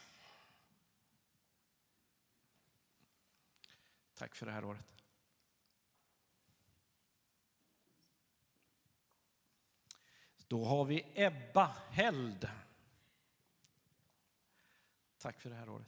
Tack 4.15 4.35
för 4.35 4.47
det 4.47 4.53
här 4.53 4.65
året. 4.65 4.97
Då 10.49 10.65
har 10.65 10.85
vi 10.85 11.07
Ebba 11.15 11.67
Held. 11.91 12.51
Tack 15.19 15.41
för 15.41 15.51
det 15.51 15.57
här 15.57 15.69
året. 15.69 15.87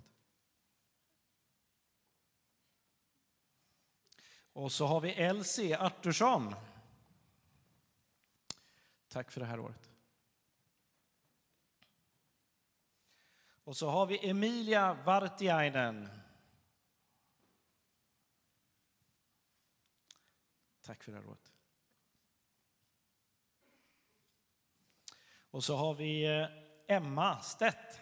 Och 4.53 4.73
så 4.73 4.87
har 4.87 5.01
vi 5.01 5.13
Elsie 5.13 5.79
Artursson. 5.79 6.55
Tack 9.09 9.31
för 9.31 9.41
det 9.41 9.47
här 9.47 9.61
året. 9.61 9.88
Och 13.69 13.77
så 13.77 13.91
har 13.91 14.07
vi 14.07 14.29
Emilia 14.29 14.95
Vartiainen. 14.95 16.09
Tack 20.81 21.03
för 21.03 21.13
det 21.13 21.19
här 21.19 21.29
året. 21.29 21.53
Och 25.51 25.65
så 25.65 25.77
har 25.77 25.95
vi 25.95 26.41
eh, 26.41 26.49
Emma 26.97 27.41
Stedt. 27.41 28.01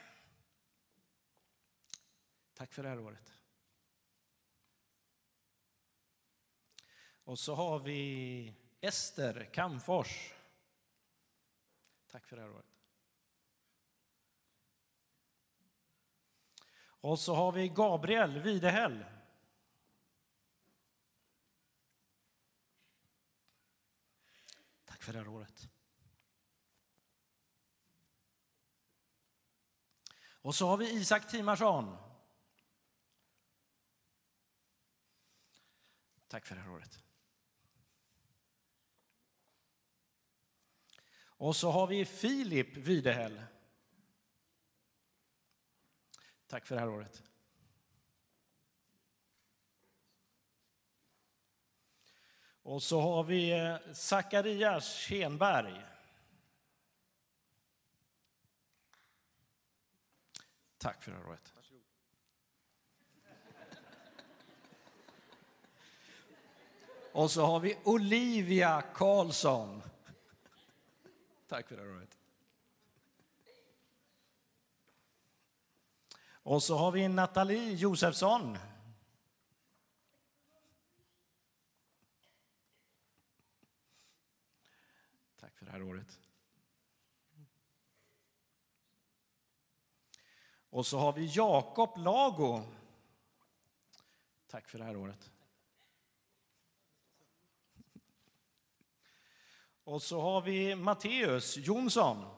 Tack 2.54 2.72
för 2.72 2.82
det 2.82 2.88
här 2.88 2.98
året. 2.98 3.32
Och 7.24 7.38
så 7.38 7.54
har 7.54 7.78
vi 7.78 8.54
Ester 8.80 9.50
Kamfors. 9.52 10.34
Tack 12.06 12.26
för 12.26 12.36
det 12.36 12.42
här 12.42 12.50
året. 12.50 12.75
Och 17.06 17.18
så 17.18 17.34
har 17.34 17.52
vi 17.52 17.68
Gabriel 17.68 18.38
Videhäll. 18.38 19.04
Tack 24.84 25.02
för 25.02 25.12
det 25.12 25.18
här 25.18 25.28
året. 25.28 25.68
Och 30.18 30.54
så 30.54 30.68
har 30.68 30.76
vi 30.76 30.90
Isak 30.90 31.30
Timarsson. 31.30 31.96
Tack 36.28 36.46
för 36.46 36.54
det 36.54 36.60
här 36.60 36.70
året. 36.70 37.02
Och 41.18 41.56
så 41.56 41.70
har 41.70 41.86
vi 41.86 42.04
Filip 42.04 42.76
Videhäll. 42.76 43.42
Tack 46.46 46.66
för 46.66 46.74
det 46.74 46.80
här 46.80 46.88
året. 46.88 47.22
Och 52.62 52.82
så 52.82 53.00
har 53.00 53.24
vi 53.24 53.50
eh, 53.50 53.92
Zacharias 53.92 54.98
Schenberg. 54.98 55.84
Tack 60.78 61.02
för 61.02 61.10
det 61.10 61.18
här 61.18 61.26
året. 61.26 61.52
Och 67.12 67.30
så 67.30 67.46
har 67.46 67.60
vi 67.60 67.78
Olivia 67.84 68.82
Karlsson. 68.94 69.82
Tack 71.46 71.68
för 71.68 71.76
det 71.76 71.82
här 71.82 71.96
året. 71.96 72.18
Och 76.46 76.62
så 76.62 76.76
har 76.76 76.92
vi 76.92 77.08
Nathalie 77.08 77.74
Josefsson. 77.74 78.58
Tack 85.36 85.56
för 85.56 85.64
det 85.64 85.72
här 85.72 85.82
året. 85.82 86.20
Och 90.70 90.86
så 90.86 90.98
har 90.98 91.12
vi 91.12 91.26
Jakob 91.26 91.98
Lago. 91.98 92.62
Tack 94.46 94.68
för 94.68 94.78
det 94.78 94.84
här 94.84 94.96
året. 94.96 95.30
Och 99.84 100.02
så 100.02 100.20
har 100.20 100.40
vi 100.40 100.74
Matteus 100.74 101.56
Jonsson. 101.56 102.35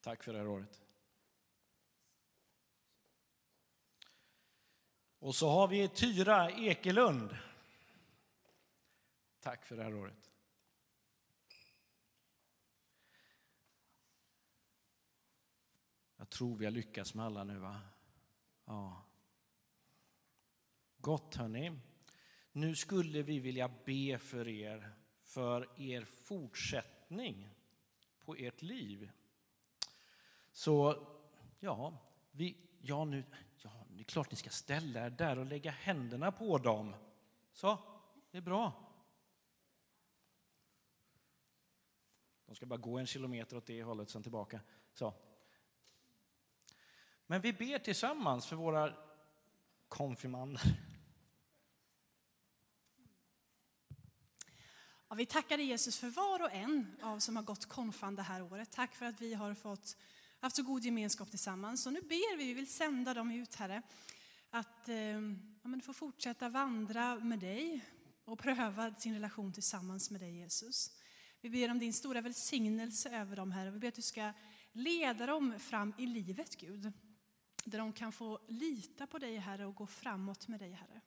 Tack 0.00 0.22
för 0.22 0.32
det 0.32 0.38
här 0.38 0.48
året. 0.48 0.82
Och 5.18 5.34
så 5.34 5.48
har 5.48 5.68
vi 5.68 5.88
Tyra 5.88 6.50
Ekelund. 6.50 7.36
Tack 9.40 9.64
för 9.66 9.76
det 9.76 9.82
här 9.82 9.94
året. 9.94 10.32
Jag 16.16 16.30
tror 16.30 16.56
vi 16.56 16.64
har 16.64 16.72
lyckats 16.72 17.14
med 17.14 17.26
alla 17.26 17.44
nu, 17.44 17.58
va? 17.58 17.80
Ja. 18.64 19.04
Gott, 20.96 21.34
hörni. 21.34 21.78
Nu 22.52 22.76
skulle 22.76 23.22
vi 23.22 23.38
vilja 23.38 23.68
be 23.84 24.18
för 24.18 24.48
er, 24.48 24.92
för 25.22 25.80
er 25.80 26.04
fortsättning 26.04 27.48
på 28.20 28.34
ert 28.34 28.62
liv. 28.62 29.10
Så, 30.52 31.06
ja, 31.60 31.98
vi, 32.30 32.56
ja, 32.80 33.04
nu, 33.04 33.24
ja, 33.56 33.70
det 33.88 34.00
är 34.00 34.04
klart 34.04 34.30
ni 34.30 34.36
ska 34.36 34.50
ställa 34.50 35.06
er 35.06 35.10
där 35.10 35.38
och 35.38 35.46
lägga 35.46 35.70
händerna 35.70 36.32
på 36.32 36.58
dem. 36.58 36.94
Så, 37.52 37.78
det 38.30 38.38
är 38.38 38.42
bra. 38.42 38.90
De 42.46 42.54
ska 42.54 42.66
bara 42.66 42.76
gå 42.76 42.98
en 42.98 43.06
kilometer 43.06 43.56
åt 43.56 43.66
det 43.66 43.82
hållet, 43.82 44.10
sen 44.10 44.22
tillbaka. 44.22 44.60
Så. 44.94 45.14
Men 47.26 47.40
vi 47.40 47.52
ber 47.52 47.78
tillsammans 47.78 48.46
för 48.46 48.56
våra 48.56 48.94
konfirmander. 49.88 50.62
Ja, 55.08 55.14
vi 55.14 55.26
tackar 55.26 55.56
dig 55.56 55.66
Jesus 55.66 55.98
för 55.98 56.08
var 56.08 56.42
och 56.42 56.52
en 56.52 56.96
av 57.02 57.18
som 57.18 57.36
har 57.36 57.42
gått 57.42 57.66
konfan 57.66 58.14
det 58.14 58.22
här 58.22 58.42
året. 58.42 58.72
Tack 58.72 58.94
för 58.94 59.06
att 59.06 59.20
vi 59.20 59.34
har 59.34 59.54
fått 59.54 59.96
haft 60.40 60.56
så 60.56 60.62
god 60.62 60.84
gemenskap 60.84 61.30
tillsammans. 61.30 61.86
Och 61.86 61.92
nu 61.92 62.00
ber 62.00 62.36
vi, 62.36 62.44
vi 62.44 62.54
vill 62.54 62.72
sända 62.72 63.14
dem 63.14 63.30
ut 63.30 63.54
Herre, 63.54 63.82
att 64.50 64.88
eh, 64.88 64.96
ja, 65.62 65.68
men 65.68 65.82
få 65.82 65.92
fortsätta 65.92 66.48
vandra 66.48 67.16
med 67.16 67.38
dig 67.38 67.84
och 68.24 68.38
pröva 68.38 68.94
sin 68.94 69.14
relation 69.14 69.52
tillsammans 69.52 70.10
med 70.10 70.20
dig 70.20 70.36
Jesus. 70.36 70.90
Vi 71.40 71.50
ber 71.50 71.70
om 71.70 71.78
din 71.78 71.92
stora 71.92 72.20
välsignelse 72.20 73.10
över 73.10 73.36
dem 73.36 73.52
Herre. 73.52 73.70
Vi 73.70 73.78
ber 73.78 73.88
att 73.88 73.94
du 73.94 74.02
ska 74.02 74.32
leda 74.72 75.26
dem 75.26 75.58
fram 75.58 75.94
i 75.98 76.06
livet 76.06 76.56
Gud. 76.56 76.92
Där 77.64 77.78
de 77.78 77.92
kan 77.92 78.12
få 78.12 78.40
lita 78.48 79.06
på 79.06 79.18
dig 79.18 79.36
Herre 79.36 79.66
och 79.66 79.74
gå 79.74 79.86
framåt 79.86 80.48
med 80.48 80.60
dig 80.60 80.72
Herre. 80.72 81.00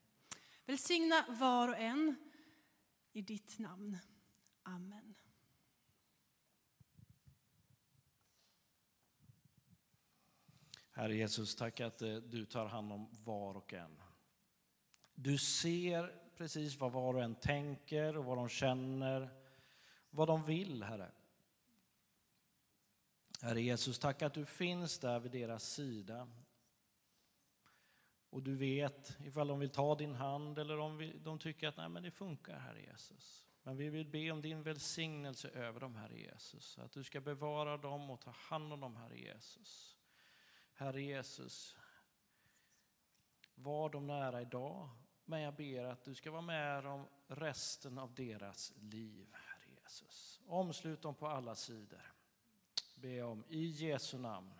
Välsigna 0.66 1.26
var 1.30 1.68
och 1.68 1.78
en 1.78 2.16
i 3.14 3.22
ditt 3.22 3.60
namn. 3.60 3.98
Amen. 4.64 5.16
Herre 10.96 11.16
Jesus, 11.16 11.56
tack 11.56 11.80
att 11.80 12.02
eh, 12.02 12.16
du 12.16 12.46
tar 12.46 12.66
hand 12.66 12.94
om 12.94 13.10
var 13.24 13.58
och 13.58 13.74
en. 13.74 14.02
Du 15.16 15.38
ser 15.38 16.16
precis 16.38 16.80
vad 16.80 16.92
var 16.92 17.14
och 17.14 17.24
en 17.24 17.36
tänker 17.36 18.18
och 18.18 18.26
vad 18.26 18.38
de 18.38 18.50
känner, 18.50 19.30
vad 20.10 20.28
de 20.28 20.44
vill, 20.44 20.84
Herre. 20.84 21.12
Herre 23.42 23.62
Jesus, 23.62 24.00
tack 24.00 24.22
att 24.22 24.34
du 24.34 24.46
finns 24.46 25.00
där 25.00 25.20
vid 25.20 25.32
deras 25.32 25.64
sida. 25.64 26.28
Och 28.30 28.44
du 28.44 28.56
vet 28.56 29.18
ifall 29.20 29.48
de 29.48 29.60
vill 29.60 29.70
ta 29.70 29.96
din 29.96 30.16
hand 30.16 30.60
eller 30.60 30.80
om 30.80 31.12
de 31.24 31.40
tycker 31.40 31.68
att 31.68 31.78
Nej, 31.78 31.90
men 31.90 32.04
det 32.04 32.12
funkar, 32.12 32.60
Herre 32.60 32.82
Jesus. 32.82 33.48
Men 33.64 33.78
vi 33.78 33.90
vill 33.90 34.06
be 34.06 34.32
om 34.32 34.42
din 34.42 34.64
välsignelse 34.64 35.50
över 35.50 35.80
dem, 35.80 35.96
Herre 35.96 36.20
Jesus. 36.20 36.80
Att 36.80 36.92
du 36.92 37.04
ska 37.04 37.22
bevara 37.22 37.78
dem 37.78 38.10
och 38.10 38.22
ta 38.22 38.32
hand 38.32 38.74
om 38.74 38.80
dem, 38.80 38.96
Herre 38.96 39.18
Jesus. 39.18 39.93
Herre 40.74 41.02
Jesus, 41.02 41.78
var 43.56 43.90
dem 43.90 44.08
nära 44.08 44.42
idag, 44.42 44.90
men 45.26 45.42
jag 45.42 45.56
ber 45.56 45.84
att 45.84 46.04
du 46.04 46.16
ska 46.16 46.32
vara 46.32 46.42
med 46.42 46.84
dem 46.84 47.08
resten 47.28 47.98
av 47.98 48.14
deras 48.16 48.74
liv, 48.76 49.28
Herre 49.34 49.82
Jesus. 49.84 50.42
Omslut 50.46 51.02
dem 51.02 51.16
på 51.16 51.28
alla 51.28 51.56
sidor. 51.56 52.14
Be 52.96 53.22
om 53.22 53.44
i 53.48 53.66
Jesu 53.66 54.18
namn. 54.18 54.54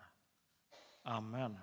Amen. 1.02 1.58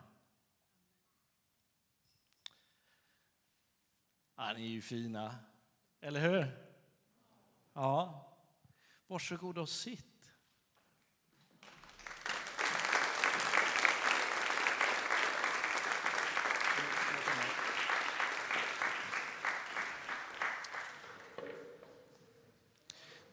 Ja, 4.35 4.53
ni 4.53 4.65
är 4.65 4.69
ju 4.69 4.81
fina, 4.81 5.35
eller 5.99 6.19
hur? 6.19 6.71
Ja. 7.73 8.27
Varsågod 9.07 9.57
och 9.57 9.69
sitt. 9.69 10.10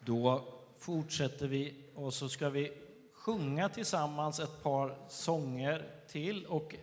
Då 0.09 0.43
fortsätter 0.77 1.47
vi 1.47 1.73
och 1.95 2.13
så 2.13 2.29
ska 2.29 2.49
vi 2.49 2.71
sjunga 3.13 3.69
tillsammans 3.69 4.39
ett 4.39 4.63
par 4.63 4.95
sånger 5.09 5.85
till. 6.07 6.45
Och 6.45 6.75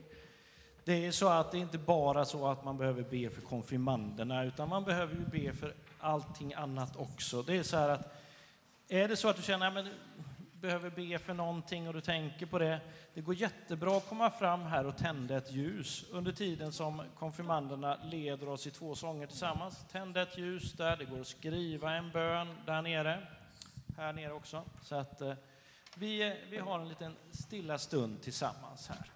det 0.84 1.06
är 1.06 1.10
så 1.10 1.28
att 1.28 1.52
det 1.52 1.58
inte 1.58 1.78
bara 1.78 2.24
så 2.24 2.46
att 2.46 2.64
man 2.64 2.78
behöver 2.78 3.02
be 3.02 3.30
för 3.30 3.40
konfirmanderna, 3.40 4.44
utan 4.44 4.68
man 4.68 4.84
behöver 4.84 5.14
ju 5.14 5.46
be 5.46 5.52
för 5.52 5.74
allting 5.98 6.54
annat 6.54 6.96
också. 6.96 7.42
Det 7.42 7.56
är 7.56 7.62
så 7.62 7.76
här 7.76 7.88
att 7.88 8.14
är 8.88 9.08
det 9.08 9.16
så 9.16 9.28
att 9.28 9.36
du 9.36 9.42
känner 9.42 9.78
att 9.78 9.86
behöver 10.60 10.90
be 10.90 11.18
för 11.18 11.34
någonting 11.34 11.88
och 11.88 11.94
du 11.94 12.00
tänker 12.00 12.46
på 12.46 12.58
det, 12.58 12.80
det 13.14 13.20
går 13.20 13.34
jättebra 13.34 13.96
att 13.96 14.08
komma 14.08 14.30
fram 14.30 14.62
här 14.62 14.86
och 14.86 14.96
tända 14.96 15.36
ett 15.36 15.52
ljus 15.52 16.04
under 16.12 16.32
tiden 16.32 16.72
som 16.72 17.02
konfirmanderna 17.18 17.98
leder 18.04 18.48
oss 18.48 18.66
i 18.66 18.70
två 18.70 18.94
sånger 18.94 19.26
tillsammans. 19.26 19.84
Tända 19.92 20.22
ett 20.22 20.38
ljus 20.38 20.72
där, 20.72 20.96
det 20.96 21.04
går 21.04 21.20
att 21.20 21.26
skriva 21.26 21.92
en 21.92 22.10
bön 22.10 22.48
där 22.66 22.82
nere, 22.82 23.26
här 23.96 24.12
nere 24.12 24.32
också. 24.32 24.62
Så 24.82 24.94
att 24.94 25.20
eh, 25.20 25.34
vi, 25.94 26.36
vi 26.50 26.58
har 26.58 26.80
en 26.80 26.88
liten 26.88 27.16
stilla 27.30 27.78
stund 27.78 28.22
tillsammans 28.22 28.88
här. 28.88 29.15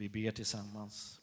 Vi 0.00 0.08
ber 0.08 0.30
tillsammans. 0.30 1.20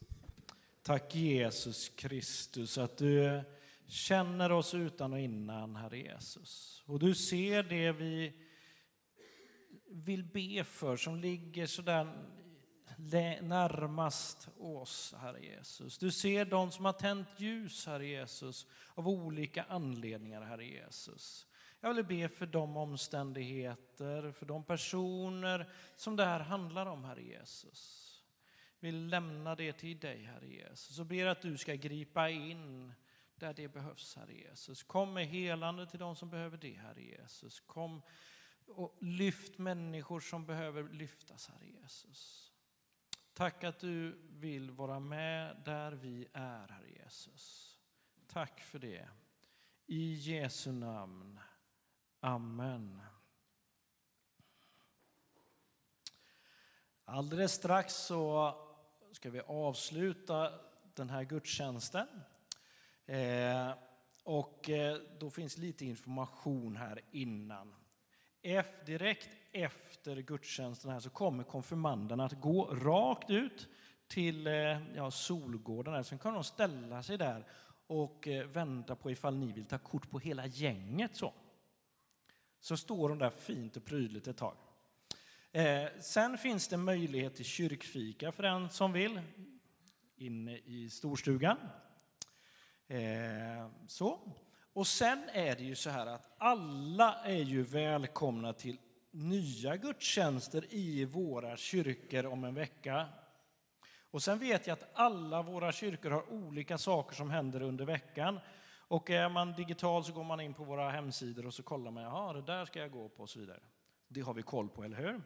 Tack 0.83 1.15
Jesus 1.15 1.89
Kristus 1.89 2.77
att 2.77 2.97
du 2.97 3.43
känner 3.87 4.51
oss 4.51 4.73
utan 4.73 5.13
och 5.13 5.19
innan, 5.19 5.75
Herre 5.75 5.97
Jesus. 5.97 6.83
Och 6.85 6.99
du 6.99 7.15
ser 7.15 7.63
det 7.63 7.91
vi 7.91 8.33
vill 9.87 10.23
be 10.23 10.63
för 10.63 10.97
som 10.97 11.19
ligger 11.19 11.65
så 11.65 11.81
där 11.81 12.13
närmast 13.41 14.47
oss, 14.57 15.13
Herre 15.21 15.45
Jesus. 15.45 15.97
Du 15.97 16.11
ser 16.11 16.45
de 16.45 16.71
som 16.71 16.85
har 16.85 16.93
tänt 16.93 17.27
ljus, 17.37 17.85
Herre 17.85 18.07
Jesus, 18.07 18.67
av 18.95 19.07
olika 19.07 19.63
anledningar, 19.63 20.41
Herre 20.41 20.65
Jesus. 20.65 21.47
Jag 21.81 21.93
vill 21.93 22.05
be 22.05 22.29
för 22.29 22.45
de 22.45 22.77
omständigheter, 22.77 24.31
för 24.31 24.45
de 24.45 24.63
personer 24.63 25.69
som 25.95 26.15
det 26.15 26.25
här 26.25 26.39
handlar 26.39 26.85
om, 26.85 27.03
Herre 27.03 27.23
Jesus. 27.23 28.04
Vi 28.85 28.91
lämnar 28.91 29.55
det 29.55 29.73
till 29.73 29.99
dig, 29.99 30.23
Herre 30.23 30.47
Jesus, 30.47 30.99
och 30.99 31.05
ber 31.05 31.25
att 31.25 31.41
du 31.41 31.57
ska 31.57 31.75
gripa 31.75 32.29
in 32.29 32.93
där 33.35 33.53
det 33.53 33.67
behövs, 33.67 34.15
Herre 34.15 34.33
Jesus. 34.33 34.83
Kom 34.83 35.13
med 35.13 35.27
helande 35.27 35.87
till 35.87 35.99
de 35.99 36.15
som 36.15 36.29
behöver 36.29 36.57
det, 36.57 36.73
Herre 36.73 37.01
Jesus. 37.01 37.59
Kom 37.59 38.01
och 38.67 38.97
lyft 39.01 39.57
människor 39.57 40.19
som 40.19 40.45
behöver 40.45 40.89
lyftas, 40.89 41.47
Herre 41.47 41.67
Jesus. 41.67 42.51
Tack 43.33 43.63
att 43.63 43.79
du 43.79 44.11
vill 44.29 44.71
vara 44.71 44.99
med 44.99 45.61
där 45.65 45.91
vi 45.91 46.27
är, 46.33 46.67
Herre 46.67 46.91
Jesus. 47.03 47.77
Tack 48.27 48.61
för 48.61 48.79
det. 48.79 49.07
I 49.85 50.13
Jesu 50.13 50.71
namn. 50.71 51.39
Amen. 52.19 53.01
Alldeles 57.05 57.53
strax 57.53 57.93
så 57.93 58.55
ska 59.15 59.29
vi 59.29 59.39
avsluta 59.39 60.51
den 60.93 61.09
här 61.09 61.23
gudstjänsten. 61.23 62.07
Eh, 63.05 63.71
och 64.23 64.69
eh, 64.69 64.97
då 65.19 65.29
finns 65.29 65.57
lite 65.57 65.85
information 65.85 66.75
här 66.75 67.01
innan. 67.11 67.73
Direkt 68.85 69.29
efter 69.51 70.17
gudstjänsten 70.17 70.91
här 70.91 70.99
så 70.99 71.09
kommer 71.09 71.43
konfirmanderna 71.43 72.25
att 72.25 72.41
gå 72.41 72.65
rakt 72.65 73.29
ut 73.29 73.67
till 74.07 74.47
eh, 74.47 74.93
ja, 74.95 75.11
Solgården. 75.11 75.93
Där. 75.93 76.03
Sen 76.03 76.19
kan 76.19 76.33
de 76.33 76.43
ställa 76.43 77.03
sig 77.03 77.17
där 77.17 77.45
och 77.87 78.27
eh, 78.27 78.47
vänta 78.47 78.95
på 78.95 79.11
ifall 79.11 79.37
ni 79.37 79.51
vill 79.51 79.65
ta 79.65 79.77
kort 79.77 80.09
på 80.09 80.19
hela 80.19 80.45
gänget. 80.45 81.15
Så, 81.15 81.33
så 82.59 82.77
står 82.77 83.09
de 83.09 83.17
där 83.17 83.29
fint 83.29 83.77
och 83.77 83.85
prydligt 83.85 84.27
ett 84.27 84.37
tag. 84.37 84.55
Eh, 85.55 85.87
sen 85.99 86.37
finns 86.37 86.67
det 86.67 86.77
möjlighet 86.77 87.35
till 87.35 87.45
kyrkfika 87.45 88.31
för 88.31 88.43
den 88.43 88.69
som 88.69 88.93
vill 88.93 89.21
inne 90.17 90.57
i 90.57 90.89
storstugan. 90.89 91.57
Eh, 92.87 93.67
så. 93.87 94.19
Och 94.73 94.87
sen 94.87 95.29
är 95.33 95.55
det 95.55 95.63
ju 95.63 95.75
så 95.75 95.89
här 95.89 96.07
att 96.07 96.35
alla 96.37 97.15
är 97.23 97.43
ju 97.43 97.63
välkomna 97.63 98.53
till 98.53 98.77
nya 99.11 99.77
gudstjänster 99.77 100.65
i 100.69 101.05
våra 101.05 101.57
kyrkor 101.57 102.25
om 102.25 102.43
en 102.43 102.55
vecka. 102.55 103.09
Och 104.11 104.23
sen 104.23 104.39
vet 104.39 104.67
jag 104.67 104.73
att 104.73 104.89
alla 104.93 105.41
våra 105.41 105.71
kyrkor 105.71 106.11
har 106.11 106.33
olika 106.33 106.77
saker 106.77 107.15
som 107.15 107.29
händer 107.29 107.61
under 107.61 107.85
veckan. 107.85 108.39
Och 108.87 109.09
är 109.09 109.29
man 109.29 109.53
digital 109.53 110.03
så 110.03 110.13
går 110.13 110.23
man 110.23 110.39
in 110.39 110.53
på 110.53 110.63
våra 110.63 110.89
hemsidor 110.89 111.45
och 111.45 111.53
så 111.53 111.63
kollar 111.63 111.91
man, 111.91 112.03
ja 112.03 112.33
det 112.33 112.41
där 112.41 112.65
ska 112.65 112.79
jag 112.79 112.91
gå 112.91 113.09
på 113.09 113.23
och 113.23 113.29
så 113.29 113.39
vidare. 113.39 113.59
Det 114.07 114.21
har 114.21 114.33
vi 114.33 114.41
koll 114.41 114.69
på, 114.69 114.83
eller 114.83 114.97
hur? 114.97 115.21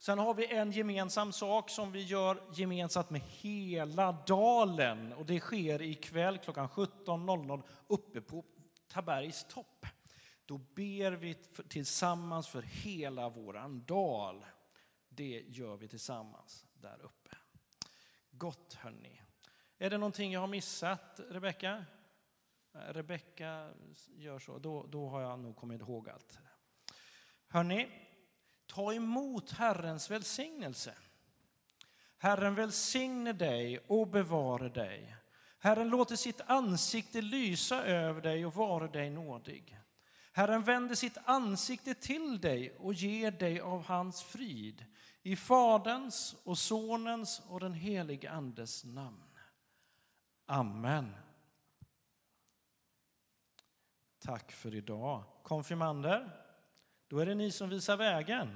Sen 0.00 0.18
har 0.18 0.34
vi 0.34 0.46
en 0.46 0.72
gemensam 0.72 1.32
sak 1.32 1.70
som 1.70 1.92
vi 1.92 2.02
gör 2.02 2.42
gemensamt 2.52 3.10
med 3.10 3.20
hela 3.20 4.12
dalen 4.12 5.12
och 5.12 5.26
det 5.26 5.40
sker 5.40 5.82
ikväll 5.82 6.38
klockan 6.38 6.68
17.00 6.68 7.62
uppe 7.86 8.20
på 8.20 8.44
Tabergs 8.88 9.44
topp. 9.48 9.86
Då 10.44 10.58
ber 10.58 11.12
vi 11.12 11.34
tillsammans 11.68 12.48
för 12.48 12.62
hela 12.62 13.28
våran 13.28 13.84
dal. 13.84 14.44
Det 15.08 15.44
gör 15.46 15.76
vi 15.76 15.88
tillsammans 15.88 16.66
där 16.74 17.00
uppe. 17.02 17.36
Gott 18.30 18.74
hörni. 18.74 19.22
Är 19.78 19.90
det 19.90 19.98
någonting 19.98 20.32
jag 20.32 20.40
har 20.40 20.46
missat, 20.46 21.20
Rebecka? 21.30 21.84
Rebecka 22.72 23.70
gör 24.08 24.38
så, 24.38 24.58
då, 24.58 24.86
då 24.86 25.08
har 25.08 25.20
jag 25.20 25.38
nog 25.38 25.56
kommit 25.56 25.80
ihåg 25.80 26.08
allt. 26.08 26.38
Hörni, 27.48 27.88
ta 28.70 28.94
emot 28.94 29.50
Herrens 29.50 30.10
välsignelse. 30.10 30.94
Herren 32.18 32.54
välsigne 32.54 33.32
dig 33.32 33.78
och 33.78 34.08
bevare 34.08 34.68
dig. 34.68 35.16
Herren 35.58 35.88
låter 35.88 36.16
sitt 36.16 36.40
ansikte 36.40 37.22
lysa 37.22 37.84
över 37.84 38.20
dig 38.20 38.46
och 38.46 38.54
vara 38.54 38.88
dig 38.88 39.10
nådig. 39.10 39.78
Herren 40.32 40.62
vänder 40.62 40.94
sitt 40.94 41.18
ansikte 41.24 41.94
till 41.94 42.40
dig 42.40 42.76
och 42.78 42.94
ger 42.94 43.30
dig 43.30 43.60
av 43.60 43.84
hans 43.84 44.22
frid. 44.22 44.84
I 45.22 45.36
Faderns 45.36 46.36
och 46.44 46.58
Sonens 46.58 47.42
och 47.48 47.60
den 47.60 47.74
helige 47.74 48.30
Andes 48.30 48.84
namn. 48.84 49.38
Amen. 50.46 51.16
Tack 54.18 54.52
för 54.52 54.74
idag. 54.74 55.24
Konfirmander, 55.42 56.39
då 57.10 57.18
är 57.18 57.26
det 57.26 57.34
ni 57.34 57.50
som 57.50 57.68
visar 57.68 57.96
vägen. 57.96 58.48